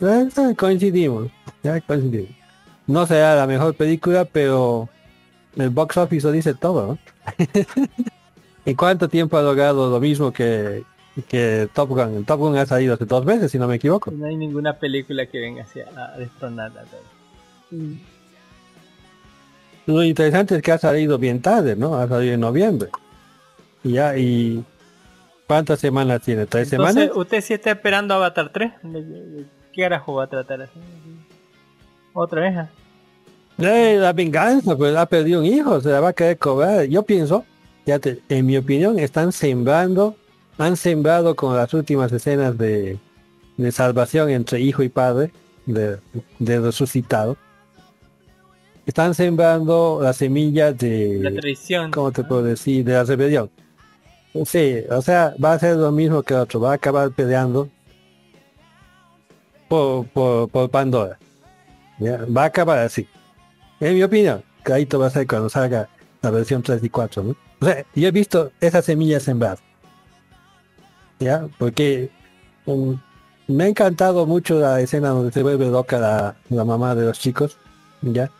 [0.00, 1.30] Eh, eh, coincidimos.
[1.62, 2.43] Ya coincidimos.
[2.86, 4.88] No será la mejor película, pero
[5.56, 6.98] el box office lo dice todo, ¿no?
[8.66, 10.84] ¿En cuánto tiempo ha logrado lo mismo que,
[11.28, 12.16] que Top Gun?
[12.16, 14.10] El Top Gun ha salido hace dos meses, si no me equivoco.
[14.10, 16.82] No hay ninguna película que venga así a destronarla.
[16.84, 17.98] todavía.
[19.86, 21.94] Lo interesante es que ha salido bien tarde, ¿no?
[21.96, 22.88] Ha salido en noviembre.
[23.82, 24.64] Y ya, y
[25.46, 26.46] ¿cuántas semanas tiene?
[26.46, 27.16] ¿Tres Entonces, semanas?
[27.16, 28.72] ¿usted sí está esperando Avatar 3?
[28.82, 29.44] ¿De, de- de
[29.74, 30.72] qué carajo va a tratar así?
[32.14, 32.56] ¿Otra vez?
[32.56, 32.70] ah?
[33.58, 36.84] Eh, la venganza, pues ha perdido un hijo, se la va a querer cobrar.
[36.86, 37.44] Yo pienso,
[37.86, 40.16] ya te- en mi opinión, están sembrando,
[40.58, 42.98] han sembrado con las últimas escenas de,
[43.56, 45.30] de salvación entre hijo y padre,
[45.66, 45.98] de,
[46.38, 47.36] de resucitado.
[48.86, 51.20] Están sembrando la semilla de...
[51.22, 51.90] La traición.
[51.90, 52.84] ¿cómo te puedo decir?
[52.84, 53.50] De la rebelión.
[54.44, 57.68] Sí, o sea, va a ser lo mismo que otro, va a acabar peleando
[59.68, 61.18] por, por, por Pandora.
[61.98, 62.24] ¿Ya?
[62.26, 63.06] Va a acabar así.
[63.80, 65.88] En mi opinión, clarito va a ser cuando salga
[66.22, 67.36] la versión 3 y 4, ¿no?
[67.60, 69.60] O sea, yo he visto esas semillas sembradas.
[71.20, 71.46] ¿Ya?
[71.58, 72.10] Porque
[72.66, 72.98] um,
[73.46, 77.18] me ha encantado mucho la escena donde se vuelve loca la, la mamá de los
[77.18, 77.56] chicos,
[78.02, 78.30] ¿ya?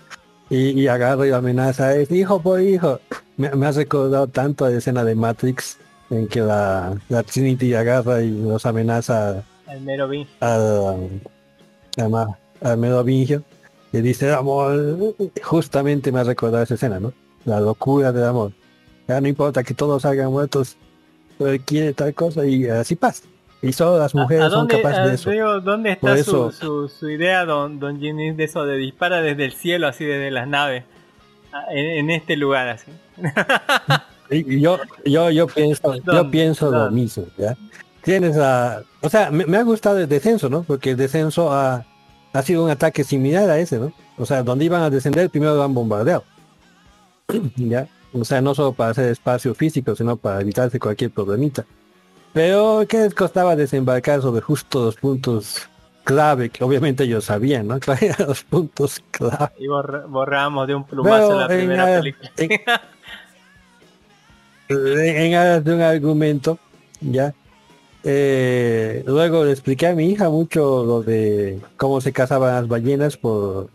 [0.50, 3.00] Y, y agarra y amenaza, es hijo por hijo.
[3.36, 5.78] Me, me ha recordado tanto a la escena de Matrix,
[6.10, 10.26] en que la, la Trinity agarra y los amenaza El mero bin.
[10.40, 11.20] al,
[11.96, 12.36] además, al
[12.76, 13.42] Merovingio
[13.92, 17.12] y dice amor justamente me ha recordado esa escena no
[17.44, 18.52] la locura del amor.
[19.06, 20.76] Ya no importa que todos salgan muertos
[21.38, 23.24] él quiere tal cosa y así pasa.
[23.60, 25.30] Y solo las mujeres ¿A son capaces a- de eso.
[25.30, 28.76] Digo, ¿dónde Por está su, eso- su, su idea, don, don Ginny, de eso de
[28.78, 30.84] dispara desde el cielo, así desde las naves,
[31.70, 32.90] en, en este lugar, así?
[34.30, 37.54] Y- yo yo yo pienso yo pienso lo mismo ya
[38.02, 41.84] tienes a o sea me, me ha gustado el descenso no porque el descenso ha,
[42.34, 45.54] ha sido un ataque similar a ese no o sea donde iban a descender primero
[45.54, 46.24] lo han bombardeado.
[47.56, 47.88] Ya.
[48.12, 51.64] O sea no solo para hacer espacio físico sino para evitarse cualquier problemita.
[52.32, 55.68] Pero qué les costaba desembarcar sobre justo los puntos
[56.04, 60.74] clave que obviamente ellos sabían no Claro, eran los puntos clave Y borra- borramos de
[60.74, 62.30] un plumazo Pero la primera la- película.
[62.36, 62.50] en
[65.26, 66.58] en aras de un argumento,
[67.00, 67.34] ya.
[68.04, 73.16] Eh, luego le expliqué a mi hija mucho lo de cómo se cazaban las ballenas
[73.16, 73.68] por,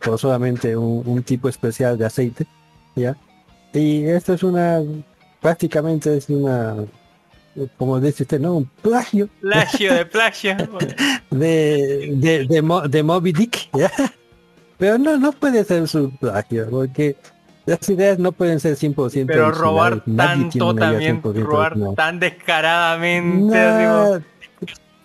[0.00, 2.46] por solamente un, un tipo especial de aceite,
[2.94, 3.16] ya.
[3.72, 4.80] Y esto es una,
[5.40, 6.76] prácticamente es una,
[7.76, 8.54] como dice usted, ¿no?
[8.58, 10.56] Un plagio Plagio de plagio.
[11.30, 13.90] de, de, de, Mo- de Moby Dick, ¿ya?
[14.78, 17.16] Pero no, no puede ser su plagio, porque
[17.66, 21.94] las ideas no pueden ser 100% Pero robar tanto también, 100% robar original.
[21.96, 23.54] tan descaradamente.
[23.56, 24.22] No,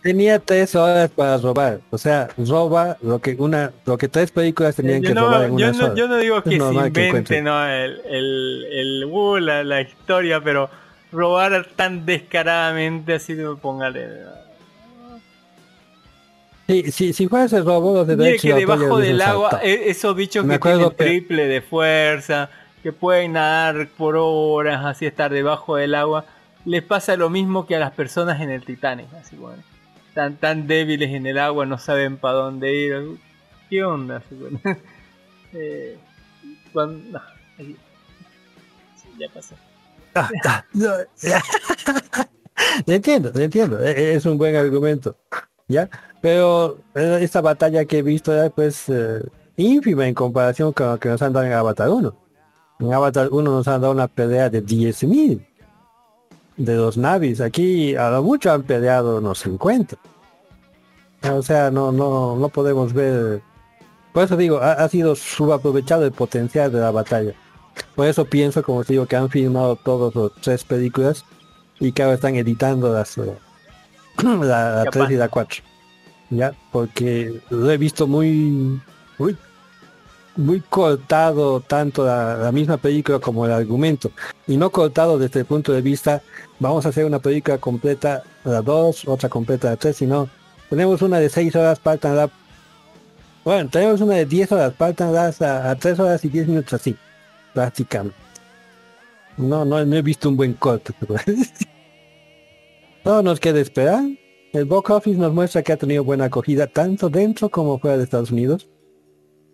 [0.01, 1.81] tenía tres horas para robar.
[1.89, 5.43] O sea, roba lo que una, lo que tres películas tenían yo, que no, robar
[5.43, 5.95] en yo, una no, sola.
[5.95, 6.57] yo no digo Es que se
[6.91, 7.43] que invente encuentren.
[7.43, 7.67] ¿no?
[7.67, 10.69] el, el, el uh, la, la historia, pero
[11.11, 14.07] robar tan descaradamente así de póngale.
[16.67, 20.45] Sí, sí, si fuese robo, los de Mire que debajo del agua, e- esos bichos
[20.45, 22.49] Me que tienen que- triple de fuerza,
[22.81, 26.25] que pueden nadar por horas, así estar debajo del agua,
[26.65, 29.61] les pasa lo mismo que a las personas en el Titanic, así bueno.
[30.13, 33.17] Tan, tan débiles en el agua, no saben para dónde ir.
[33.69, 34.17] ¿Qué onda?
[34.17, 34.59] Así, bueno.
[35.53, 35.97] Eh,
[36.71, 37.21] cuando- no,
[37.59, 37.75] ahí-
[39.19, 39.55] ya pasó.
[40.15, 40.89] Ah, ah, no,
[41.21, 41.41] ya.
[42.85, 43.83] Te entiendo, entiendo.
[43.83, 45.17] e- e- Es un buen argumento.
[45.71, 45.89] ¿Ya?
[46.21, 49.23] Pero esta batalla que he visto ya pues eh,
[49.57, 52.13] ínfima en comparación con lo que nos han dado en Avatar 1.
[52.81, 55.45] En Avatar 1 nos han dado una pelea de 10.000
[56.57, 57.41] de los navis.
[57.41, 59.97] Aquí a lo mucho han peleado unos 50.
[61.33, 63.41] O sea, no, no, no podemos ver.
[64.13, 67.33] Por eso digo, ha, sido subaprovechado el potencial de la batalla.
[67.95, 71.23] Por eso pienso, como te digo, que han filmado todos los tres películas
[71.79, 73.37] y que ahora están editando las eh,
[74.45, 75.63] la, la 3 y la 4.
[76.29, 78.79] Ya, porque lo he visto muy
[79.17, 79.35] muy
[80.37, 84.11] muy cortado tanto la, la misma película como el argumento.
[84.47, 86.21] Y no cortado desde el punto de vista,
[86.59, 90.29] vamos a hacer una película completa la 2, otra completa la 3, sino
[90.69, 92.29] tenemos una de 6 horas, partan
[93.43, 96.95] bueno, tenemos una de 10 horas, partan a, a 3 horas y 10 minutos así,
[97.53, 98.15] prácticamente.
[99.37, 100.93] No, no, no he visto un buen corte.
[103.03, 104.03] Todo nos queda esperar.
[104.53, 108.03] El box office nos muestra que ha tenido buena acogida tanto dentro como fuera de
[108.03, 108.67] Estados Unidos.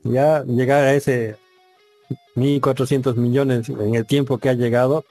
[0.04, 1.36] Ya llegar a ese
[2.36, 5.06] 1.400 millones en el tiempo que ha llegado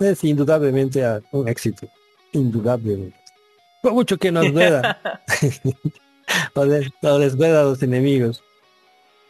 [0.00, 1.02] es indudablemente
[1.32, 1.88] un éxito.
[2.32, 3.16] Indudablemente.
[3.82, 5.00] Por mucho que nos duela.
[6.54, 8.42] o les, o les duela a los enemigos.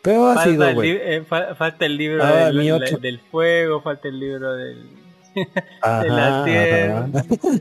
[0.02, 4.08] Pero ha Falta sido el, eh, fa- falta el libro del, otro- del fuego, falta
[4.08, 4.78] el libro del,
[5.34, 5.48] de
[5.82, 7.08] Ajá, la tierra.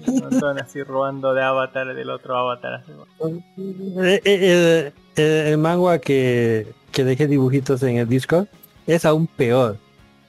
[0.07, 2.83] montón así robando de Avatar del otro Avatar.
[2.87, 8.47] Eh, eh, el, el manga que, que dejé dibujitos en el Discord
[8.87, 9.77] es aún peor.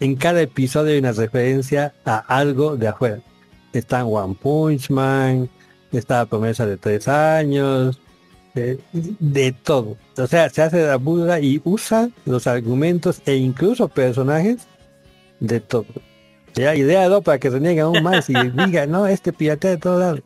[0.00, 3.18] En cada episodio hay una referencia a algo de afuera.
[3.72, 5.48] Está One Punch Man,
[5.92, 8.00] está la promesa de tres años,
[8.54, 9.96] eh, de todo.
[10.16, 14.66] O sea, se hace la burla y usa los argumentos e incluso personajes
[15.38, 15.86] de todo.
[16.54, 18.34] Ya ideado para que se niegue aún más y
[18.66, 20.20] diga, no, este piratea de todos lados.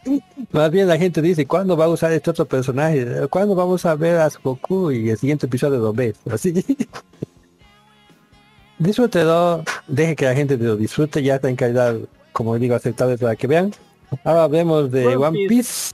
[0.52, 3.26] más bien la gente dice, ¿cuándo va a usar este otro personaje?
[3.30, 6.16] ¿Cuándo vamos a ver a Goku y el siguiente episodio lo ves?
[6.30, 6.64] Así.
[8.78, 11.96] Disfrútelo, deje que la gente lo disfrute, ya está en calidad,
[12.32, 13.72] como digo, aceptable para que vean.
[14.24, 15.92] Ahora hablemos de One One Piece.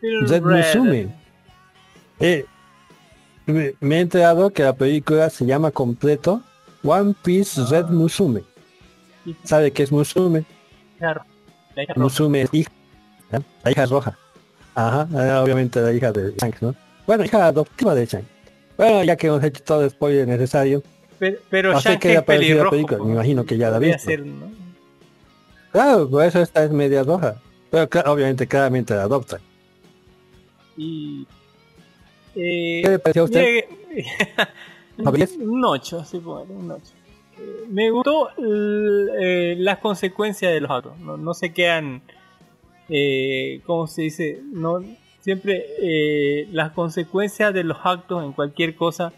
[0.00, 0.74] Red Red.
[0.74, 1.08] Musume.
[2.20, 2.44] Eh,
[3.46, 6.42] me, me he enterado que la película se llama completo
[6.84, 8.42] One Piece Red Musume.
[9.44, 10.44] ¿Sabe qué es Musume?
[10.98, 11.22] Claro.
[11.74, 12.02] La hija roja.
[12.04, 12.70] Musume es hija.
[13.32, 13.38] ¿eh?
[13.64, 14.18] La hija es roja.
[14.74, 16.74] Ajá, eh, obviamente la hija de Shanks, ¿no?
[17.06, 18.28] Bueno, hija adoptiva de Shanks.
[18.76, 20.82] Bueno, ya que hemos hecho todo el spoiler necesario.
[21.18, 22.70] Pero, pero Shanks qué es pelirrojo.
[22.70, 23.98] película, me imagino que ya la viste.
[23.98, 24.50] ser, ¿no?
[25.72, 27.36] Claro, por eso esta es media roja.
[27.70, 29.40] Pero cla- obviamente claramente la adopta.
[30.76, 31.26] Y...
[32.34, 33.40] Eh, ¿Qué le pareció a usted?
[33.44, 36.82] llegué- un 8, sí, ponele, un 8.
[37.68, 40.98] Me gustó eh, las consecuencias de los actos.
[40.98, 42.02] No, no se quedan,
[42.88, 44.42] eh, ¿cómo se dice?
[44.44, 44.80] No,
[45.20, 49.12] siempre eh, las consecuencias de los actos en cualquier cosa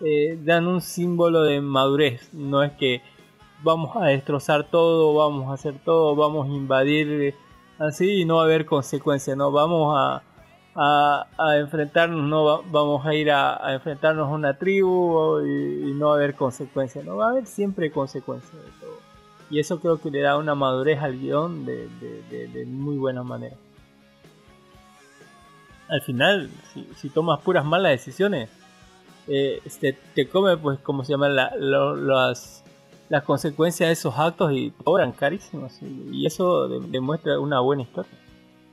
[0.00, 2.32] eh, dan un símbolo de madurez.
[2.34, 3.00] No es que
[3.62, 7.34] vamos a destrozar todo, vamos a hacer todo, vamos a invadir
[7.78, 9.36] así y no va a haber consecuencias.
[9.36, 10.22] No vamos a,
[10.76, 11.26] a,
[11.58, 16.16] enfrentarnos, no va- vamos a ir a, enfrentarnos a una tribu y, no va a
[16.16, 17.04] haber consecuencias.
[17.04, 18.96] No va a haber siempre consecuencias de todo.
[19.50, 21.88] Y eso creo que le da una madurez al guion de,
[22.66, 23.56] muy buena manera.
[25.88, 26.50] Al final,
[26.96, 28.50] si, tomas puras malas decisiones,
[29.28, 32.64] eh, te, te come, pues, como se llama, la- lo- las,
[33.08, 35.80] las consecuencias de esos actos y cobran carísimos.
[35.80, 38.18] Y, y eso de- demuestra una buena historia.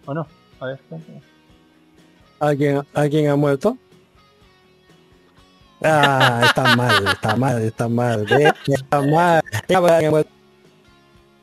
[0.05, 0.25] ¿O no?
[0.59, 1.21] A ver, cuéntame.
[2.43, 3.77] ¿Alguien, ¿Alguien ha muerto?
[5.81, 9.41] Ah, está mal, está mal, está mal, ve, está mal.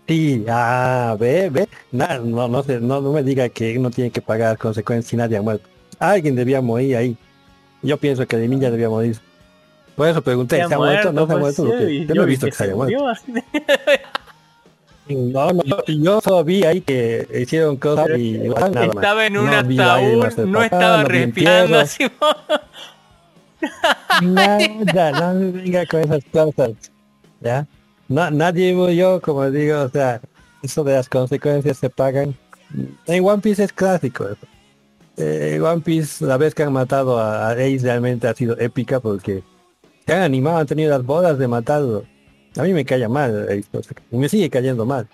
[0.06, 1.68] Sí, ah, ve, ve.
[1.90, 5.38] No, no, sé, no, no me diga que no tiene que pagar consecuencias si nadie
[5.38, 5.66] ha muerto.
[5.98, 7.16] Alguien debía morir ahí.
[7.82, 9.18] Yo pienso que de mí ya debía morir.
[9.96, 11.12] Por eso pregunté, ¿se ha muerto?
[11.12, 11.88] ¿No se ha pues, muerto?
[11.88, 12.98] yo no he vi visto que se haya muerto.
[15.10, 18.94] No, no, yo solo vi ahí que hicieron cosas y nada más.
[18.94, 22.04] estaba en un No ataúd, no estaba respirando así.
[24.22, 26.72] Nada, no me venga con esas cosas.
[27.40, 27.66] ¿Ya?
[28.08, 30.20] No, nadie murió, como digo, o sea,
[30.62, 32.34] eso de las consecuencias se pagan.
[33.06, 34.26] En One Piece es clásico.
[35.16, 39.00] Eh, One Piece, la vez que han matado a, a Ace realmente ha sido épica
[39.00, 39.42] porque
[40.06, 42.04] se han animado, han tenido las bodas de matarlo.
[42.56, 43.64] A mí me cae mal
[44.10, 45.08] y me sigue cayendo mal.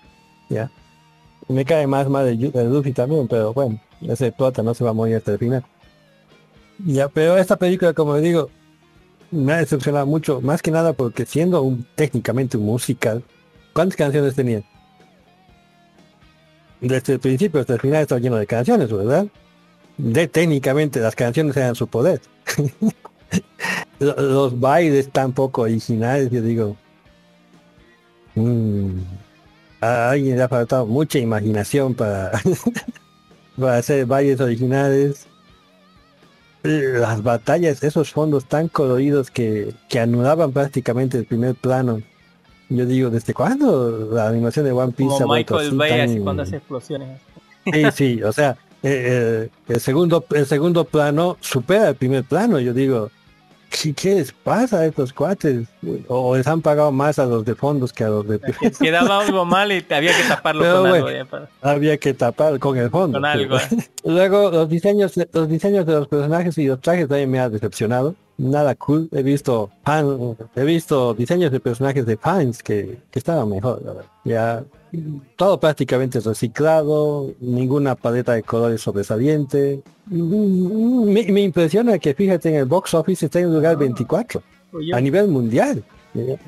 [0.49, 0.71] ¿Ya?
[1.47, 4.89] Me cae más mal el, el Luffy también, pero bueno, ese prota no se va
[4.89, 5.63] a morir hasta el final.
[6.85, 8.49] Ya, pero esta película, como digo,
[9.31, 13.23] me ha decepcionado mucho, más que nada porque siendo un técnicamente un musical,
[13.73, 14.63] ¿cuántas canciones tenía?
[16.81, 19.27] Desde el principio hasta el final está lleno de canciones, ¿verdad?
[19.97, 22.21] De técnicamente las canciones eran su poder.
[23.99, 26.77] Lo- Los bailes tan poco originales, yo digo.
[28.39, 29.01] Mm,
[29.81, 32.31] a alguien le ha faltado mucha imaginación para,
[33.59, 35.27] para hacer bailes originales
[36.63, 42.01] las batallas, esos fondos tan coloridos que, que anulaban prácticamente el primer plano.
[42.69, 45.89] Yo digo, ¿desde cuándo la animación de One Piece ha Como vuelto Michael así Bay
[46.15, 47.21] tan- cuando hace explosiones.
[47.71, 52.59] Sí, sí, o sea, eh, eh, el segundo el segundo plano supera el primer plano.
[52.59, 53.11] Yo digo,
[53.69, 55.67] ¿qué, qué les pasa a estos cuates?
[56.07, 59.21] O les han pagado más a los de fondos que a los de Que quedaba
[59.21, 61.07] algo mal y había que taparlo Pero con bueno.
[61.07, 61.29] algo.
[61.29, 63.17] para- había que tapar con el fondo.
[63.17, 63.57] Con algo.
[64.03, 68.15] Luego los diseños, los diseños de los personajes y los trajes también me ha decepcionado.
[68.39, 69.09] Nada cool.
[69.11, 73.81] He visto fan- he visto diseños de personajes de fans que, que estaban mejor.
[74.23, 74.63] Ya
[75.35, 79.83] todo prácticamente reciclado, ninguna paleta de colores sobresaliente.
[80.05, 84.41] Me, me impresiona que fíjate en el box office está en el lugar 24
[84.73, 85.83] Oye, a nivel mundial.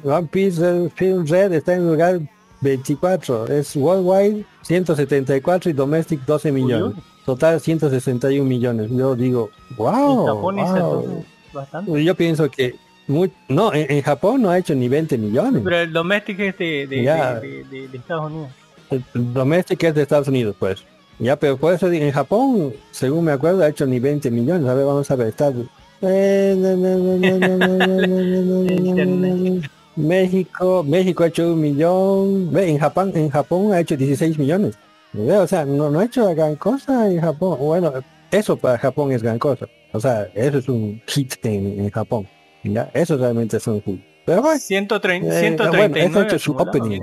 [0.04, 2.20] One Piece Red Film Red está en el lugar
[2.62, 3.48] 24.
[3.48, 6.98] Es worldwide 174 y domestic 12 millones.
[7.26, 8.90] Total 161 millones.
[8.92, 10.42] Yo digo, wow.
[10.42, 11.26] wow.
[11.54, 12.04] bastante.
[12.04, 12.76] Yo pienso que
[13.10, 15.64] muy, no, en, en, Japón no ha hecho ni 20 millones.
[15.64, 18.50] Pero el Domestic es de, de, ya, de, de Estados Unidos.
[18.92, 20.86] El Domestic es de Estados Unidos, pues.
[21.18, 24.70] Ya, pero por eso en Japón, según me acuerdo, ha hecho ni 20 millones.
[24.70, 25.52] A ver, vamos a ver, está...
[29.96, 34.78] México, México ha hecho un millón, en Japón, en Japón ha hecho 16 millones.
[35.18, 37.58] O sea, no, no ha hecho gran cosa en Japón.
[37.60, 37.92] Bueno,
[38.30, 39.66] eso para Japón es gran cosa.
[39.94, 42.28] O sea, eso es un hit en, en Japón.
[42.64, 42.90] ¿Ya?
[42.94, 44.02] Eso realmente es un hit.
[44.26, 47.02] Pero bueno, 130, Eh, 139 bueno, es su opening.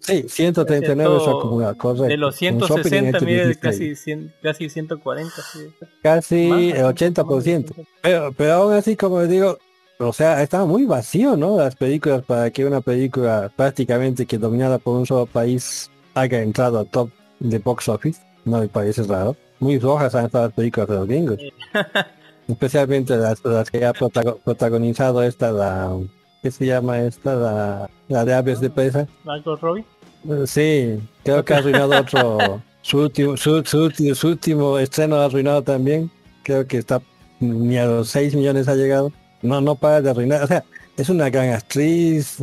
[0.00, 2.04] sí, 139 es acumulado, correcto.
[2.08, 3.60] De los Un shopping en 160 este mide 16.
[3.60, 5.30] casi, 100 casi 140.
[5.52, 5.68] sí.
[6.02, 7.86] casi Más, el 80%.
[8.02, 9.58] Pero, pero aún así, como digo,
[9.98, 11.58] o sea, estaba muy vacío, ¿no?
[11.58, 16.78] Las películas para que una película prácticamente que dominada por un solo país haya entrado
[16.80, 18.20] al top de box office.
[18.44, 19.36] No me parece raro.
[19.58, 21.38] Muy rojas han estado las películas de los gringos.
[22.50, 25.96] Especialmente las, las que ha protago- protagonizado esta, la...
[26.42, 27.34] ¿Qué se llama esta?
[27.34, 29.06] La, la de aves de presa.
[29.24, 29.84] Marco Robbie.
[30.28, 35.16] Eh, Sí, creo que ha arruinado otro, su último, su, su último, su último estreno
[35.16, 36.10] ha arruinado también.
[36.42, 37.00] Creo que está
[37.40, 39.12] ni a los 6 millones ha llegado.
[39.42, 40.42] No, no para de arruinar.
[40.42, 40.64] O sea,
[40.96, 42.38] es una gran actriz,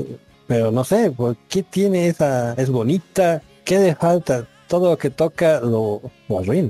[0.47, 3.41] pero no sé, ¿por qué tiene esa, es bonita?
[3.65, 4.47] ¿Qué le falta?
[4.67, 6.69] Todo lo que toca lo, lo arruina.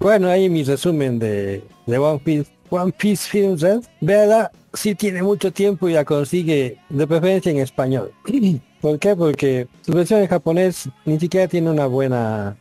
[0.00, 2.50] Bueno, ahí mi resumen de, de One Piece.
[2.70, 3.82] One Piece Films Red.
[4.00, 8.10] Véala, sí tiene mucho tiempo y la consigue de preferencia en español.
[8.80, 9.14] ¿Por qué?
[9.16, 12.56] Porque su versión en japonés ni siquiera tiene una buena...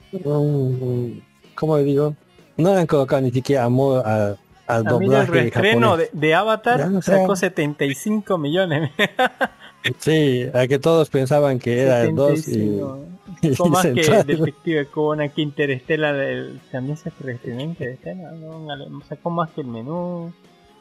[1.56, 2.16] ¿Cómo le digo?
[2.58, 4.36] No le han colocado ni siquiera amor a-
[4.68, 8.91] al mí el doblaje reestreno de, de Avatar Ya, o sea- sacó 75 millones.
[10.00, 12.42] Sí, a que todos pensaban que era el 2 y...
[12.44, 13.06] 75.
[13.42, 13.94] y Sacó más que.
[13.94, 18.66] Detective Conan, que Interstellar, el- también se reestrenó Interstellar, ¿no?
[19.08, 20.32] Sacó más que el menú,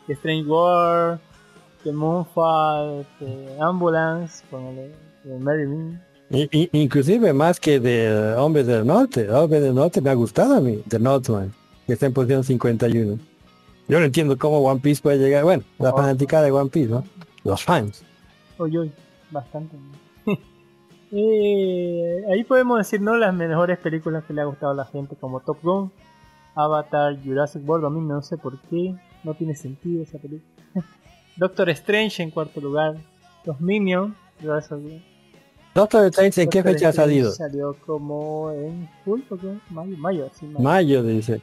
[0.07, 1.21] que Strange World,
[1.83, 4.93] que Moonfall, que Ambulance, con el,
[5.25, 6.01] el Mary Me.
[6.31, 9.29] I- inclusive más que de Hombres del Norte.
[9.31, 11.53] Hombres del Norte me ha gustado a mí, de Northman,
[11.87, 13.19] que está en posición 51.
[13.89, 15.43] Yo no entiendo cómo One Piece puede llegar.
[15.45, 15.97] Bueno, la Oh.
[15.97, 17.05] fanaticada de One Piece, ¿no?
[17.45, 18.05] Los fans.
[18.59, 18.93] Uy, uy,
[19.31, 19.77] bastante.
[21.15, 23.15] Eh, ahí podemos decir, ¿no?
[23.19, 25.93] Las mejores películas que le ha gustado a la gente, como Top Gun,
[26.55, 27.85] Avatar, Jurassic World.
[27.85, 30.51] A mí no sé por qué, no tiene sentido esa película.
[31.37, 32.97] Doctor Strange en cuarto lugar,
[33.45, 34.15] Los Minions.
[35.75, 37.31] Doctor Strange, ¿en qué fecha ha salido?
[37.33, 39.27] Salió como en julio,
[39.69, 40.61] mayo, mayo, sí, mayo.
[40.61, 41.43] Mayo, dice.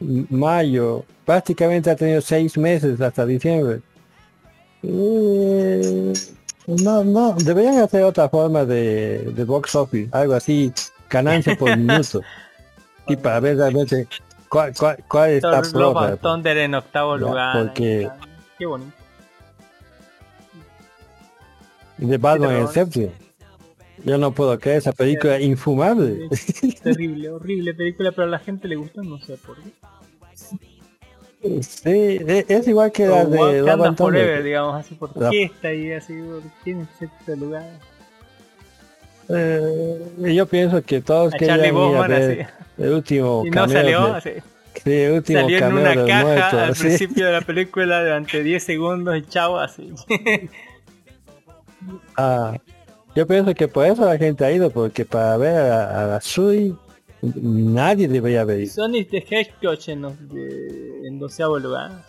[0.00, 1.04] Mayo.
[1.24, 3.82] Prácticamente ha tenido seis meses hasta diciembre.
[4.82, 6.12] Eh,
[6.82, 10.72] no, no, deberían hacer otra forma de, de box office, algo así,
[11.08, 12.20] ganancia por minuto.
[13.06, 14.06] y para ver realmente
[14.48, 17.56] cuál, cuál, cuál está and Thunder en octavo Ya, lugar.
[17.66, 18.08] porque-.
[18.58, 18.92] Qué bonito.
[21.98, 23.10] De Batman pero- Inception.
[24.02, 26.26] Yo no puedo creer esa película infumable.
[26.30, 29.70] Es terrible, horrible película, pero a la gente le gustó, no sé por qué.
[31.42, 31.90] Sí,
[32.26, 33.96] e- es igual que la de Love.
[33.96, 36.12] Forever, digamos así, ¿por La- qué está ahí así?
[36.20, 37.64] ¿Por qué en sexto lugar?
[39.28, 42.46] Eh, yo pienso que todos A querían ir a Bowman, ver
[42.78, 44.30] el último Y no salió, de- así.
[44.84, 46.82] sí, el último salió en una caja muerto, al sí.
[46.82, 49.94] principio de la película durante 10 segundos y chao, así.
[52.16, 52.58] Ah,
[53.14, 56.20] yo pienso que por eso la gente ha ido, porque para ver a, a la
[56.20, 56.76] Sui
[57.22, 58.72] nadie debería ido.
[58.72, 62.04] Sonic the Hedgehog en, de- en doceavo lugar.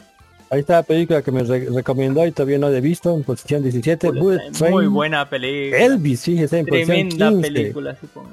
[0.49, 3.23] Ahí está la película que me re- recomendó y todavía no la he visto, en
[3.23, 4.93] posición 17, Bullet Muy Train.
[4.93, 5.81] buena película.
[5.81, 7.51] Elvis, fíjese, en posición Tremenda 15.
[7.51, 8.29] película, como-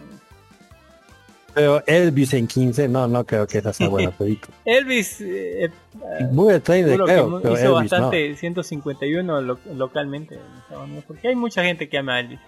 [1.54, 4.52] Pero Elvis en 15, no, no creo que esa sea buena película.
[4.64, 5.70] Elvis eh,
[6.32, 7.98] Bullet Train que creo, pero hizo Elvis no.
[7.98, 12.40] bastante 151 lo- localmente en Estados Unidos, porque hay mucha gente que ama a Elvis.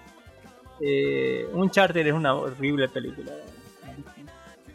[0.80, 3.30] Eh, un charter es una horrible película.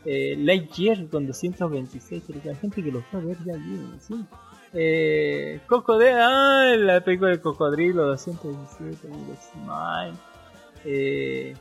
[0.05, 2.55] Eh, Lightyear con 226 películas.
[2.55, 4.25] Hay gente que lo fue a ver ya allí, sí.
[4.73, 9.07] Eh, Cocodrilo, ah, la película de Cocodrilo 217,
[9.51, 10.17] Smile.
[10.83, 11.55] Eh,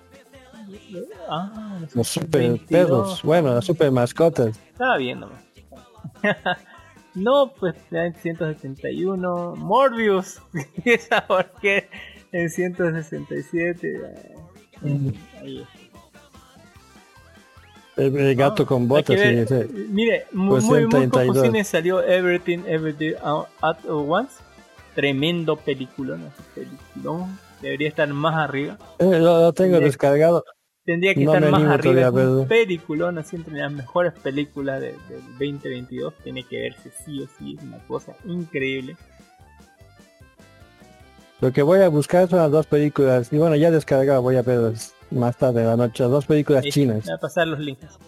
[1.29, 2.69] ah, Los super 22.
[2.69, 4.59] perros, bueno, las super mascotas.
[4.73, 5.31] Estaba viendo.
[7.15, 9.55] no, pues en 171.
[9.57, 10.43] Morbius.
[10.85, 11.89] ¿Esa por qué?
[12.33, 14.01] En 167.
[14.83, 15.84] eh, Ahí está.
[17.97, 19.87] El, gato con botas, sí, sí.
[19.91, 21.43] Mire, muy, muy, muy pocos 32.
[21.47, 23.13] cines salió Everything Everything
[23.61, 24.35] at Once.
[24.95, 26.23] Tremendo peliculón.
[26.27, 27.39] ese Peliculón.
[27.63, 28.79] Debería estar más arriba.
[28.99, 30.45] Eh, lo, lo tengo Tendría- descargado.
[30.85, 32.11] Tendría que No estar más arriba.
[32.11, 36.13] un peliculón, así entre las mejores películas de- del 2022.
[36.23, 37.57] Tiene que verse sí o sí.
[37.59, 38.97] Es una cosa increíble.
[41.41, 43.33] Lo que voy a buscar son las dos películas.
[43.33, 46.05] Y bueno, ya descargado, voy a verlas más tarde de la noche.
[46.05, 47.05] Dos películas Ahí, chinas.
[47.05, 47.99] Voy a pasar los links.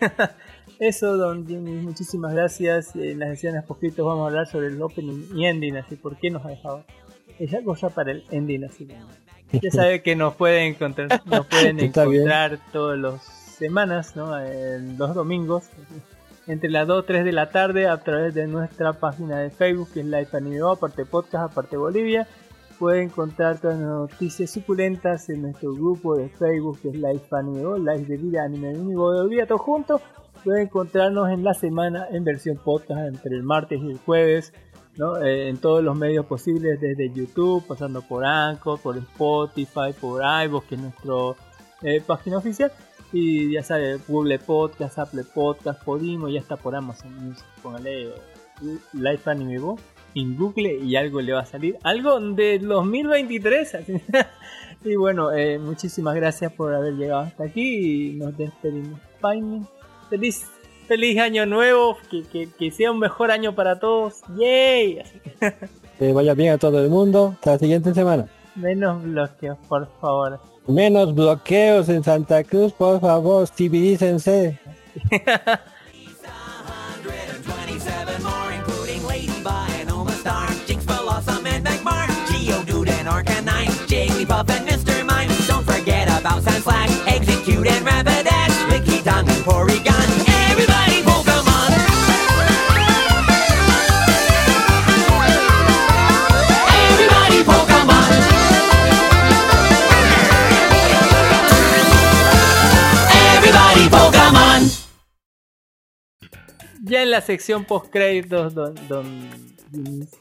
[0.78, 2.94] Eso, don Jimmy, muchísimas gracias.
[2.96, 6.30] En las escenas poquitos vamos a hablar sobre el opening y ending, así por qué
[6.30, 6.84] nos ha dejado.
[7.38, 8.86] Esa cosa para el ending, así
[9.52, 14.38] ya sabe que nos pueden encontrar, nos pueden encontrar todas las semanas, ¿no?
[14.38, 15.64] En los domingos,
[16.46, 19.90] entre las 2 y 3 de la tarde a través de nuestra página de Facebook
[19.92, 22.26] que es Life Anime aparte podcast, aparte Bolivia.
[22.80, 27.62] Pueden encontrar todas las noticias suculentas en nuestro grupo de Facebook que es Life Anime
[27.62, 30.00] Bo, Life de Vida Anime Bo de Bolivia, todos juntos.
[30.42, 34.54] Pueden encontrarnos en la semana en versión podcast entre el martes y el jueves.
[34.96, 35.18] ¿no?
[35.18, 40.64] Eh, en todos los medios posibles, desde YouTube, pasando por Anchor, por Spotify, por iVoox,
[40.66, 41.14] que es nuestra
[41.82, 42.72] eh, página oficial.
[43.12, 47.44] Y ya sabes, Google Podcast, Apple Podcast, Podimo, ya está por Amazon Music.
[47.62, 48.12] Póngale eh,
[48.94, 49.76] Life Anime Bo
[50.14, 51.76] en Google y algo le va a salir.
[51.82, 53.74] Algo de 2023.
[53.74, 53.94] así.
[54.84, 59.00] y bueno, eh, muchísimas gracias por haber llegado hasta aquí y nos despedimos.
[59.22, 59.62] Bye.
[60.08, 60.46] Feliz,
[60.88, 61.96] feliz año nuevo.
[62.10, 64.22] Que, que, que sea un mejor año para todos.
[64.36, 65.02] ¡Yay!
[65.98, 67.34] Que vaya bien a todo el mundo.
[67.34, 68.26] Hasta la siguiente semana.
[68.54, 70.40] Menos bloqueos, por favor.
[70.66, 74.58] Menos bloqueos en Santa Cruz, por favor, civilícense.
[106.82, 109.30] Ya en la sección post créditos don, don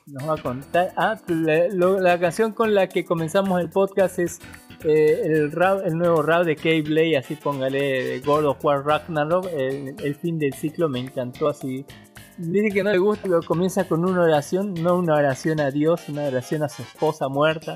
[0.05, 0.93] nos va a contar.
[0.95, 4.39] Ah, la, canción con la que comenzamos el podcast es
[4.83, 9.95] eh, el rap, el nuevo rap de Keyblade, así póngale God of War Ragnarok, el,
[10.03, 11.85] el fin del ciclo me encantó así.
[12.37, 16.07] Dice que no le gusta, pero comienza con una oración, no una oración a Dios,
[16.07, 17.75] una oración a su esposa muerta.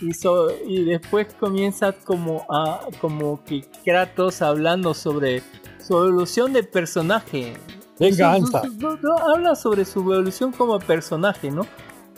[0.00, 5.42] Y, so- y después comienza como a como que Kratos hablando sobre
[5.78, 7.52] su evolución de personaje.
[8.00, 8.62] Venganza.
[8.62, 11.64] Su- su- su- no, habla sobre su evolución como personaje, ¿no?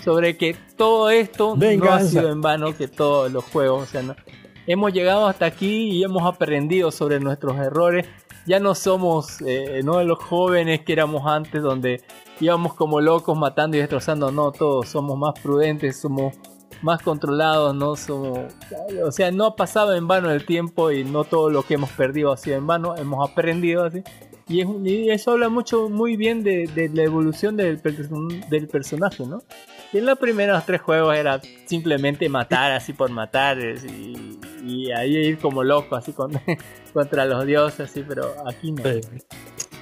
[0.05, 4.03] Sobre que todo esto no ha sido en vano, que todos los juegos, o sea,
[4.03, 4.17] no-
[4.67, 8.07] hemos llegado hasta aquí y hemos aprendido sobre nuestros errores.
[8.47, 12.03] Ya no somos eh, no los jóvenes que éramos antes, donde
[12.41, 14.31] íbamos como locos matando y destrozando.
[14.31, 16.35] No, todos somos más prudentes, somos
[16.83, 18.41] más controlados, no somos,
[19.03, 21.89] o sea, no ha pasado en vano el tiempo y no todo lo que hemos
[21.93, 24.03] perdido ha sido en vano, hemos aprendido así.
[24.47, 27.81] Y, es- y eso habla mucho, muy bien de, de la evolución del,
[28.51, 29.43] del personaje, ¿no?
[29.95, 35.15] Y en los primeros tres juegos era simplemente matar así por matar y, y ahí
[35.17, 36.33] ir como loco así con-
[36.93, 38.83] contra los dioses, así, pero aquí no.
[38.83, 39.01] Sí.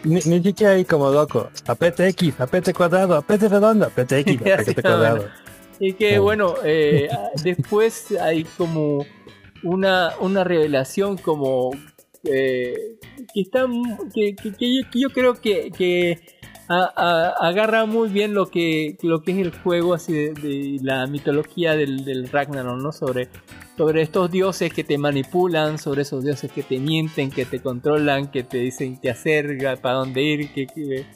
[0.04, 1.48] Ni, ni siquiera ahí como loco.
[1.66, 5.16] Apete X, apete cuadrado, apete redondo, apete X, apete cuadrado.
[5.16, 5.32] bueno.
[5.80, 7.08] Y que bueno, eh,
[7.42, 9.04] después hay como
[9.64, 11.70] una, una revelación como
[12.24, 12.98] eh,
[13.32, 13.66] que está
[14.14, 16.20] que, que- que yo, que yo creo que, que
[16.68, 20.78] a- a- agarra muy bien lo que lo que es el juego así de, de
[20.82, 22.92] la mitología del, del Ragnarok, ¿no?
[22.92, 23.28] Sobre
[23.76, 28.30] sobre estos dioses que te manipulan, sobre esos dioses que te mienten, que te controlan,
[28.30, 31.06] que te dicen qué hacer, para dónde ir, que, que-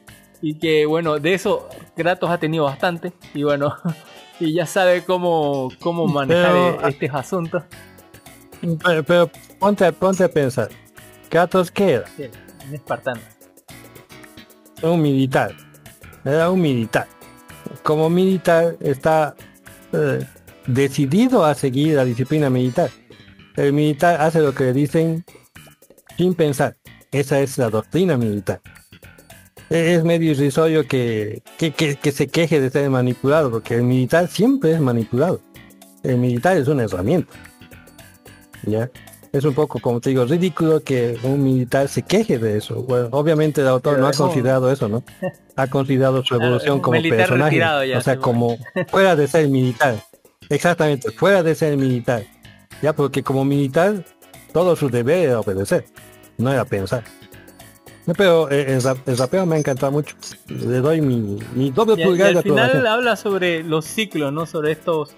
[0.43, 3.75] y que bueno, de eso Kratos ha tenido bastante y bueno,
[4.41, 7.63] y ya sabe cómo cómo manejar Pero- eh, estos asuntos.
[8.85, 10.69] Pero, pero ponte, ponte a pensar.
[11.29, 12.05] Kratos, ¿qué era?
[12.69, 13.21] Un espartano.
[16.25, 17.07] Era un militar.
[17.83, 19.35] Como militar está
[19.93, 20.25] eh,
[20.67, 22.91] decidido a seguir la disciplina militar.
[23.57, 25.25] El militar hace lo que le dicen
[26.17, 26.77] sin pensar.
[27.13, 28.61] Esa es la doctrina militar.
[29.71, 33.83] E- Es medio irrisorio que, que, que- que se queje de ser manipulado, porque el
[33.83, 35.41] militar siempre es manipulado.
[36.03, 37.33] El militar es una herramienta.
[38.65, 38.91] ¿Ya?
[39.37, 42.83] Es un poco, como te digo, ridículo que un militar se queje de eso.
[42.83, 45.03] Bueno, obviamente el autor Pero no ha considerado eso, ¿no?
[45.57, 47.59] Ha considerado su evolución como personaje.
[47.59, 48.57] ya, o sea, sí, como
[48.89, 49.97] fuera de ser militar.
[50.49, 52.23] Exactamente, fuera de ser militar.
[52.83, 54.05] Ya, porque como militar,
[54.53, 55.85] todo su deber era obedecer,
[56.39, 57.03] no era pensar.
[58.17, 60.15] Pero eh, el, rap- el rapeo me ha encantado mucho.
[60.49, 62.87] Le doy mi, mi doble Y, y pulgar de al final aprobación.
[62.87, 64.47] habla sobre los ciclos, ¿no?
[64.47, 65.17] Sobre estos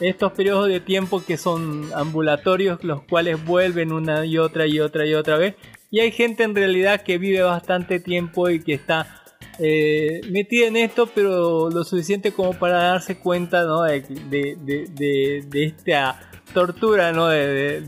[0.00, 5.06] estos periodos de tiempo que son ambulatorios, los cuales vuelven una y otra y otra
[5.06, 5.54] y otra vez.
[5.90, 9.22] Y hay gente en realidad que vive bastante tiempo y que está
[9.58, 13.82] eh, metida en esto, pero lo suficiente como para darse cuenta, ¿no?
[13.82, 16.20] De, de, de, esta
[16.52, 17.28] tortura, ¿no?
[17.28, 17.80] De,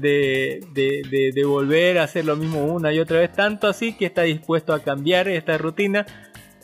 [1.44, 4.80] volver a hacer lo mismo una y otra vez, tanto así que está dispuesto a
[4.80, 6.06] cambiar esta rutina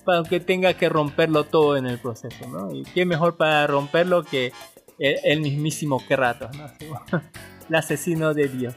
[0.05, 2.73] para que tenga que romperlo todo en el proceso, ¿no?
[2.73, 4.53] Y qué mejor para romperlo que
[5.03, 6.71] el, el mismísimo Kratos, ¿no?
[7.69, 8.75] El asesino de Dios.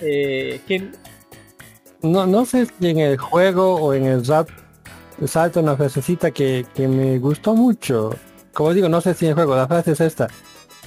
[0.00, 0.60] Eh,
[2.02, 4.48] no, no sé si en el juego o en el rap
[5.26, 8.14] salta una frasecita que, que me gustó mucho.
[8.52, 10.28] Como digo, no sé si en el juego, la frase es esta.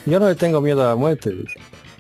[0.06, 1.34] Yo no le tengo miedo a la muerte.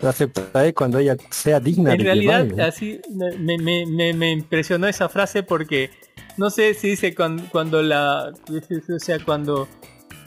[0.01, 2.63] La aceptaré cuando ella sea digna En de realidad, llevarme".
[2.63, 5.89] así me, me, me, me impresionó esa frase porque
[6.37, 8.31] no sé si dice cuando, cuando la.
[8.31, 9.67] O sea, cuando.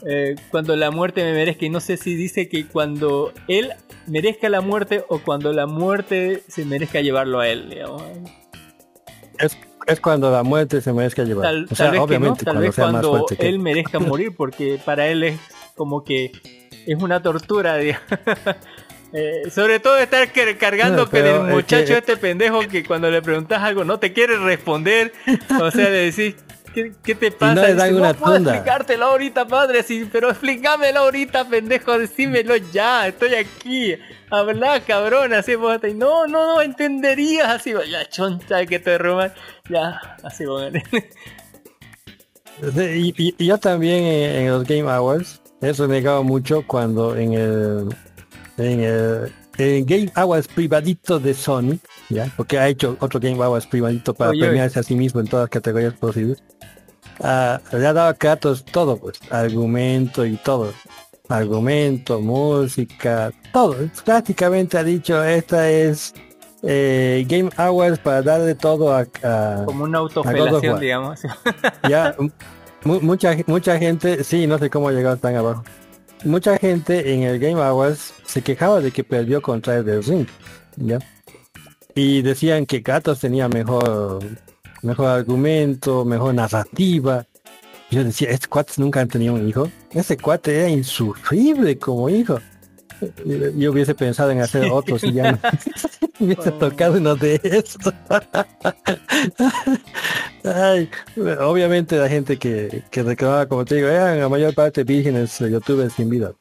[0.06, 1.64] Eh, cuando la muerte me merezca.
[1.64, 3.72] Y no sé si dice que cuando él
[4.06, 7.70] merezca la muerte o cuando la muerte se merezca llevarlo a él.
[7.70, 8.02] digamos.
[9.38, 9.56] Es,
[9.86, 11.44] es cuando la muerte se merezca llevar.
[11.44, 13.98] Tal, o tal sea, vez que no, obviamente tal cuando vez cuando que él merezca
[14.00, 15.40] morir, porque para él es
[15.74, 16.32] como que
[16.86, 18.04] es una tortura, digamos.
[19.12, 22.60] Eh, sobre todo estar car- cargando No, con pero el es muchacho que- este pendejo
[22.68, 25.12] que cuando le preguntas algo no te quiere responder.
[25.60, 26.36] O sea, le decís,
[26.74, 27.54] ¿qué, qué te pasa?
[27.54, 28.52] no le dan una puedo tunda".
[28.54, 33.94] explicártelo ahorita, padre, sí, pero explícamelo ahorita, pendejo, decímelo ya, estoy aquí.
[34.30, 39.32] Habla, cabrón, así vos y no, no, no entenderías así, ya choncha que te roban,
[39.68, 40.64] ya, así vos.
[42.62, 47.32] Y, y- y yo también en, en los Game Awards he renegado mucho cuando en
[47.32, 47.88] el
[48.58, 53.66] en el, en Game Awards privadito de Sony, ya, porque ha hecho otro Game Awards
[53.66, 54.48] privadito para Oye, oye.
[54.48, 56.42] premiarse a sí mismo en todas las categorías posibles.
[57.22, 60.72] ah, le ha dado a Kratos todo, pues, argumento y todo.
[61.28, 63.76] Argumento, música, todo.
[64.04, 66.12] Prácticamente ha dicho, esta es
[66.62, 71.20] eh, Game Awards para darle todo a, a- Como una autofelación, digamos.
[71.88, 72.16] ya
[72.84, 75.62] mu- mucha mucha gente sí no sé cómo ha llegado tan abajo
[76.24, 80.26] mucha gente en el Game Awards se quejaba de que perdió contra el Ring
[80.76, 80.98] ya
[81.94, 84.22] y decían que Gatos tenía mejor
[84.82, 87.26] mejor argumento mejor narrativa.
[87.90, 92.38] Yo decía estos cuates nunca han tenido un hijo ese cuate era insufrible como hijo
[93.56, 95.38] yo hubiese pensado en hacer otro si ya no
[96.20, 97.92] hubiese tocado uno de esos
[100.44, 100.88] Ay,
[101.40, 105.50] obviamente la gente que, que reclamaba, como te digo, eran la mayor parte vírgenes de
[105.50, 106.32] youtubers sin vida.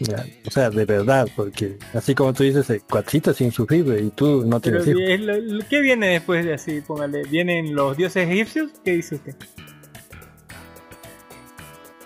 [0.00, 4.10] Ya, O sea, de verdad, porque así como tú dices, el cuatrito es insufrible y
[4.10, 5.02] tú no Pero tienes hijos.
[5.10, 6.80] es lo- lo- ¿qué viene después de así?
[6.80, 8.70] Póngale, ¿vienen los dioses egipcios?
[8.84, 9.34] ¿Qué dice usted?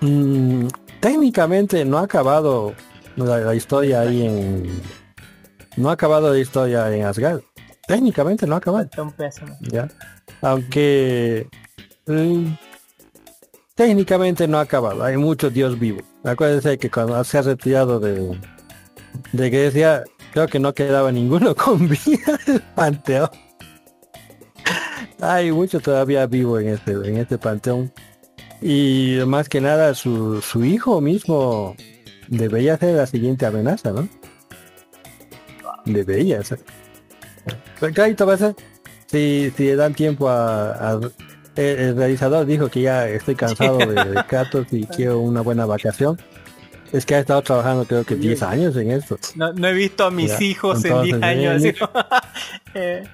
[0.00, 0.66] Mm,
[1.00, 2.74] técnicamente no ha acabado
[3.17, 4.83] la, la historia ahí en...
[5.76, 7.41] No ha acabado la historia en Asgard.
[7.86, 8.89] Técnicamente no ha acabado.
[10.41, 11.49] Aunque
[12.07, 12.47] mm,
[13.75, 16.01] técnicamente no ha acabado, hay mucho Dios vivo.
[16.23, 18.39] Acuérdense que cuando se ha retirado de,
[19.33, 23.31] de Grecia, creo que no quedaba ninguno con vida del panteón.
[25.20, 27.93] Hay mucho todavía vivo en este, en este panteón.
[28.60, 31.76] Y más que nada su, su hijo mismo
[32.28, 34.08] debería ser la siguiente amenaza, ¿no?
[35.84, 36.60] Debería ser.
[37.80, 38.54] Pero clarito va a ser
[39.06, 41.00] si, si le dan tiempo a, a-
[41.56, 45.66] el, el realizador dijo que ya estoy cansado de, de Kratos y quiero una buena
[45.66, 46.18] vacación.
[46.92, 49.18] Es que ha estado trabajando creo que 10 años en esto.
[49.34, 51.90] No, no he visto a mis Ya, hijos en entonces, 10 años.
[52.76, 53.04] Eh,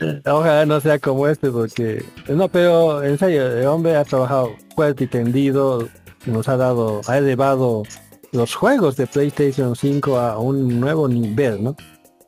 [0.26, 2.04] Ojalá no sea como este porque...
[2.28, 5.88] No, pero en serio, el hombre ha trabajado fuerte y tendido,
[6.26, 7.82] nos ha dado, ha elevado
[8.32, 11.76] los juegos de PlayStation 5 a un nuevo nivel, ¿no?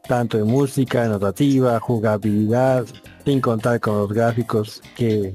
[0.06, 2.84] Tanto en música, narrativa, jugabilidad,
[3.24, 5.34] sin contar con los gráficos que,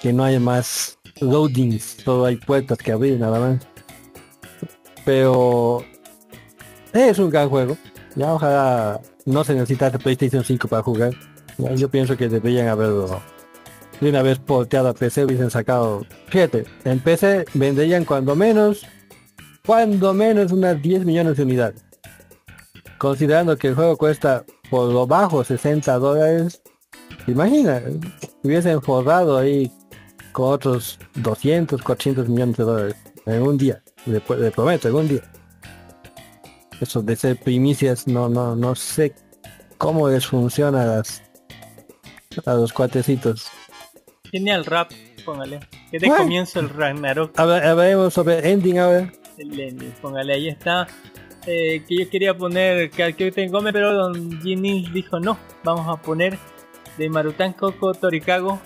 [0.00, 3.66] que no hay más loadings, solo hay puertas que abrir nada más.
[5.04, 5.84] Pero
[6.92, 7.76] es un gran juego.
[8.14, 11.12] Ya ojalá no se necesitase PlayStation 5 para jugar.
[11.74, 13.20] Yo pienso que deberían haberlo
[14.00, 16.04] de una vez porteado a PC, hubiesen sacado.
[16.28, 18.86] Fíjate, en PC venderían cuando menos,
[19.64, 21.84] cuando menos unas 10 millones de unidades.
[22.98, 26.62] Considerando que el juego cuesta por lo bajo 60 dólares,
[27.26, 27.82] imagina,
[28.42, 29.70] hubiesen forrado ahí
[30.32, 33.82] con otros 200, 400 millones de dólares en un día.
[34.06, 35.22] Le, le prometo, en un día.
[36.80, 39.14] Eso de ser primicias, no, no, no sé
[39.78, 41.02] cómo les funciona a
[42.44, 43.46] a los cuatecitos.
[44.30, 44.90] Genial rap,
[45.24, 45.60] póngale.
[45.90, 46.22] Que de Bueno.
[46.24, 47.38] comienzo el Ragnarok.
[47.38, 49.12] Habla- Hablaremos sobre ending ahora.
[49.38, 50.86] El ending, póngale, ahí está.
[51.46, 56.36] Eh, que yo quería poner que tengo pero don Ginny dijo no, vamos a poner
[56.98, 58.60] de Marutan Koko Torikago,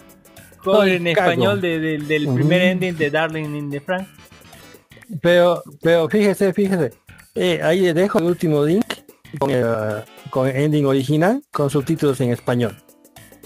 [0.64, 2.36] cover en español de- de- del Ujú.
[2.36, 4.08] primer ending de Darling in the Frank.
[5.20, 6.92] Pero, pero fíjese, fíjese.
[7.34, 8.84] Eh, ahí le dejo el último link
[9.38, 12.76] con el, uh, con el ending original con subtítulos en español.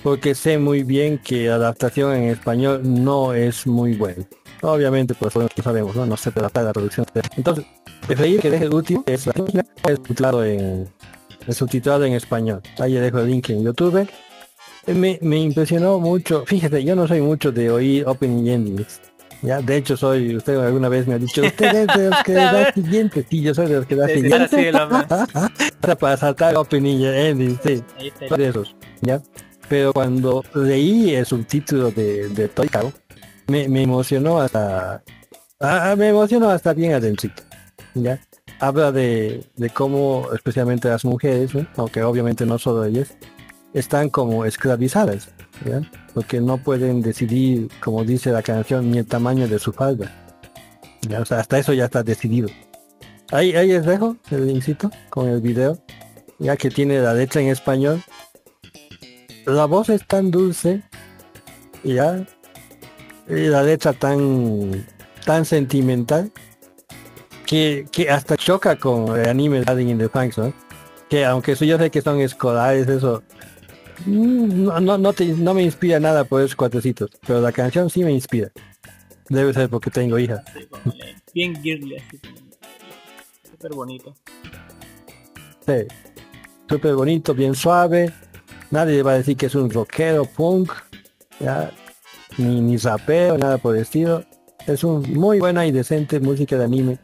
[0.05, 4.25] Porque sé muy bien que adaptación en español no es muy buena.
[4.61, 6.07] Obviamente, pues lo sabemos, ¿no?
[6.07, 7.07] No se trata de la traducción.
[7.37, 7.65] Entonces,
[8.07, 10.89] preferir que deje el último, que es la original, es subtitulado en,
[11.49, 12.61] es subtitulado en español.
[12.79, 14.07] Ahí dejo el link en YouTube
[14.87, 16.45] Me, me impresionó mucho.
[16.47, 19.01] Fíjate, yo no soy mucho de oír opening endings.
[19.43, 22.33] Ya, de hecho soy, usted alguna vez me ha dicho, usted es de los que
[22.35, 23.27] da siguiente.
[23.29, 24.71] Sí, yo soy de los que da Sí, siguiente.
[24.73, 24.79] sí.
[25.99, 27.83] Para- saltar opening y ending, sí.
[28.29, 29.21] Soy de esos, ¿ya?
[29.75, 32.93] Pero cuando leí el subtítulo de, Toy Cow,
[33.49, 35.03] me, emocionó hasta...
[35.59, 37.29] ah, ah, me emocionó hasta bien adentro,
[37.95, 38.21] ¿ya?
[38.61, 43.17] Habla de, cómo, especialmente las mujeres, aunque obviamente no solo ellas,
[43.73, 45.31] están como esclavizadas,
[45.65, 45.83] ¿ya?
[46.15, 50.09] Porque no pueden decidir, como dice la canción, ni el tamaño de su falda.
[51.09, 51.19] ¿ya?
[51.19, 52.49] Hasta eso ya está decidido.
[53.33, 55.77] Ahí, ahí dejo el linkcito con el video,
[56.39, 58.05] ya que tiene la letra en español.
[59.47, 60.83] La voz es tan dulce,
[61.83, 62.25] ya,
[63.29, 64.87] y la letra tan,
[65.25, 66.33] tan sentimental,
[67.47, 70.53] que, que hasta choca con el anime Daddy in the Franks, ¿no?
[71.11, 73.23] Que aunque eso yo sé que son escolares, eso
[74.07, 78.03] no, no, no, te- no me inspira nada por esos cuatecitos, pero la canción sí
[78.03, 78.51] me inspira.
[79.29, 80.43] Debe ser porque tengo hija.
[81.35, 82.19] Bien girly, así.
[83.51, 84.15] Súper bonito.
[85.67, 85.87] Sí.
[86.69, 88.13] Súper bonito, bien suave.
[88.75, 90.73] Nadie va a decir que es un rockero, punk,
[91.39, 91.71] ya,
[92.39, 94.25] ni, ni rapero, nada por el estilo.
[94.67, 96.99] Es un muy buena y decente música de anime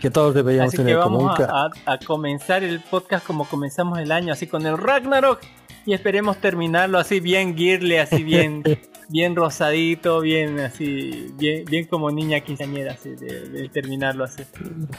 [0.00, 3.44] que todos deberíamos Así que tener como un vamos a- a comenzar el podcast como
[3.44, 5.40] comenzamos el año, así con el Ragnarok.
[5.86, 8.62] Y esperemos terminarlo así bien girly, así bien,
[9.08, 14.42] bien rosadito, bien así, bien, bien como niña quinceañera, así, de, de terminarlo así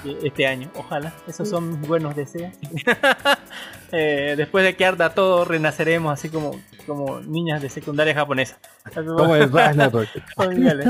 [0.05, 0.69] eh, este año.
[0.75, 2.53] Ojalá, esos son mis buenos deseos.
[3.93, 6.51] Eh, después de que arda todo, renaceremos así como,
[6.87, 8.57] como niñas de secundaria japonesa.
[8.95, 10.07] El Ragnarok.
[10.37, 10.85] Olvídale.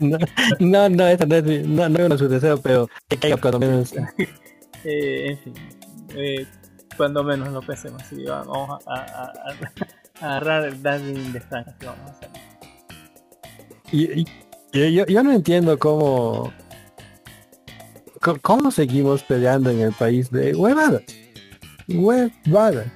[0.00, 0.18] no,
[0.58, 3.18] no, no, eso no es, mi- no, no es uno de sus deseos, pero que
[3.18, 3.92] caiga cuando menos.
[4.84, 5.54] Eh, en fin,
[6.16, 6.46] eh,
[7.00, 9.30] cuando menos lo pensemos, así vamos a, a, a-
[10.20, 12.28] a agarrar el Darling de Frank, vamos a hacer.
[13.90, 14.26] Y,
[14.74, 16.52] yo, yo no entiendo cómo,
[18.42, 21.02] cómo seguimos peleando en el país de huevadas.
[21.88, 22.86] Huevadas.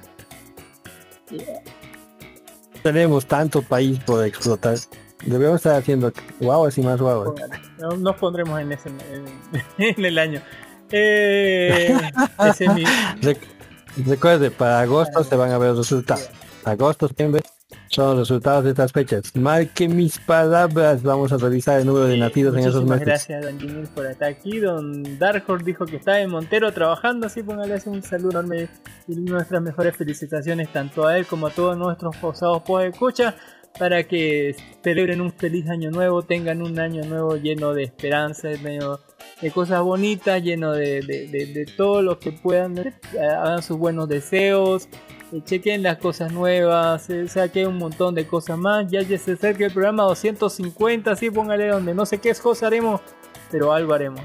[2.83, 4.77] Tenemos tanto país por explotar.
[5.25, 7.33] Debemos estar haciendo guaguas y más guaguas.
[7.79, 9.25] No, nos pondremos en ese en,
[9.97, 10.41] en el año.
[10.91, 11.97] Eh,
[12.47, 12.83] ese es mi-
[13.23, 13.54] Rec-
[14.03, 16.29] recuerde, para agosto se van a ver los resultados.
[16.63, 17.41] Agosto, septiembre
[17.89, 19.35] son los resultados de estas fechas.
[19.35, 23.05] Marque mis palabras, vamos a revisar el número de nacidos en esos meses.
[23.05, 24.59] gracias, Don Jimmy, por estar aquí.
[24.59, 28.69] Don Dark Horse dijo que está en Montero trabajando, así póngale un saludo enorme
[29.07, 33.35] y nuestras mejores felicitaciones tanto a él como a todos nuestros posados por escucha
[33.79, 38.99] para que celebren un feliz año nuevo, tengan un año nuevo lleno de esperanza, lleno
[39.41, 43.77] de cosas bonitas, lleno de, de- de- de todo lo que puedan, eh, hagan sus
[43.77, 44.87] buenos deseos,
[45.33, 49.33] eh, chequen las cosas nuevas, eh, saquen un montón de cosas más, ya, ya se
[49.33, 53.01] acerca el programa 250, así póngale donde no sé qué cosa haremos,
[53.51, 54.21] pero algo haremos,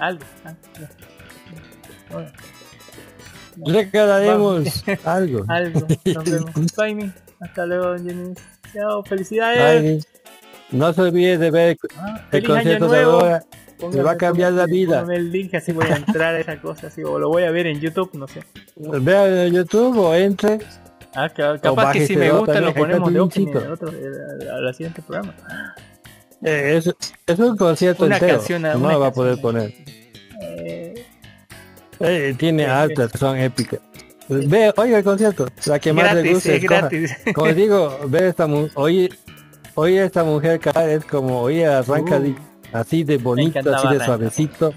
[0.00, 0.24] algo.
[0.44, 0.88] ah, no.
[2.10, 5.44] Bueno, Regalaremos algo.
[5.48, 6.52] algo, nos vemos.
[6.76, 8.34] Bye, hasta luego, don Jenny.
[8.72, 9.60] Chao, felicidades.
[9.60, 10.00] Ay,
[10.70, 12.98] no se olvide de ver Ah, el concierto de.
[13.78, 15.00] Se Póngame- va a cambiar la vida.
[15.00, 17.50] póngame el link, así voy a entrar a esa cosa, así, o lo voy a
[17.52, 18.42] ver en YouTube, no sé.
[18.76, 20.58] Vea en YouTube o entre.
[21.14, 24.74] Ah, ca- capaz que si me gusta lo ponemos de opening en otro, eh, al
[24.74, 25.34] siguiente programa.
[26.42, 26.92] Eh, es,
[27.26, 28.38] es un concierto Una entero.
[28.38, 29.72] canción, no lo va a poder poner.
[30.42, 31.04] Eh,
[32.00, 33.80] Eh, tiene altas, son épicas.
[34.28, 36.56] Ve, oiga el concierto, la que más le guste.
[36.56, 37.16] es gratis.
[37.34, 39.18] Como digo, ver esta mu- oír,
[39.74, 42.34] oír a esta mujer cantar es como a Arranca Uh,
[42.72, 44.04] así de bonito, así de Arranca.
[44.04, 44.74] suavecito.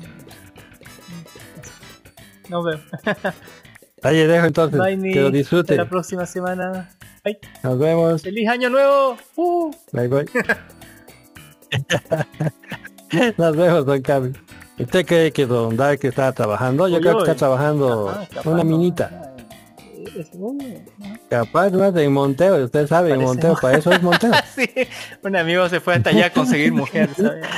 [2.49, 2.81] nos vemos.
[4.03, 5.77] Ahí dejo entonces, Bye, que lo disfruten.
[5.77, 6.89] la próxima semana.
[7.23, 7.37] Bye.
[7.61, 8.23] Nos vemos.
[8.23, 9.15] ¡Feliz año nuevo!
[9.35, 9.71] Uh.
[9.91, 10.25] Bye bye.
[13.37, 14.31] Nos vemos, don Cami.
[14.79, 16.87] ¿Usted cree que don Dark está trabajando?
[16.87, 18.69] Yo Uy, creo que está trabajando Ajá, capaz una no.
[18.71, 19.30] minita.
[21.29, 24.31] Capaz más en Monteo, usted sabe, Parece- Monteo, para eso es Monteo.
[24.55, 24.69] sí,
[25.23, 27.45] un amigo se fue hasta allá a conseguir mujer, ¿sabes?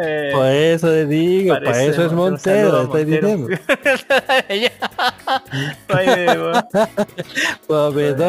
[0.00, 2.82] Eh, Por eso le digo, para eso es Montero.
[2.82, 3.48] Estoy diciendo.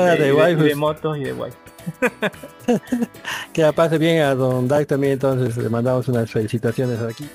[0.05, 0.31] De- de de,
[0.69, 1.57] de motos y de wifi.
[3.53, 7.29] Que la pase bien a Don Dark también, entonces le mandamos unas felicitaciones aquí.「